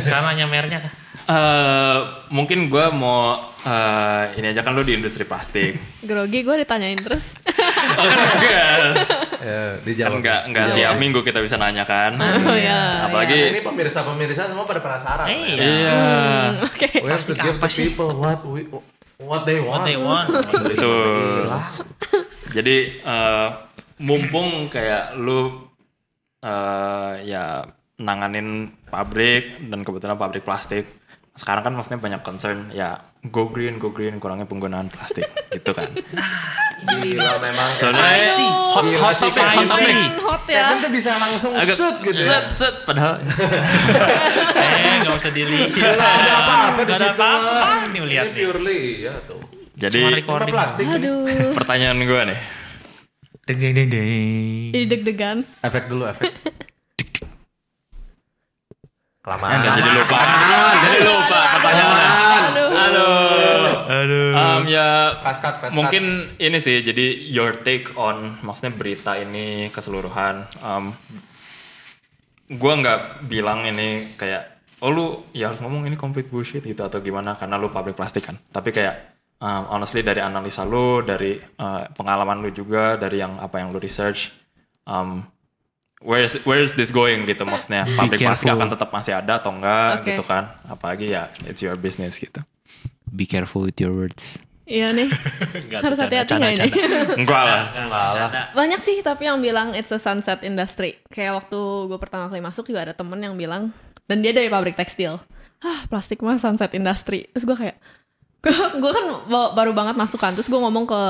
Sekarang 0.04 0.24
nanya 0.32 0.44
mernya 0.48 0.78
kah? 0.88 0.92
Eh, 1.32 1.98
mungkin 2.28 2.68
gue 2.68 2.86
mau 2.92 3.40
eh, 3.64 4.36
ini 4.36 4.52
aja 4.52 4.60
kan 4.60 4.76
lu 4.76 4.84
di 4.84 4.92
industri 4.92 5.24
plastik. 5.24 5.80
Grogi 6.08 6.44
gue 6.44 6.56
ditanyain 6.60 7.00
terus. 7.00 7.32
Oh, 7.92 8.04
enggak. 8.04 8.78
Ya, 9.42 9.74
kan 9.74 9.84
dijawab. 9.84 10.12
enggak 10.20 10.40
enggak 10.48 10.66
tiap 10.76 10.94
minggu 11.00 11.20
kita 11.24 11.40
bisa 11.40 11.56
nanya 11.56 11.88
kan. 11.88 12.14
Oh 12.20 12.56
ya. 12.56 13.08
Apalagi 13.08 13.56
Ini 13.56 13.60
pemirsa-pemirsa 13.64 14.52
semua 14.52 14.68
pada 14.68 14.84
penasaran. 14.84 15.26
Eh, 15.28 15.56
iya. 15.56 15.64
iya. 15.64 16.00
Oke. 16.68 17.00
We 17.00 17.08
have 17.08 17.24
to 17.24 17.34
give 17.34 17.58
the 17.58 17.70
sih? 17.72 17.90
people 17.90 18.12
what 18.12 18.44
we 18.44 18.68
what 19.16 19.48
they 19.48 19.56
want. 19.58 19.82
What 19.82 19.88
they 19.88 19.96
want. 19.96 20.28
Betul. 20.68 21.48
Gila. 21.48 21.60
Jadi 22.52 22.76
eh, 23.00 23.48
mumpung 24.04 24.68
kayak 24.68 25.16
lu 25.16 25.64
eh, 26.44 27.12
ya 27.24 27.64
nanganin 28.02 28.74
pabrik 28.90 29.64
dan 29.70 29.80
kebetulan 29.86 30.18
pabrik 30.18 30.44
plastik. 30.44 31.01
Sekarang 31.32 31.64
kan 31.64 31.72
maksudnya 31.72 31.96
banyak 31.96 32.20
concern 32.20 32.68
ya 32.70 33.00
go 33.24 33.48
green, 33.48 33.80
go 33.80 33.88
green, 33.88 34.20
kurangnya 34.20 34.44
penggunaan 34.44 34.88
plastik 34.88 35.24
gitu 35.48 35.72
kan. 35.72 35.88
Gila 36.82 37.40
memang. 37.40 37.72
Soalnya 37.72 38.28
hot 38.68 38.84
Gila 38.84 38.98
hot 39.00 39.16
hot 39.16 39.32
topic. 39.32 39.96
Hot 40.20 40.42
ya. 40.44 40.76
Tuh 40.76 40.90
bisa 40.90 41.10
langsung 41.16 41.52
Agak 41.54 41.72
shoot 41.72 41.96
gitu 42.02 42.20
ya. 42.20 42.28
set 42.28 42.46
set 42.52 42.74
padahal 42.84 43.16
Eh, 44.58 44.94
nggak 45.00 45.14
usah 45.14 45.30
dilihat. 45.30 45.72
Nggak 45.72 46.12
ada 46.18 46.32
apa-apa 46.38 46.80
di 46.82 46.92
situ. 46.92 47.16
Mah. 47.16 47.80
Nih 47.88 48.02
lihat 48.04 48.26
Ini 48.26 48.34
purely 48.34 48.78
iya 49.00 49.14
tuh. 49.22 49.40
jadi 49.72 49.98
Cuma 50.20 50.44
plastik. 50.44 50.84
ini. 50.84 50.94
Aduh. 50.94 51.52
pertanyaan 51.54 51.96
gue 51.98 52.22
nih. 52.28 52.38
Deng 53.42 53.58
deng 53.58 53.72
deng 53.72 53.88
deng. 53.88 54.10
Jadi 54.70 54.84
deg-degan. 54.86 55.38
Efek 55.60 55.88
dulu 55.88 56.04
efek. 56.04 56.28
Kelamaan. 59.22 59.54
Enggak 59.54 59.74
jadi 59.78 59.90
lupa. 60.02 60.18
jadi 60.82 60.98
lupa 61.06 61.40
pertanyaannya. 61.54 62.08
Aduh. 62.42 62.68
Aduh. 62.74 63.66
Aduh. 63.82 64.30
Um, 64.34 64.62
ya 64.66 64.88
Fast 65.22 65.38
cut, 65.38 65.54
fast 65.62 65.70
cut. 65.70 65.78
mungkin 65.78 66.34
ini 66.42 66.58
sih 66.58 66.82
jadi 66.82 67.30
your 67.30 67.54
take 67.62 67.94
on 67.94 68.42
maksudnya 68.42 68.74
berita 68.74 69.14
ini 69.14 69.70
keseluruhan. 69.70 70.50
Um, 70.58 70.98
gua 72.58 72.72
nggak 72.82 73.30
bilang 73.30 73.62
ini 73.62 74.18
kayak 74.18 74.58
oh 74.82 74.90
lu 74.90 75.06
ya 75.30 75.54
harus 75.54 75.62
ngomong 75.62 75.86
ini 75.86 75.94
complete 75.94 76.26
bullshit 76.26 76.66
gitu 76.66 76.82
atau 76.82 76.98
gimana 76.98 77.38
karena 77.38 77.54
lu 77.62 77.70
pabrik 77.70 77.94
plastik 77.94 78.26
kan. 78.26 78.34
Tapi 78.50 78.74
kayak 78.74 79.22
um, 79.38 79.70
honestly 79.70 80.02
dari 80.02 80.18
analisa 80.18 80.66
lu, 80.66 80.98
dari 81.06 81.38
uh, 81.38 81.86
pengalaman 81.94 82.42
lu 82.42 82.50
juga, 82.50 82.98
dari 82.98 83.22
yang 83.22 83.38
apa 83.38 83.62
yang 83.62 83.70
lu 83.70 83.78
research, 83.78 84.34
um, 84.82 85.22
where 86.02 86.22
is 86.22 86.34
where 86.44 86.60
is 86.60 86.74
this 86.74 86.90
going 86.90 87.24
gitu 87.24 87.42
maksudnya 87.46 87.86
pabrik 87.96 88.20
plastik 88.20 88.50
careful. 88.50 88.58
akan 88.62 88.68
tetap 88.74 88.88
masih 88.90 89.12
ada 89.16 89.32
atau 89.38 89.50
enggak 89.54 90.02
Oke. 90.02 90.06
gitu 90.12 90.22
kan. 90.26 90.44
Apalagi 90.66 91.14
ya 91.14 91.30
it's 91.46 91.62
your 91.62 91.78
business 91.78 92.18
gitu. 92.18 92.42
Be 93.08 93.24
careful 93.24 93.64
with 93.64 93.78
your 93.78 93.94
words. 93.94 94.42
Iya 94.62 94.94
nih. 94.94 95.10
Harus 95.84 95.98
hati-hati 95.98 96.32
nggak 96.38 96.52
ini? 96.54 96.70
Enggak 97.20 97.42
lah. 97.44 97.60
Enggak 97.74 97.88
lah. 97.90 98.44
Banyak 98.54 98.80
sih 98.80 99.02
tapi 99.02 99.26
yang 99.26 99.42
bilang 99.42 99.74
it's 99.74 99.90
a 99.90 99.98
sunset 99.98 100.40
industry. 100.46 100.96
Kayak 101.10 101.44
waktu 101.44 101.58
gue 101.90 101.98
pertama 101.98 102.30
kali 102.30 102.40
masuk 102.40 102.70
juga 102.70 102.88
ada 102.88 102.94
temen 102.94 103.18
yang 103.20 103.34
bilang 103.34 103.74
dan 104.06 104.22
dia 104.22 104.32
dari 104.32 104.48
pabrik 104.48 104.78
tekstil. 104.78 105.18
Ah 105.60 105.80
plastik 105.90 106.22
mah 106.24 106.38
sunset 106.38 106.72
industry. 106.72 107.28
Terus 107.34 107.44
gue 107.44 107.56
kayak 107.58 107.76
gue 108.82 108.90
kan 108.94 109.04
ba- 109.28 109.52
baru 109.52 109.74
banget 109.76 109.98
masuk 109.98 110.18
kan. 110.22 110.32
Terus 110.32 110.48
gue 110.48 110.56
ngomong 110.56 110.88
ke 110.88 111.02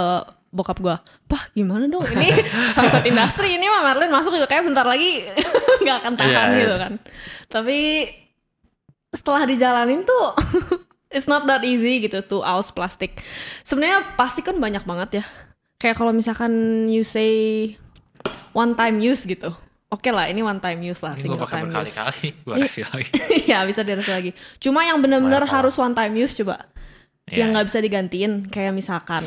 bokap 0.53 0.79
gue, 0.79 0.93
Pah 1.27 1.43
gimana 1.51 1.89
dong 1.89 2.05
ini 2.13 2.29
sunset 2.77 3.01
industry 3.03 3.57
ini 3.57 3.67
mah 3.67 3.83
Marlin 3.83 4.13
masuk 4.13 4.31
juga 4.31 4.45
kayak 4.47 4.69
bentar 4.69 4.85
lagi 4.85 5.25
nggak 5.83 5.97
akan 5.99 6.13
tahan 6.15 6.29
Iya, 6.31 6.43
iya. 6.47 6.61
gitu 6.61 6.77
kan. 6.77 6.93
Tapi 7.49 7.79
setelah 9.11 9.43
dijalanin 9.45 10.05
tuh 10.05 10.27
it's 11.15 11.25
not 11.25 11.45
that 11.45 11.61
easy 11.63 12.01
gitu 12.01 12.21
to 12.21 12.41
aus 12.41 12.69
plastik. 12.69 13.17
Sebenarnya 13.63 14.13
plastik 14.13 14.45
kan 14.45 14.57
banyak 14.57 14.85
banget 14.85 15.21
ya. 15.21 15.25
Kayak 15.77 15.97
kalau 15.97 16.13
misalkan 16.13 16.53
you 16.87 17.03
say 17.03 17.73
one 18.53 18.73
time 18.73 19.01
use 19.01 19.25
gitu. 19.25 19.51
Oke 19.89 20.09
lah, 20.09 20.25
ini 20.25 20.41
one 20.41 20.57
time 20.57 20.81
use 20.81 21.01
lah, 21.01 21.13
Ini 21.13 21.21
gue 21.21 21.25
single 21.29 21.43
pakai 21.43 21.53
time 21.55 21.69
use. 21.69 21.73
berkali-kali. 21.93 22.29
Gue 22.39 22.55
Iya. 22.55 22.65
review 22.65 22.87
lagi. 22.87 23.11
ya 23.45 23.59
bisa 23.63 23.81
direview 23.83 24.15
lagi. 24.15 24.31
Cuma 24.57 24.81
yang 24.83 25.01
benar-benar 25.01 25.45
harus 25.45 25.77
one 25.77 25.93
time 25.93 26.13
use 26.15 26.33
coba. 26.35 26.65
Iya. 27.25 27.45
Yang 27.45 27.49
nggak 27.51 27.67
bisa 27.69 27.79
digantiin 27.81 28.33
kayak 28.49 28.73
misalkan 28.73 29.25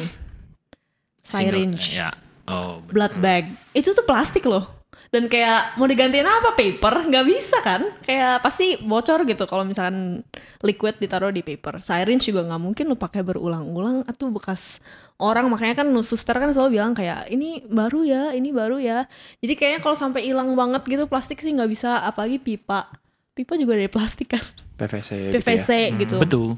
syringe, 1.26 1.98
Ya. 1.98 2.14
Oh, 2.46 2.78
bener. 2.80 2.94
blood 2.94 3.14
bag. 3.18 3.44
Itu 3.74 3.92
tuh 3.92 4.06
plastik 4.06 4.46
loh. 4.46 4.70
Dan 5.10 5.26
kayak 5.26 5.80
mau 5.80 5.88
digantiin 5.88 6.28
apa 6.28 6.54
paper 6.54 7.08
nggak 7.08 7.26
bisa 7.26 7.58
kan? 7.64 7.82
Kayak 8.04 8.44
pasti 8.44 8.76
bocor 8.78 9.24
gitu 9.24 9.48
kalau 9.48 9.64
misalkan 9.64 10.22
liquid 10.60 11.00
ditaruh 11.00 11.32
di 11.32 11.40
paper. 11.40 11.80
Syringe 11.80 12.22
juga 12.26 12.44
nggak 12.44 12.62
mungkin 12.62 12.86
lu 12.86 12.98
pakai 13.00 13.24
berulang-ulang 13.24 14.04
atau 14.06 14.28
bekas 14.28 14.84
orang 15.16 15.48
makanya 15.48 15.82
kan 15.82 15.88
suster 16.04 16.36
kan 16.36 16.52
selalu 16.52 16.78
bilang 16.78 16.92
kayak 16.92 17.32
ini 17.32 17.64
baru 17.64 18.04
ya, 18.04 18.24
ini 18.36 18.52
baru 18.52 18.76
ya. 18.78 19.08
Jadi 19.40 19.54
kayaknya 19.56 19.80
kalau 19.80 19.96
sampai 19.96 20.28
hilang 20.28 20.52
banget 20.52 20.84
gitu 20.84 21.08
plastik 21.08 21.40
sih 21.40 21.50
nggak 21.50 21.72
bisa 21.72 22.04
apalagi 22.04 22.38
pipa. 22.38 22.92
Pipa 23.32 23.56
juga 23.56 23.80
dari 23.80 23.88
plastik 23.88 24.36
kan. 24.36 24.44
PVC. 24.76 25.32
PVC 25.32 25.70
Gitu 25.72 25.72
ya. 25.72 26.00
gitu. 26.02 26.16
Betul. 26.20 26.50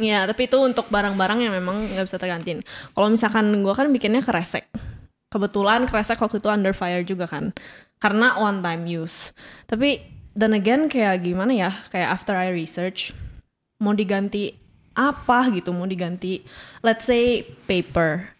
Ya, 0.00 0.24
tapi 0.24 0.48
itu 0.48 0.56
untuk 0.56 0.88
barang-barang 0.88 1.44
yang 1.44 1.52
memang 1.52 1.84
nggak 1.92 2.08
bisa 2.08 2.16
tergantiin. 2.16 2.64
Kalau 2.96 3.08
misalkan 3.12 3.52
gue 3.52 3.74
kan 3.76 3.86
bikinnya 3.92 4.24
kresek. 4.24 4.64
Kebetulan 5.28 5.84
kresek 5.84 6.18
waktu 6.18 6.40
itu 6.40 6.48
under 6.48 6.72
fire 6.72 7.04
juga 7.04 7.28
kan. 7.28 7.52
Karena 8.00 8.40
one 8.40 8.64
time 8.64 8.88
use. 8.88 9.36
Tapi 9.68 10.00
dan 10.32 10.56
again 10.56 10.88
kayak 10.88 11.20
gimana 11.20 11.52
ya? 11.52 11.70
Kayak 11.92 12.16
after 12.16 12.32
I 12.32 12.48
research 12.48 13.12
mau 13.80 13.92
diganti 13.92 14.56
apa 14.96 15.52
gitu, 15.52 15.70
mau 15.76 15.84
diganti 15.84 16.40
let's 16.80 17.04
say 17.04 17.44
paper. 17.68 18.32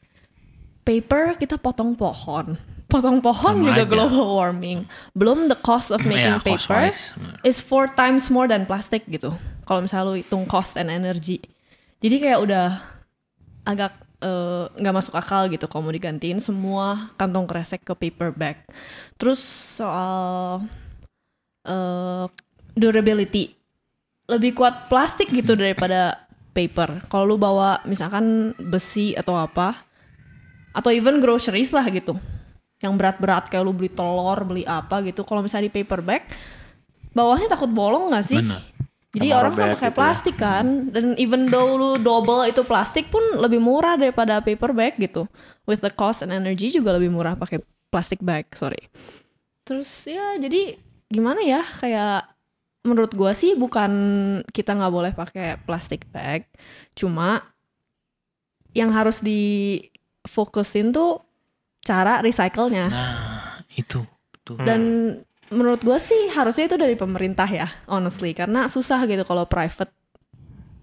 Paper 0.82 1.36
kita 1.36 1.60
potong 1.60 1.92
pohon. 1.92 2.56
Potong 2.90 3.22
pohon 3.22 3.62
Sama 3.62 3.66
juga 3.70 3.82
aja. 3.86 3.88
global 3.88 4.26
warming. 4.34 4.82
Belum 5.14 5.46
the 5.46 5.54
cost 5.54 5.94
of 5.94 6.02
making 6.02 6.36
Ya, 6.36 6.42
paper 6.42 6.90
is 7.46 7.62
four 7.62 7.86
times 7.86 8.26
more 8.28 8.50
than 8.50 8.66
plastic 8.66 9.06
gitu. 9.06 9.30
Kalau 9.62 9.86
misalnya 9.86 10.10
lu 10.10 10.18
hitung 10.18 10.42
cost 10.44 10.74
and 10.74 10.90
energy. 10.90 11.38
Jadi 12.02 12.16
kayak 12.18 12.42
udah 12.42 12.66
agak 13.62 13.94
eh, 14.18 14.64
nggak 14.74 14.94
masuk 14.96 15.14
akal 15.14 15.46
gitu 15.46 15.70
kalau 15.70 15.86
mau 15.86 15.94
digantiin 15.94 16.42
semua 16.42 17.14
kantong 17.14 17.46
kresek 17.46 17.86
ke 17.86 17.94
paper 17.94 18.34
bag. 18.34 18.58
Terus 19.14 19.38
soal 19.78 20.66
eh, 21.62 22.26
durability 22.74 23.54
lebih 24.26 24.54
kuat 24.54 24.86
plastik 24.90 25.30
gitu 25.30 25.54
daripada 25.54 26.26
paper. 26.54 27.06
Kalau 27.06 27.24
lu 27.26 27.36
bawa 27.38 27.82
misalkan 27.86 28.54
besi 28.58 29.14
atau 29.14 29.38
apa 29.38 29.74
atau 30.70 30.90
even 30.94 31.18
groceries 31.18 31.74
lah 31.74 31.82
gitu. 31.90 32.14
Yang 32.80 32.92
berat-berat 32.96 33.52
kayak 33.52 33.62
lu 33.62 33.76
beli 33.76 33.92
telur, 33.92 34.40
beli 34.42 34.64
apa 34.64 35.04
gitu. 35.04 35.22
Kalau 35.28 35.44
misalnya 35.44 35.68
di 35.68 35.74
paper 35.76 36.00
bag 36.00 36.24
bawahnya 37.10 37.50
takut 37.50 37.68
bolong 37.68 38.14
nggak 38.14 38.26
sih? 38.26 38.40
Benar. 38.40 38.62
Jadi 39.10 39.26
Sama 39.26 39.38
orang 39.42 39.52
kan 39.52 39.58
pakai 39.58 39.74
gitu 39.74 39.90
ya. 39.90 39.98
plastik 39.98 40.36
kan, 40.38 40.66
dan 40.94 41.18
even 41.18 41.50
though 41.50 41.74
lu 41.74 41.98
double 41.98 42.46
itu 42.46 42.62
plastik 42.62 43.10
pun 43.10 43.18
lebih 43.42 43.58
murah 43.58 43.98
daripada 43.98 44.38
paper 44.38 44.70
bag 44.70 44.94
gitu. 45.02 45.26
With 45.66 45.82
the 45.82 45.90
cost 45.90 46.22
and 46.22 46.30
energy 46.30 46.70
juga 46.70 46.94
lebih 46.94 47.10
murah 47.10 47.34
pakai 47.34 47.58
plastic 47.90 48.22
bag, 48.22 48.46
sorry. 48.54 48.78
Terus 49.66 49.90
ya 50.06 50.38
jadi 50.38 50.78
gimana 51.10 51.42
ya 51.42 51.66
kayak 51.82 52.30
menurut 52.86 53.10
gua 53.18 53.34
sih 53.34 53.58
bukan 53.58 53.90
kita 54.54 54.78
nggak 54.78 54.94
boleh 54.94 55.10
pakai 55.10 55.58
plastic 55.66 56.06
bag, 56.14 56.46
cuma 56.94 57.42
yang 58.78 58.94
harus 58.94 59.18
difokusin 59.18 60.94
tuh 60.94 61.18
cara 61.80 62.20
recycle-nya. 62.20 62.86
Nah, 62.88 63.60
itu. 63.74 64.04
Betul. 64.32 64.62
Dan 64.64 64.80
menurut 65.50 65.82
gue 65.82 65.98
sih 65.98 66.30
harusnya 66.30 66.70
itu 66.70 66.76
dari 66.78 66.94
pemerintah 66.94 67.48
ya, 67.48 67.68
honestly. 67.90 68.32
Karena 68.36 68.68
susah 68.70 69.04
gitu 69.08 69.24
kalau 69.26 69.44
private. 69.48 69.90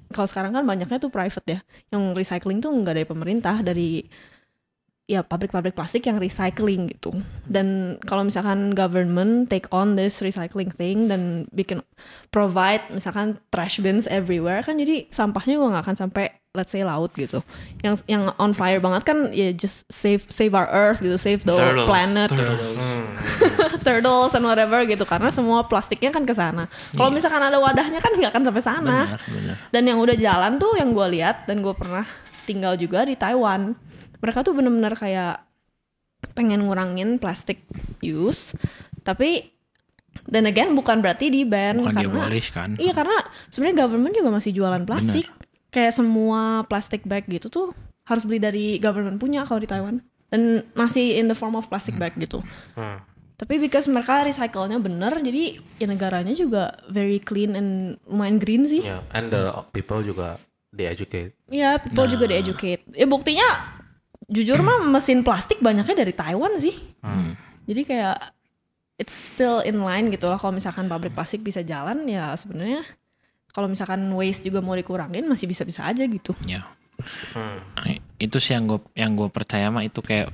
Kalau 0.07 0.27
sekarang 0.27 0.55
kan 0.55 0.63
banyaknya 0.63 0.97
tuh 0.97 1.11
private 1.11 1.47
ya. 1.47 1.59
Yang 1.91 2.03
recycling 2.15 2.59
tuh 2.63 2.71
nggak 2.71 2.95
dari 2.95 3.07
pemerintah, 3.07 3.55
dari 3.59 4.07
ya 5.07 5.23
pabrik-pabrik 5.23 5.71
plastik 5.71 6.03
yang 6.03 6.19
recycling 6.19 6.91
gitu. 6.91 7.15
Dan 7.47 7.95
kalau 8.03 8.27
misalkan 8.27 8.75
government 8.75 9.47
take 9.47 9.71
on 9.71 9.95
this 9.95 10.19
recycling 10.19 10.67
thing 10.67 11.07
dan 11.07 11.47
bikin 11.55 11.79
provide 12.27 12.83
misalkan 12.91 13.39
trash 13.47 13.79
bins 13.79 14.03
everywhere 14.11 14.59
kan 14.67 14.75
jadi 14.75 15.07
sampahnya 15.07 15.55
juga 15.55 15.79
nggak 15.79 15.83
akan 15.87 15.97
sampai 15.97 16.27
let's 16.51 16.75
say 16.75 16.83
laut 16.83 17.15
gitu. 17.15 17.39
Yang 17.85 18.03
yang 18.11 18.35
on 18.35 18.51
fire 18.51 18.83
banget 18.83 19.07
kan 19.07 19.31
ya 19.31 19.55
just 19.55 19.87
save 19.87 20.27
save 20.27 20.51
our 20.51 20.67
earth 20.73 20.99
gitu, 20.99 21.15
save 21.15 21.47
the 21.47 21.55
Turtles. 21.55 21.87
planet, 21.87 22.29
turtles 23.85 24.33
and 24.37 24.43
whatever 24.43 24.83
gitu 24.83 25.07
karena 25.07 25.31
semua 25.31 25.63
plastiknya 25.69 26.11
kan 26.11 26.27
ke 26.27 26.35
sana. 26.35 26.67
Kalau 26.97 27.13
misalkan 27.15 27.39
ada 27.39 27.61
wadahnya 27.61 28.03
kan 28.03 28.11
nggak 28.11 28.35
akan 28.35 28.43
sampai 28.43 28.63
sana. 28.65 28.97
Benar, 29.07 29.21
benar. 29.29 29.55
Dan 29.71 29.83
yang 29.87 30.03
udah 30.03 30.19
jalan 30.19 30.59
tuh 30.59 30.75
yang 30.75 30.91
gue 30.91 31.07
lihat 31.15 31.47
dan 31.47 31.63
gue 31.63 31.71
pernah 31.71 32.03
tinggal 32.43 32.73
juga 32.75 33.07
di 33.07 33.13
Taiwan. 33.13 33.87
Mereka 34.23 34.41
tuh 34.41 34.53
bener-bener 34.57 34.93
kayak 34.97 35.45
pengen 36.33 36.65
ngurangin 36.65 37.21
plastik 37.21 37.61
use, 38.01 38.57
tapi 39.05 39.53
dan 40.27 40.49
again 40.49 40.73
bukan 40.73 40.99
berarti 40.99 41.29
di 41.29 41.45
ban 41.45 41.77
Bukan 41.77 41.93
karena 41.93 42.25
kan? 42.51 42.75
iya 42.81 42.91
karena 42.91 43.21
sebenarnya 43.47 43.85
government 43.85 44.13
juga 44.17 44.29
masih 44.33 44.51
jualan 44.53 44.83
plastik. 44.83 45.27
Kayak 45.67 45.93
semua 45.93 46.63
plastic 46.65 47.05
bag 47.05 47.27
gitu 47.29 47.51
tuh 47.51 47.67
harus 48.07 48.23
beli 48.23 48.39
dari 48.39 48.65
government 48.79 49.19
punya 49.19 49.43
kalau 49.43 49.61
di 49.61 49.69
Taiwan 49.69 49.99
dan 50.31 50.63
masih 50.73 51.19
in 51.19 51.27
the 51.27 51.37
form 51.37 51.53
of 51.55 51.67
plastic 51.67 51.95
bag 51.99 52.15
gitu. 52.17 52.39
Hmm. 52.73 53.03
Tapi 53.37 53.61
because 53.61 53.85
mereka 53.85 54.25
recycle-nya 54.25 54.81
bener, 54.81 55.13
jadi 55.21 55.61
ya 55.77 55.85
negaranya 55.85 56.33
juga 56.33 56.73
very 56.89 57.21
clean 57.21 57.53
and 57.53 58.01
lumayan 58.09 58.41
green 58.41 58.65
sih. 58.65 58.81
Yeah, 58.81 59.05
and 59.13 59.29
the 59.29 59.53
people 59.69 60.01
juga 60.01 60.41
di 60.73 60.89
educate. 60.89 61.37
Iya, 61.45 61.77
people 61.77 62.09
juga 62.09 62.25
di-educate. 62.25 62.81
Ya 62.97 63.05
buktinya 63.05 63.76
jujur 64.27 64.59
mah 64.61 64.83
mesin 64.93 65.23
plastik 65.23 65.59
banyaknya 65.63 66.03
dari 66.05 66.13
Taiwan 66.13 66.59
sih. 66.59 66.75
Jadi 67.67 67.81
kayak 67.83 68.17
it's 68.97 69.13
still 69.33 69.61
in 69.61 69.83
line 69.83 70.09
gitu 70.09 70.27
lah 70.27 70.39
kalau 70.41 70.55
misalkan 70.55 70.89
pabrik 70.89 71.13
plastik 71.13 71.45
bisa 71.45 71.61
jalan 71.61 72.07
ya 72.09 72.33
sebenarnya 72.33 72.81
kalau 73.53 73.69
misalkan 73.69 74.05
waste 74.13 74.49
juga 74.49 74.61
mau 74.61 74.77
dikurangin 74.77 75.25
masih 75.25 75.49
bisa-bisa 75.49 75.85
aja 75.85 76.05
gitu. 76.05 76.33
Ya. 76.45 76.65
Hmm. 77.33 77.61
Nah, 77.77 77.97
itu 78.17 78.37
sih 78.41 78.57
yang 78.57 78.65
gue 78.65 78.79
yang 78.97 79.13
gue 79.13 79.29
percaya 79.29 79.69
mah 79.69 79.85
itu 79.85 80.01
kayak 80.01 80.33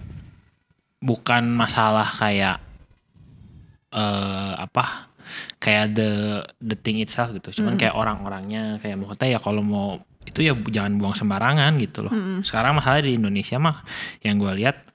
bukan 1.04 1.44
masalah 1.52 2.08
kayak 2.08 2.64
eh 3.94 4.54
apa 4.58 5.12
kayak 5.57 5.93
the 5.93 6.09
the 6.59 6.76
thing 6.76 6.97
itself 6.97 7.32
gitu 7.32 7.59
cuman 7.59 7.76
kayak 7.76 7.93
orang-orangnya 7.93 8.80
kayak 8.80 8.95
maksudnya 8.95 9.30
ya 9.30 9.39
kalau 9.39 9.59
mau 9.59 9.97
itu 10.24 10.39
ya 10.39 10.55
jangan 10.69 10.95
buang 10.95 11.13
sembarangan 11.13 11.76
gitu 11.78 11.99
loh 12.01 12.13
sekarang 12.41 12.74
masalah 12.74 12.99
di 12.99 13.13
Indonesia 13.13 13.57
mah 13.57 13.84
yang 14.19 14.38
gue 14.38 14.53
lihat 14.55 14.88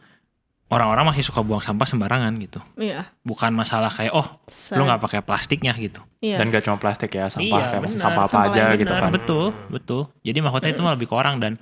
orang-orang 0.69 1.13
masih 1.13 1.25
suka 1.25 1.41
buang 1.41 1.61
sampah 1.61 1.85
sembarangan 1.85 2.33
gitu 2.39 2.61
Iya. 2.77 3.09
bukan 3.23 3.53
masalah 3.53 3.89
kayak 3.89 4.13
oh 4.13 4.25
Sad. 4.47 4.77
lu 4.77 4.85
nggak 4.85 5.01
pakai 5.01 5.21
plastiknya 5.21 5.73
gitu 5.75 6.01
Iya. 6.19 6.35
Dan 6.35 6.51
gak 6.51 6.67
cuma 6.67 6.75
plastik 6.77 7.15
ya, 7.15 7.31
sampah 7.31 7.47
Iya, 7.47 7.67
kayak 7.71 7.83
benar. 7.85 7.95
sampah 7.95 8.23
apa 8.23 8.33
Sampah 8.33 8.51
aja 8.51 8.63
lain 8.69 8.79
gitu 8.83 8.91
kan. 8.93 9.11
betul 9.15 9.45
betul 9.69 10.03
jadi 10.21 10.39
maksudnya 10.41 10.71
itu 10.73 10.83
mah 10.83 10.93
lebih 10.93 11.07
ke 11.07 11.15
orang 11.15 11.39
dan 11.39 11.53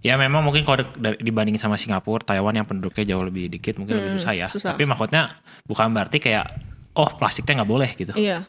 ya 0.00 0.14
memang 0.14 0.40
mungkin 0.40 0.62
kalau 0.62 0.80
dibandingin 1.18 1.58
sama 1.58 1.74
Singapura 1.74 2.22
Taiwan 2.22 2.54
yang 2.54 2.64
penduduknya 2.64 3.04
jauh 3.06 3.20
lebih 3.20 3.50
dikit 3.50 3.76
mungkin 3.76 3.98
lebih 3.98 4.16
susah 4.16 4.32
ya 4.32 4.46
susah. 4.46 4.72
tapi 4.72 4.86
maksudnya 4.86 5.36
bukan 5.66 5.90
berarti 5.90 6.16
kayak 6.16 6.48
oh 6.92 7.08
plastiknya 7.12 7.60
nggak 7.60 7.70
boleh 7.70 7.90
gitu 7.94 8.12
Iya. 8.12 8.46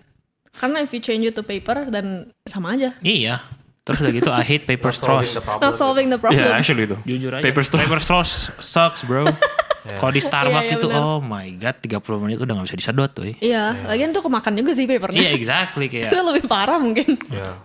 Karena 0.52 0.80
if 0.80 0.92
you 0.92 1.00
change 1.00 1.24
it 1.24 1.32
to 1.32 1.42
paper 1.42 1.88
dan 1.88 2.28
sama 2.44 2.76
aja. 2.76 2.92
iya 3.00 3.40
terus 3.82 3.98
udah 3.98 4.14
gitu 4.14 4.30
I 4.30 4.44
hate 4.44 4.66
paper 4.66 4.92
straws. 4.92 5.34
Not 5.58 5.74
solving 5.74 6.08
the 6.08 6.16
problem. 6.16 6.38
Iya, 6.38 6.54
actually 6.54 6.86
itu. 6.86 6.96
jujur 7.04 7.34
aja 7.34 7.42
Paper 7.42 7.64
straw. 7.66 7.82
paper 7.82 8.00
straws 8.00 8.32
sucks 8.58 9.02
bro 9.02 9.26
kalau 10.00 10.14
di 10.14 10.22
Starbucks 10.22 10.62
Iya, 10.62 10.70
iya, 10.70 10.78
itu 10.78 10.88
oh 10.88 11.18
my 11.18 11.58
god 11.58 11.82
30 11.82 11.98
menit 12.22 12.38
udah 12.38 12.54
nggak 12.54 12.68
bisa 12.68 12.78
disedot 12.78 13.10
tuh 13.10 13.26
Iya, 13.34 13.74
lagian 13.84 14.14
tuh 14.14 14.22
kemakan 14.22 14.54
juga 14.54 14.78
sih 14.78 14.86
papernya. 14.86 15.18
iya 15.18 15.32
exactly 15.34 15.90
kayak 15.92 16.14
Itu 16.14 16.22
lebih 16.22 16.46
parah 16.46 16.78
mungkin. 16.78 17.18
Yeah. 17.28 17.58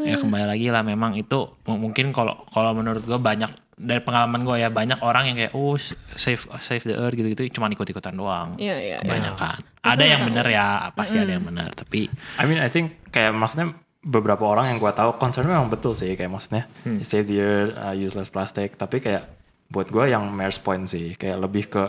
ya 0.00 0.16
kembali 0.16 0.46
lagi 0.48 0.66
lah 0.66 0.80
memang 0.80 1.14
itu 1.14 1.38
mungkin 1.64 2.10
kalau 2.10 2.48
kalau 2.48 2.72
menurut 2.72 3.04
gue 3.04 3.14
banyak 3.14 3.52
dari 3.76 4.00
pengalaman 4.04 4.44
gue 4.44 4.56
ya 4.60 4.68
banyak 4.68 5.00
orang 5.00 5.32
yang 5.32 5.36
kayak 5.36 5.52
oh 5.56 5.74
save 6.16 6.44
save 6.60 6.84
the 6.84 6.96
earth 6.96 7.16
gitu-gitu. 7.16 7.48
Cuma 7.56 7.72
ikut-ikutan 7.72 8.14
doang. 8.14 8.56
Iya, 8.60 8.76
iya, 8.78 8.98
iya. 9.00 9.08
banyak 9.08 9.34
kan. 9.36 9.60
Ada 9.82 10.04
yang 10.04 10.22
bener 10.28 10.46
ya 10.46 10.92
pasti 10.94 11.18
ada 11.18 11.32
yang 11.34 11.44
bener 11.44 11.72
tapi 11.74 12.06
I 12.38 12.44
mean 12.46 12.60
I 12.60 12.68
think 12.70 13.10
kayak 13.10 13.34
maksudnya 13.34 13.74
beberapa 14.02 14.46
orang 14.46 14.74
yang 14.74 14.78
gua 14.82 14.92
tahu 14.94 15.16
concernnya 15.16 15.56
memang 15.56 15.72
betul 15.72 15.94
sih 15.94 16.14
kayak 16.14 16.30
maksudnya 16.30 16.66
save 17.06 17.26
the 17.26 17.38
earth, 17.38 17.72
uh, 17.74 17.94
useless 17.96 18.30
plastic. 18.30 18.76
Tapi 18.76 19.02
kayak 19.02 19.26
buat 19.72 19.88
gua 19.88 20.06
yang 20.06 20.28
mayor's 20.28 20.60
point 20.60 20.84
sih 20.86 21.16
kayak 21.16 21.40
lebih 21.40 21.64
ke 21.72 21.84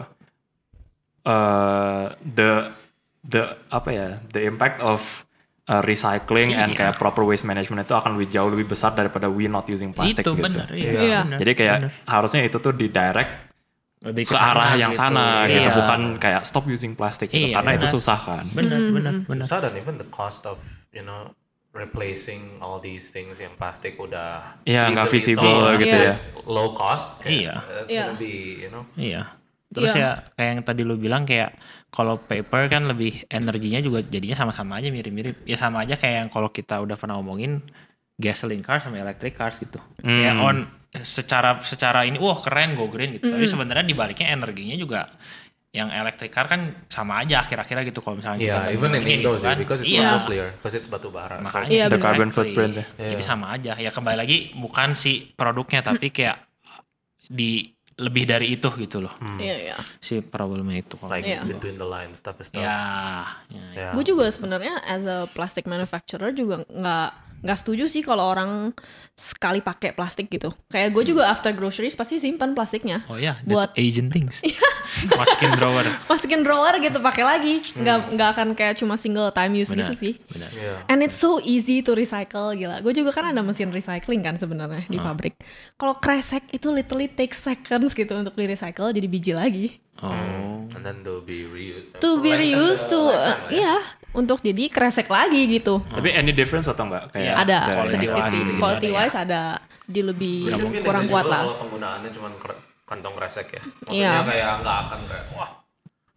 uh, 1.27 2.05
the 2.23 2.71
the 3.23 3.55
apa 3.71 3.89
ya 3.91 4.07
the 4.31 4.43
impact 4.43 4.79
of 4.83 5.23
uh, 5.65 5.81
recycling 5.81 6.51
and 6.51 6.73
kayak 6.73 6.95
proper 6.95 7.23
waste 7.23 7.43
management 7.43 7.83
itu 7.83 7.93
akan 7.93 8.15
lebih 8.15 8.29
jauh 8.29 8.49
lebih 8.49 8.67
besar 8.67 8.91
daripada 8.91 9.27
we 9.27 9.47
not 9.47 9.63
using 9.65 9.91
plastic 9.91 10.21
itu 10.21 10.33
gitu. 10.33 10.43
bener 10.43 10.67
iya, 10.73 10.91
Iya. 10.91 11.19
bener, 11.23 11.37
Jadi 11.39 11.51
kayak 11.53 11.77
bener. 11.79 11.91
harusnya 12.05 12.41
itu 12.43 12.57
tuh 12.57 12.73
didirect 12.73 13.31
lebih 14.03 14.27
ke 14.27 14.35
arah 14.35 14.75
yang 14.75 14.91
gitu. 14.91 14.99
sana 14.99 15.47
gitu, 15.47 15.63
Iya. 15.63 15.71
bukan 15.73 16.01
kayak 16.19 16.43
stop 16.43 16.67
using 16.67 16.91
plastic 16.91 17.31
gitu, 17.31 17.47
Iya, 17.47 17.55
karena 17.55 17.71
itu 17.73 17.87
benar. 17.87 17.95
susah 17.95 18.19
kan. 18.19 18.45
bener 18.51 18.79
bener 18.91 19.13
bener 19.23 19.45
Susah 19.47 19.59
dan 19.61 19.73
even 19.75 19.95
the 19.95 20.09
cost 20.09 20.43
of 20.43 20.59
you 20.91 20.99
know 21.01 21.31
replacing 21.73 22.59
all 22.59 22.77
these 22.77 23.09
things 23.09 23.39
yang 23.39 23.55
plastik 23.55 23.97
udah 23.97 24.59
Iya, 24.63 24.91
nggak 24.91 25.07
visible 25.09 25.41
sold 25.73 25.79
gitu 25.79 25.97
ya. 25.97 26.13
low 26.45 26.69
cost 26.71 27.17
kayak, 27.19 27.33
Iya. 27.33 27.53
that's 27.65 27.89
Iya. 27.89 28.03
gonna 28.05 28.19
be 28.19 28.33
you 28.59 28.69
know 28.69 28.83
iya 28.93 29.21
terus 29.67 29.89
Iya. 29.91 29.97
ya 29.97 30.11
kayak 30.37 30.49
yang 30.51 30.61
tadi 30.61 30.81
lu 30.83 30.95
bilang 30.95 31.23
kayak 31.23 31.57
kalau 31.93 32.17
paper 32.17 32.65
kan 32.67 32.83
lebih 32.83 33.21
energinya 33.29 33.77
juga 33.77 34.01
jadinya 34.01 34.33
sama-sama 34.35 34.81
aja 34.81 34.89
mirip-mirip 34.89 35.45
ya 35.45 35.55
sama 35.55 35.85
aja 35.85 35.93
kayak 35.93 36.15
yang 36.17 36.29
kalau 36.29 36.49
kita 36.49 36.81
udah 36.81 36.97
pernah 36.97 37.15
ngomongin 37.15 37.61
gasoline 38.15 38.61
cars 38.61 38.81
sama 38.81 38.97
electric 38.97 39.33
cars 39.33 39.57
gitu 39.57 39.77
kayak 39.99 40.33
Hmm. 40.33 40.41
on 40.43 40.57
secara 40.95 41.57
secara 41.59 42.03
ini 42.03 42.17
wah 42.17 42.37
keren 42.37 42.73
go 42.73 42.85
green 42.85 43.13
gitu 43.13 43.25
tapi 43.27 43.45
sebenarnya 43.45 43.81
dibaliknya 43.83 44.29
energinya 44.29 44.73
juga 44.73 45.09
yang 45.69 45.89
electric 45.89 46.29
car 46.29 46.45
kan 46.45 46.85
sama 46.85 47.25
aja 47.25 47.41
akhir-akhirnya 47.41 47.81
gitu 47.83 47.97
kalau 47.99 48.21
misalnya 48.21 48.37
kita 48.39 48.59
yeah 48.63 48.73
even 48.73 48.93
in 48.93 49.01
Indo 49.01 49.33
sih 49.35 49.41
kan. 49.43 49.57
because 49.57 49.81
it's 49.81 49.89
Iya. 49.89 50.05
not 50.05 50.13
nuclear 50.21 50.47
because 50.53 50.75
it's 50.75 50.85
batu 50.85 51.09
bara 51.09 51.37
so 51.37 51.43
makanya 51.43 51.69
Iya, 51.71 51.85
The 51.89 51.97
carbon 51.97 52.29
footprint 52.29 52.73
ya. 52.75 52.85
jadi 53.09 53.23
sama 53.25 53.45
aja 53.51 53.73
ya 53.75 53.89
kembali 53.89 54.13
lagi 54.15 54.37
bukan 54.53 54.93
si 54.93 55.33
produknya 55.33 55.81
tapi 55.81 56.09
kayak 56.09 56.37
di 57.25 57.72
lebih 57.97 58.25
dari 58.25 58.57
itu 58.57 58.69
gitu 58.73 59.01
loh 59.01 59.13
Iya, 59.37 59.55
iya. 59.69 59.75
si 59.99 60.17
problemnya 60.19 60.81
itu 60.81 60.97
kalau 60.97 61.13
like 61.13 61.25
Iya. 61.25 61.45
between 61.45 61.77
the 61.77 61.85
lines 61.85 62.17
stuff 62.17 62.37
stuff 62.41 62.57
ya, 62.57 62.73
ya, 63.53 63.65
yeah. 63.73 63.91
Gue 63.93 64.01
juga 64.01 64.25
sebenarnya 64.27 64.81
as 64.81 65.03
a 65.03 65.29
plastic 65.29 65.65
manufacturer 65.65 66.33
juga 66.33 66.65
nggak 66.65 67.09
nggak 67.43 67.59
setuju 67.59 67.85
sih 67.85 67.99
kalau 67.99 68.23
orang 68.25 68.71
sekali 69.13 69.59
pakai 69.59 69.91
plastik 69.91 70.27
gitu. 70.27 70.49
Kayak 70.67 70.89
gue 70.91 71.03
juga 71.05 71.27
after 71.27 71.51
groceries 71.51 71.93
pasti 71.93 72.17
simpan 72.17 72.51
plastiknya. 72.51 73.03
oh 73.05 73.15
ya 73.15 73.35
Buat- 73.43 73.69
that's 73.69 73.83
Asian 73.83 74.07
things 74.07 74.39
masukin 75.11 75.51
drawer 75.53 75.83
Masukin 76.09 76.41
drawer 76.41 76.73
gitu 76.77 76.97
pakai 76.97 77.21
lagi. 77.21 77.55
Nggak 77.73 77.97
nggak 78.15 78.29
akan 78.31 78.47
kayak 78.53 78.75
cuma 78.75 78.95
single 78.95 79.29
time 79.29 79.53
use 79.53 79.69
Benar, 79.69 79.83
gitu 79.83 79.93
sih. 79.93 80.13
benar. 80.25 80.49
yeah. 80.53 80.79
And 80.87 81.03
it's 81.03 81.15
so 81.15 81.37
easy 81.39 81.83
to 81.83 81.91
recycle 81.91 82.51
gila. 82.53 82.79
Gue 82.79 82.91
juga 82.91 83.11
kan 83.11 83.27
ada 83.27 83.43
mesin 83.43 83.69
recycling 83.69 84.19
kan 84.19 84.33
sebenarnya 84.33 84.87
di 84.87 84.97
pabrik. 84.97 85.35
Kalau 85.75 85.95
kresek 85.95 86.47
itu 86.49 86.69
literally 86.69 87.07
take 87.07 87.33
seconds 87.33 87.91
gitu 87.91 88.15
untuk 88.15 88.33
di 88.33 88.47
recycle 88.47 88.89
jadi 88.89 89.05
biji 89.05 89.33
lagi. 89.33 89.67
oh 90.01 90.65
and 90.73 90.81
then 90.81 91.03
they'll 91.05 91.21
be 91.21 91.45
reused 91.45 92.01
To 92.01 92.17
be 92.17 92.33
reused 92.33 92.89
to 92.89 92.97
Lifetime 92.97 93.13
lah 93.13 93.37
ya. 93.45 93.53
iya 93.53 93.75
untuk 94.13 94.39
jadi 94.39 94.63
kresek 94.67 95.05
lagi 95.07 95.45
gitu. 95.47 95.81
Tapi 95.83 96.09
any 96.09 96.31
difference 96.31 96.65
atau 96.65 96.85
enggak? 96.85 97.09
Kayak 97.09 97.25
Iya, 97.25 97.33
ada 97.35 97.57
quality 97.67 97.97
sih. 97.97 98.07
gitu-gitu 98.07 98.51
Quality 98.55 98.85
ada 98.85 98.93
ya. 98.93 98.99
wise 98.99 99.17
ada 99.17 99.41
di 99.83 100.01
lebih 100.01 100.37
mungkin 100.55 100.81
kurang 100.81 101.05
kuat 101.07 101.25
lah. 101.25 101.41
kalau 101.43 101.55
penggunaannya 101.59 102.09
cuma 102.09 102.27
kantong 102.83 103.13
kresek 103.15 103.47
ya 103.49 103.61
maksudnya 103.81 103.99
Iya. 104.11 104.21
kayak 104.23 104.49
nggak 104.61 104.77
akan 104.81 104.99
kayak 105.03 105.25
wah 105.33 105.51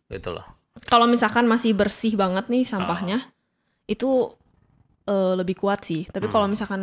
gitu 0.06 0.30
loh 0.30 0.46
Kalau 0.82 1.06
misalkan 1.06 1.44
masih 1.44 1.72
bersih 1.72 2.12
banget 2.14 2.46
nih 2.46 2.62
sampahnya, 2.62 3.18
Ah. 3.18 3.32
itu 3.86 4.28
eh, 5.04 5.34
lebih 5.34 5.54
kuat 5.54 5.80
sih. 5.82 6.02
Tapi 6.04 6.26
Hmm. 6.26 6.34
kalau 6.34 6.46
misalkan 6.46 6.82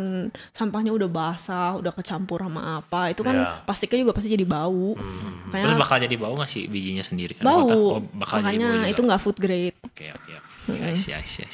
sampahnya 0.50 0.90
udah 0.90 1.06
basah, 1.06 1.76
udah 1.76 1.92
kecampur 1.92 2.40
sama 2.40 2.80
apa, 2.80 3.12
itu 3.12 3.20
kan 3.20 3.36
Iya. 3.36 3.60
plastiknya 3.62 4.00
juga 4.00 4.12
pasti 4.12 4.28
jadi 4.30 4.42
bau. 4.42 4.96
Hmm. 4.96 5.44
terus 5.46 5.62
Makanya 5.68 5.76
bakal 5.78 5.96
jadi 6.00 6.16
bau 6.16 6.34
gak 6.34 6.48
sih 6.48 6.64
bijinya 6.64 7.04
sendiri 7.04 7.36
bau. 7.38 7.68
Oh, 7.68 8.00
bakal 8.10 8.40
jadi 8.40 8.56
bau 8.56 8.64
Makanya 8.64 8.70
juga. 8.74 8.90
itu 8.90 9.00
nggak 9.04 9.20
food 9.20 9.38
grade. 9.38 9.76
Oke 9.84 10.08
oke 10.10 10.24
see, 10.26 10.40
I 10.64 10.94
see, 10.96 11.12
I 11.12 11.20
see. 11.24 11.44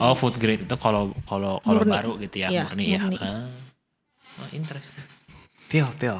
Oh 0.00 0.16
food 0.16 0.40
grade 0.40 0.64
itu 0.64 0.76
kalau 0.80 1.12
kalau 1.28 1.60
kalau 1.60 1.82
baru 1.84 2.16
gitu 2.16 2.40
ya 2.40 2.48
Iya, 2.48 2.62
murni 2.72 2.84
ya. 2.96 3.00
murni. 3.04 3.18
Ah. 3.20 3.48
Oh, 4.40 4.48
interesting. 4.56 5.04
Til, 5.68 5.84
til. 6.00 6.16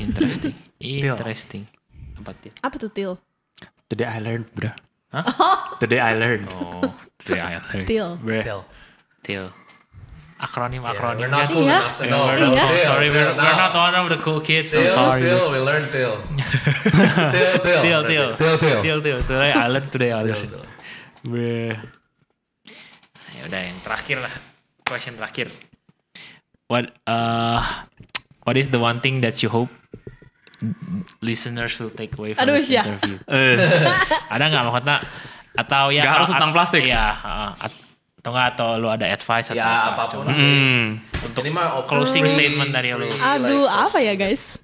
Interesting. 0.00 0.54
interesting. 0.80 1.62
Apa 2.16 2.32
tuh? 2.40 2.52
Apa 2.64 2.74
tuh 2.80 2.90
til? 2.90 3.12
Today 3.92 4.08
I 4.08 4.18
learned, 4.24 4.48
bro. 4.56 4.72
Hah? 5.12 5.24
Today 5.80 6.00
I 6.00 6.12
learned. 6.16 6.48
Oh, 6.52 6.88
today 7.20 7.40
I 7.40 7.60
learned. 7.60 7.84
Til. 7.88 8.08
Til. 8.44 8.60
Til. 9.24 9.44
akronim 10.38 10.86
Yeah, 10.86 10.94
akronim 10.94 11.18
we're 11.26 11.34
not 11.34 11.50
kan. 11.50 11.50
cool 11.50 11.66
Iya. 11.66 11.78
enough 11.82 11.96
to 11.98 12.04
Yeah, 12.06 12.12
know. 12.14 12.22
we're 12.30 12.38
Iya. 12.38 12.46
not, 12.54 12.68
Till, 12.70 12.84
sorry, 12.86 13.08
we're, 13.10 13.26
till 13.34 13.42
we're 13.42 13.58
not 13.58 13.72
one 13.74 13.94
of 13.98 14.06
the 14.08 14.18
cool 14.22 14.38
kids. 14.40 14.70
So 14.70 14.78
Till, 14.78 14.94
sorry. 14.94 15.22
till, 15.26 15.46
we 15.50 15.58
learn 15.58 15.84
till. 15.90 16.14
till, 16.14 17.54
till. 17.58 17.80
Till, 17.82 18.02
till, 18.06 18.28
Till, 18.38 18.56
till. 18.62 18.80
till, 18.86 18.98
till. 19.02 19.18
Today 19.26 19.50
I 19.50 19.66
learned 19.66 19.90
today 19.90 20.10
I 20.14 20.22
Till, 20.22 20.30
learned. 20.30 20.52
Till. 21.20 21.30
Bleh. 21.30 21.74
Ya 23.34 23.42
udah 23.46 23.60
yang 23.60 23.78
terakhir 23.82 24.18
lah. 24.20 24.32
Question 24.82 25.14
terakhir. 25.14 25.52
What 26.68 26.92
uh 27.08 27.60
what 28.44 28.56
is 28.56 28.68
the 28.68 28.80
one 28.80 29.00
thing 29.00 29.20
that 29.20 29.40
you 29.40 29.48
hope 29.48 29.72
listeners 31.22 31.78
will 31.78 31.92
take 31.92 32.12
away 32.18 32.34
from 32.34 32.44
Aduh, 32.44 32.58
this 32.60 32.68
Syah. 32.68 32.84
interview? 32.84 33.16
Eh, 33.30 33.56
Ada 34.28 34.44
nggak 34.48 34.62
maksudnya 34.64 34.96
atau 35.54 35.84
ya 35.90 36.02
Nggak 36.06 36.14
harus 36.14 36.28
tentang 36.30 36.52
plastik. 36.52 36.82
Iya, 36.84 37.06
heeh. 37.14 37.50
At- 37.66 37.86
atau 38.18 38.34
enggak 38.34 38.48
atau 38.58 38.68
lu 38.82 38.88
ada 38.90 39.06
advice 39.06 39.46
atau 39.54 39.62
Ya 39.62 39.94
apa? 39.94 40.04
apa 40.04 40.18
pun. 40.18 40.26
Hmm. 40.26 40.98
Untuk 41.22 41.42
ini 41.46 41.54
mah 41.54 41.78
open, 41.78 41.86
closing 41.86 42.26
free, 42.26 42.34
statement 42.34 42.74
dari 42.74 42.90
lu. 42.90 43.06
Aduh, 43.06 43.62
like, 43.62 43.78
apa 43.86 43.98
ya 44.02 44.14
guys? 44.18 44.58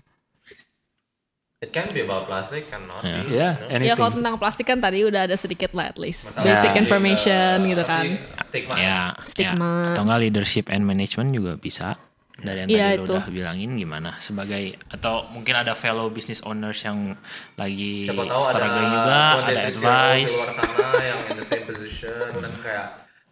It 1.65 1.73
can 1.73 1.89
be 1.89 2.01
about 2.01 2.29
plastic, 2.29 2.69
cannot 2.69 3.01
Yeah. 3.01 3.25
be. 3.25 3.33
Yeah, 3.33 3.53
you 3.57 3.59
know? 3.59 3.73
anything. 3.73 3.89
Ya 3.89 3.95
kalau 3.97 4.13
tentang 4.13 4.35
plastik 4.37 4.67
kan 4.67 4.79
tadi 4.79 5.01
udah 5.01 5.25
ada 5.25 5.33
sedikit 5.35 5.73
lah 5.73 5.89
at 5.89 5.97
least. 5.97 6.29
Masalah 6.29 6.45
Basic 6.45 6.61
plastik, 6.69 6.83
information 6.85 7.55
eh, 7.57 7.69
gitu 7.73 7.83
kan. 7.83 8.05
Stigma. 8.45 8.75
Ya, 8.77 9.01
Stigma. 9.25 9.73
ya. 9.73 9.89
Atau 9.91 10.03
enggak 10.05 10.21
leadership 10.21 10.67
and 10.69 10.85
management 10.85 11.33
juga 11.33 11.57
bisa. 11.57 11.97
Dari 12.35 12.59
yang 12.61 12.69
Iya, 12.69 12.85
tadi 12.85 12.93
lu 12.93 13.01
itu. 13.01 13.15
udah 13.15 13.27
bilangin 13.31 13.71
gimana 13.75 14.11
sebagai 14.19 14.63
atau 14.91 15.31
mungkin 15.31 15.55
ada 15.55 15.73
fellow 15.73 16.11
business 16.11 16.43
owners 16.43 16.83
yang 16.83 17.15
lagi 17.55 18.05
Siapa 18.05 18.27
tahu 18.27 18.43
ada 18.43 18.51
struggling 18.51 18.91
juga, 18.91 19.07
ada 19.07 19.31
26 19.39 19.47
year 19.47 19.55
old 19.55 19.71
advice. 19.71 20.27
di 20.27 20.35
luar 20.35 20.51
sana 20.53 20.89
yang 21.01 21.21
in 21.25 21.35
the 21.35 21.47
same 21.47 21.65
position 21.65 22.27
dan 22.35 22.53
kayak, 22.59 22.87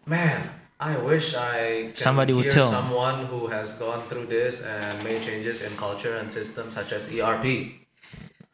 man, 0.04 0.38
I 0.78 0.94
wish 0.96 1.34
I 1.34 1.90
can 1.90 1.98
Somebody 1.98 2.30
would 2.30 2.46
hear 2.46 2.62
tell. 2.62 2.70
someone 2.70 3.26
who 3.26 3.46
has 3.46 3.74
gone 3.74 4.06
through 4.06 4.26
this 4.26 4.62
and 4.62 4.94
made 5.02 5.18
changes 5.18 5.62
in 5.62 5.74
culture 5.74 6.14
and 6.14 6.26
systems 6.26 6.74
such 6.74 6.90
as 6.90 7.06
ERP. 7.06 7.81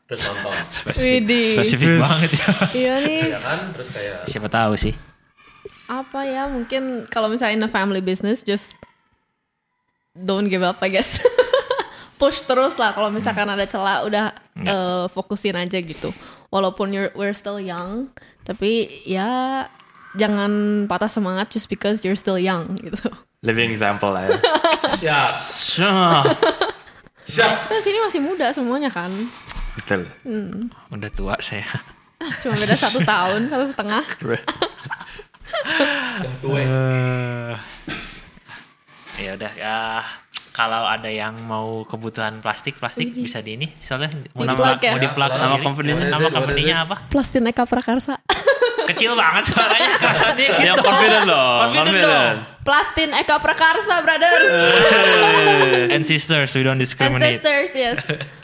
Terus 0.09 0.25
nonton, 0.25 0.57
Spesifik, 0.73 1.05
Widih. 1.21 1.49
spesifik 1.53 1.91
banget 2.01 2.31
ya. 2.33 2.47
Iya 2.73 2.95
nih, 3.05 3.21
ya 3.29 3.41
kan? 3.41 3.59
Terus 3.77 3.89
kayak 3.93 4.17
Siapa 4.25 4.49
tahu 4.49 4.73
sih. 4.75 4.95
apa 5.85 6.21
ya 6.21 6.45
mungkin 6.45 7.09
kalau 7.09 7.29
misalnya 7.29 7.57
in 7.57 7.65
a 7.65 7.71
family 7.71 8.01
business 8.01 8.45
just 8.45 8.77
don't 10.15 10.49
give 10.49 10.61
up 10.61 10.77
I 10.81 10.89
guess. 10.91 11.17
Push 12.21 12.45
terus 12.45 12.77
lah 12.77 12.93
kalau 12.93 13.09
misalkan 13.09 13.47
ada 13.47 13.65
celah 13.65 14.03
udah 14.03 14.33
eh, 14.59 15.05
fokusin 15.09 15.55
aja 15.55 15.79
gitu. 15.79 16.11
Walaupun 16.49 16.91
you're, 16.91 17.13
we're 17.15 17.33
still 17.33 17.57
young, 17.57 18.09
tapi 18.43 18.89
ya 19.05 19.65
jangan 20.13 20.51
patah 20.85 21.07
semangat 21.07 21.49
just 21.49 21.69
because 21.69 22.01
you're 22.03 22.17
still 22.17 22.37
young 22.37 22.75
gitu. 22.85 23.09
Living 23.41 23.71
example 23.71 24.11
lah 24.11 24.25
ya. 24.25 24.41
siap, 24.99 25.31
siap. 27.29 27.61
Kita 27.61 27.79
sini 27.79 28.01
masih 28.03 28.21
muda 28.21 28.51
semuanya 28.51 28.91
kan. 28.91 29.13
Betul. 29.79 30.03
Udah 30.91 31.11
tua 31.11 31.35
saya. 31.39 31.67
Cuma 32.43 32.55
beda 32.57 32.75
satu 32.75 32.99
tahun, 33.01 33.47
satu 33.47 33.65
setengah. 33.69 34.05
Tuwe. 36.41 36.63
ya 39.19 39.35
udah 39.35 39.53
ya 39.53 39.79
kalau 40.53 40.83
ada 40.85 41.07
yang 41.07 41.35
mau 41.41 41.83
kebutuhan 41.83 42.39
plastik 42.39 42.75
plastik 42.77 43.11
Widih. 43.11 43.27
bisa 43.27 43.39
di 43.41 43.55
ini 43.55 43.67
soalnya 43.75 44.15
mau 44.31 44.43
nama 44.45 44.75
ya? 44.77 44.95
mau 44.95 45.01
di 45.01 45.11
plug 45.11 45.31
Nama 45.31 45.39
sendiri. 45.39 45.65
company-nya. 45.65 45.95
What 45.95 46.05
is 46.05 46.11
nama 46.11 46.19
it? 46.19 46.23
What 46.23 46.31
is 46.31 46.39
company-nya 46.39 46.77
it? 46.77 46.85
apa 46.85 46.97
Plastin 47.09 47.43
Eka 47.47 47.65
Prakarsa. 47.65 48.15
kecil 48.87 49.13
banget 49.15 49.43
suaranya 49.49 49.91
kerasa 49.99 50.27
dikit 50.33 50.63
Yang 50.65 50.79
confident 50.81 51.25
loh. 51.27 51.51
Confident 51.61 51.87
Confident. 51.99 52.37
Plastin 52.63 53.11
Eka 53.13 53.37
Prakarsa, 53.39 53.95
brothers. 54.01 54.45
and 55.91 56.03
sisters 56.05 56.51
we 56.53 56.63
don't 56.63 56.79
discriminate 56.79 57.43
Ancestors, 57.43 57.71
yes. 57.75 57.99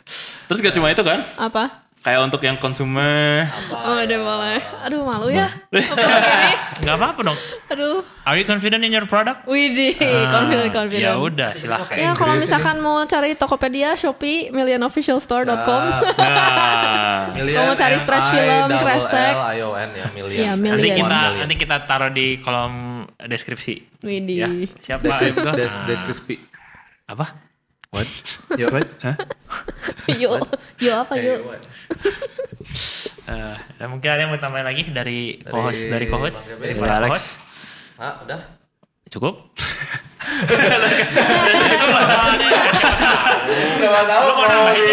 Terus 0.44 0.58
gak 0.60 0.74
cuma 0.74 0.88
itu 0.88 1.00
kan? 1.00 1.24
Apa? 1.34 1.84
Kayak 2.00 2.20
untuk 2.22 2.40
yang 2.40 2.60
consumer. 2.60 3.48
Oh, 3.72 3.96
udah 3.96 4.18
mulai. 4.20 4.60
Aduh, 4.84 5.02
malu 5.02 5.32
ya. 5.32 5.48
Nggak 6.76 6.94
apa-apa 6.94 7.20
dong 7.24 7.38
Aduh, 7.66 8.04
are 8.22 8.36
you 8.36 8.44
confident 8.44 8.84
in 8.84 8.92
your 8.92 9.06
product 9.06 9.46
widih, 9.46 9.96
confident, 10.28 10.68
confident. 10.68 11.00
ya 11.00 11.16
udah 11.16 11.56
silahkan 11.56 11.96
Ya, 11.96 12.12
kalau 12.12 12.36
misalkan 12.36 12.76
mau 12.78 13.00
cari 13.04 13.32
Tokopedia, 13.32 13.96
Shopee, 13.96 14.52
millionofficialstore.com. 14.52 15.82
Nah. 16.14 17.32
Million 17.32 17.56
Kalau 17.56 17.66
mau 17.66 17.78
cari 17.78 17.96
stretch 17.96 18.28
film, 18.28 18.68
kresek. 18.70 19.32
L 19.32 19.42
I 19.48 19.60
O 19.62 19.70
N 19.72 19.90
ya, 19.90 20.06
million. 20.12 20.36
Iya, 20.36 20.52
nanti 20.52 20.60
million. 20.60 20.96
kita 20.98 21.08
Million. 21.16 21.40
nanti 21.40 21.54
kita 21.56 21.76
taruh 21.82 22.10
di 22.10 22.26
kolom 22.38 22.72
deskripsi 23.18 23.74
Widih. 24.02 24.36
ya 24.36 24.48
siapa 24.82 25.08
Ah. 25.08 25.24
crispy. 26.04 26.36
apa 27.06 27.43
What? 27.96 28.08
Yo, 28.54 28.66
What? 28.68 28.88
Hah? 29.00 29.16
Yuk, 30.10 30.42
yuk 30.78 30.94
apa 30.96 31.12
Hey, 31.14 31.26
yuk? 31.26 31.38
what? 31.44 31.62
Eh, 33.24 33.56
dan 33.74 33.88
mungkin 33.88 34.04
ada 34.06 34.20
yang 34.20 34.28
mau 34.28 34.38
tambahin 34.38 34.64
lagi 34.64 34.84
dari 34.86 35.36
Dari 35.38 35.48
co-host 35.48 35.82
dari 35.86 36.04
co-host 36.06 36.38
dari 36.54 36.76
para 36.76 36.94
Alex. 36.98 37.08
co-host 37.08 37.28
Ah, 37.96 38.14
udah. 38.20 38.40
cukup 39.06 39.34
Siapa 43.74 44.00
tahu 44.04 44.26
mau 44.30 44.44
nambahin 44.44 44.84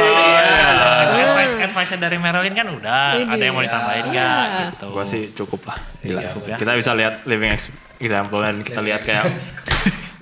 Iya. 1.12 1.28
advice 1.28 1.54
advice 1.62 1.92
dari 1.98 2.18
Marilyn 2.18 2.54
kan 2.54 2.68
udah 2.70 3.04
Ini. 3.18 3.30
ada 3.30 3.44
yang 3.44 3.54
mau 3.54 3.64
ditambahin 3.64 4.06
Iya. 4.06 4.12
nggak 4.12 4.48
gitu 4.70 4.88
Gua 4.92 5.06
sih 5.06 5.24
cukup 5.34 5.62
lah. 5.66 5.78
Gila. 6.00 6.12
Iya, 6.14 6.28
cukup 6.30 6.44
ya. 6.46 6.56
Kita 6.58 6.72
bisa 6.74 6.92
lihat 6.94 7.14
living 7.26 7.52
ex- 7.52 7.72
example 7.98 8.40
dan 8.40 8.56
kita 8.62 8.80
lihat 8.80 9.02
kayak 9.02 9.28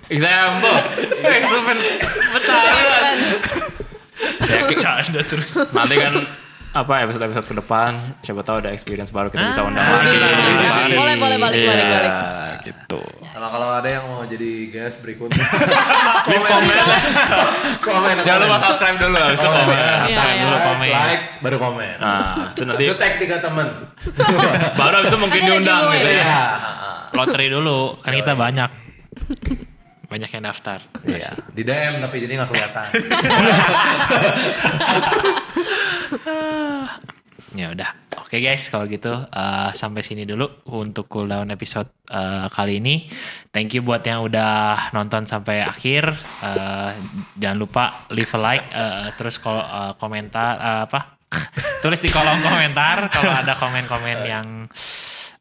example. 0.09 0.77
Example. 1.21 1.79
Bercanda. 2.31 3.09
Ya, 4.41 4.59
Bercanda 4.65 5.19
terus 5.21 5.47
nanti 5.69 5.95
kan 5.95 6.13
apa 6.69 7.01
episode 7.01 7.23
episode 7.23 7.47
ke 7.47 7.55
depan 7.55 7.91
siapa 8.19 8.43
tahu 8.43 8.61
ada 8.61 8.69
experience 8.69 9.09
baru 9.09 9.27
kita 9.27 9.41
bisa 9.47 9.63
Ah, 9.63 9.67
undang 9.67 9.81
lagi. 9.81 10.05
iya, 10.07 10.27
iya, 10.27 10.53
iya. 10.85 10.93
Boleh, 10.93 11.15
boleh, 11.15 11.37
balik, 11.39 11.57
Iya, 11.57 11.65
balik, 11.67 11.85
balik. 11.87 12.13
gitu. 12.61 13.01
Kalau 13.25 13.49
kalau 13.49 13.69
ada 13.73 13.89
yang 13.89 14.05
mau 14.05 14.21
jadi 14.21 14.51
guest 14.69 14.99
berikutnya, 14.99 15.39
comment. 16.27 16.61
komen. 17.81 18.15
Jangan 18.21 18.39
lupa 18.43 18.57
subscribe 18.67 18.97
dulu 18.99 19.17
habis 19.17 19.39
itu 19.39 19.47
Oh, 19.47 19.53
komen. 19.55 19.77
subscribe 20.05 20.39
dulu 20.39 20.57
komen 20.61 20.89
Like, 20.91 21.23
baru 21.41 21.57
komen. 21.57 21.95
Nah, 21.97 22.21
habis 22.37 22.53
itu 22.53 22.63
nanti 22.63 22.83
Itu 22.85 22.95
tag 22.95 23.13
tiga 23.17 23.37
temen. 23.39 23.67
baru 24.75 24.93
habis 24.95 25.09
itu 25.09 25.17
mungkin 25.17 25.39
diundang 25.41 25.81
gitu 25.91 26.09
ya. 26.11 26.41
Lottery 27.11 27.47
dulu 27.49 27.97
kan 27.97 28.13
kita 28.13 28.33
banyak 28.35 28.69
banyak 30.09 30.33
yang 30.33 30.43
daftar. 30.49 30.81
Iya. 31.05 31.37
Di 31.53 31.61
DM 31.61 32.01
tapi 32.01 32.25
jadi 32.25 32.41
nggak 32.41 32.49
kelihatan. 32.49 32.89
ya 37.59 37.73
udah. 37.73 37.89
Oke 38.25 38.41
guys 38.41 38.69
kalau 38.69 38.85
gitu 38.89 39.09
eh, 39.09 39.69
sampai 39.73 40.05
sini 40.05 40.25
dulu 40.25 40.49
untuk 40.73 41.09
cooldown 41.09 41.51
episode 41.53 41.89
eh, 42.09 42.49
kali 42.49 42.81
ini. 42.81 43.05
Thank 43.53 43.77
you 43.77 43.85
buat 43.85 44.01
yang 44.01 44.25
udah 44.25 44.89
nonton 44.97 45.29
sampai 45.29 45.61
akhir. 45.61 46.09
Eh, 46.41 46.91
jangan 47.37 47.57
lupa 47.57 48.09
leave 48.09 48.33
a 48.33 48.39
like 48.41 48.65
eh, 48.73 49.13
terus 49.13 49.37
kalau 49.37 49.61
eh, 49.61 49.93
komentar 50.01 50.57
eh, 50.57 50.81
apa? 50.89 51.21
Tulis 51.85 52.01
di 52.01 52.09
kolom 52.09 52.41
komentar 52.41 53.13
kalau 53.13 53.29
ada 53.29 53.53
komen-komen 53.53 54.25
yang 54.25 54.65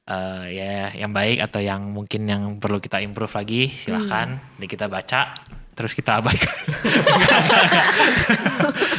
eh, 0.08 0.44
ya 0.56 0.90
yang 0.96 1.12
baik 1.12 1.44
atau 1.44 1.60
yang 1.60 1.92
mungkin 1.92 2.24
yang 2.24 2.42
perlu 2.56 2.80
kita 2.80 3.04
improve 3.04 3.36
lagi 3.36 3.68
silahkan 3.68 4.40
nanti 4.40 4.66
kita 4.66 4.88
baca 4.88 5.36
terus 5.76 5.94
kita 5.94 6.18
abaikan 6.18 6.56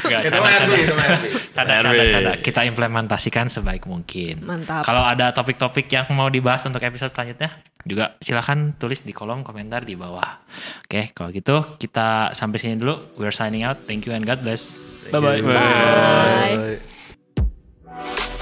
Itu. 0.09 0.41
RB, 0.41 0.73
itu 0.73 0.93
RB. 0.95 1.25
Canda, 1.53 1.73
canda, 1.85 2.03
canda. 2.09 2.33
Kita 2.41 2.61
implementasikan 2.65 3.45
sebaik 3.45 3.85
mungkin. 3.85 4.41
Mantap. 4.41 4.81
Kalau 4.81 5.05
ada 5.05 5.29
topik-topik 5.29 5.85
yang 5.91 6.09
mau 6.17 6.27
dibahas 6.33 6.65
untuk 6.65 6.81
episode 6.81 7.13
selanjutnya, 7.13 7.53
juga 7.85 8.17
silahkan 8.19 8.73
tulis 8.75 9.05
di 9.05 9.13
kolom 9.13 9.45
komentar 9.45 9.85
di 9.85 9.93
bawah. 9.93 10.41
Oke, 10.85 11.13
kalau 11.13 11.29
gitu 11.29 11.77
kita 11.77 12.33
sampai 12.33 12.57
sini 12.57 12.75
dulu. 12.81 13.21
We're 13.21 13.35
signing 13.35 13.63
out. 13.63 13.85
Thank 13.85 14.09
you 14.09 14.13
and 14.17 14.25
God 14.25 14.41
bless. 14.41 14.81
Bye-bye. 15.13 15.41
Bye. 15.45 16.81
Bye. 17.85 18.38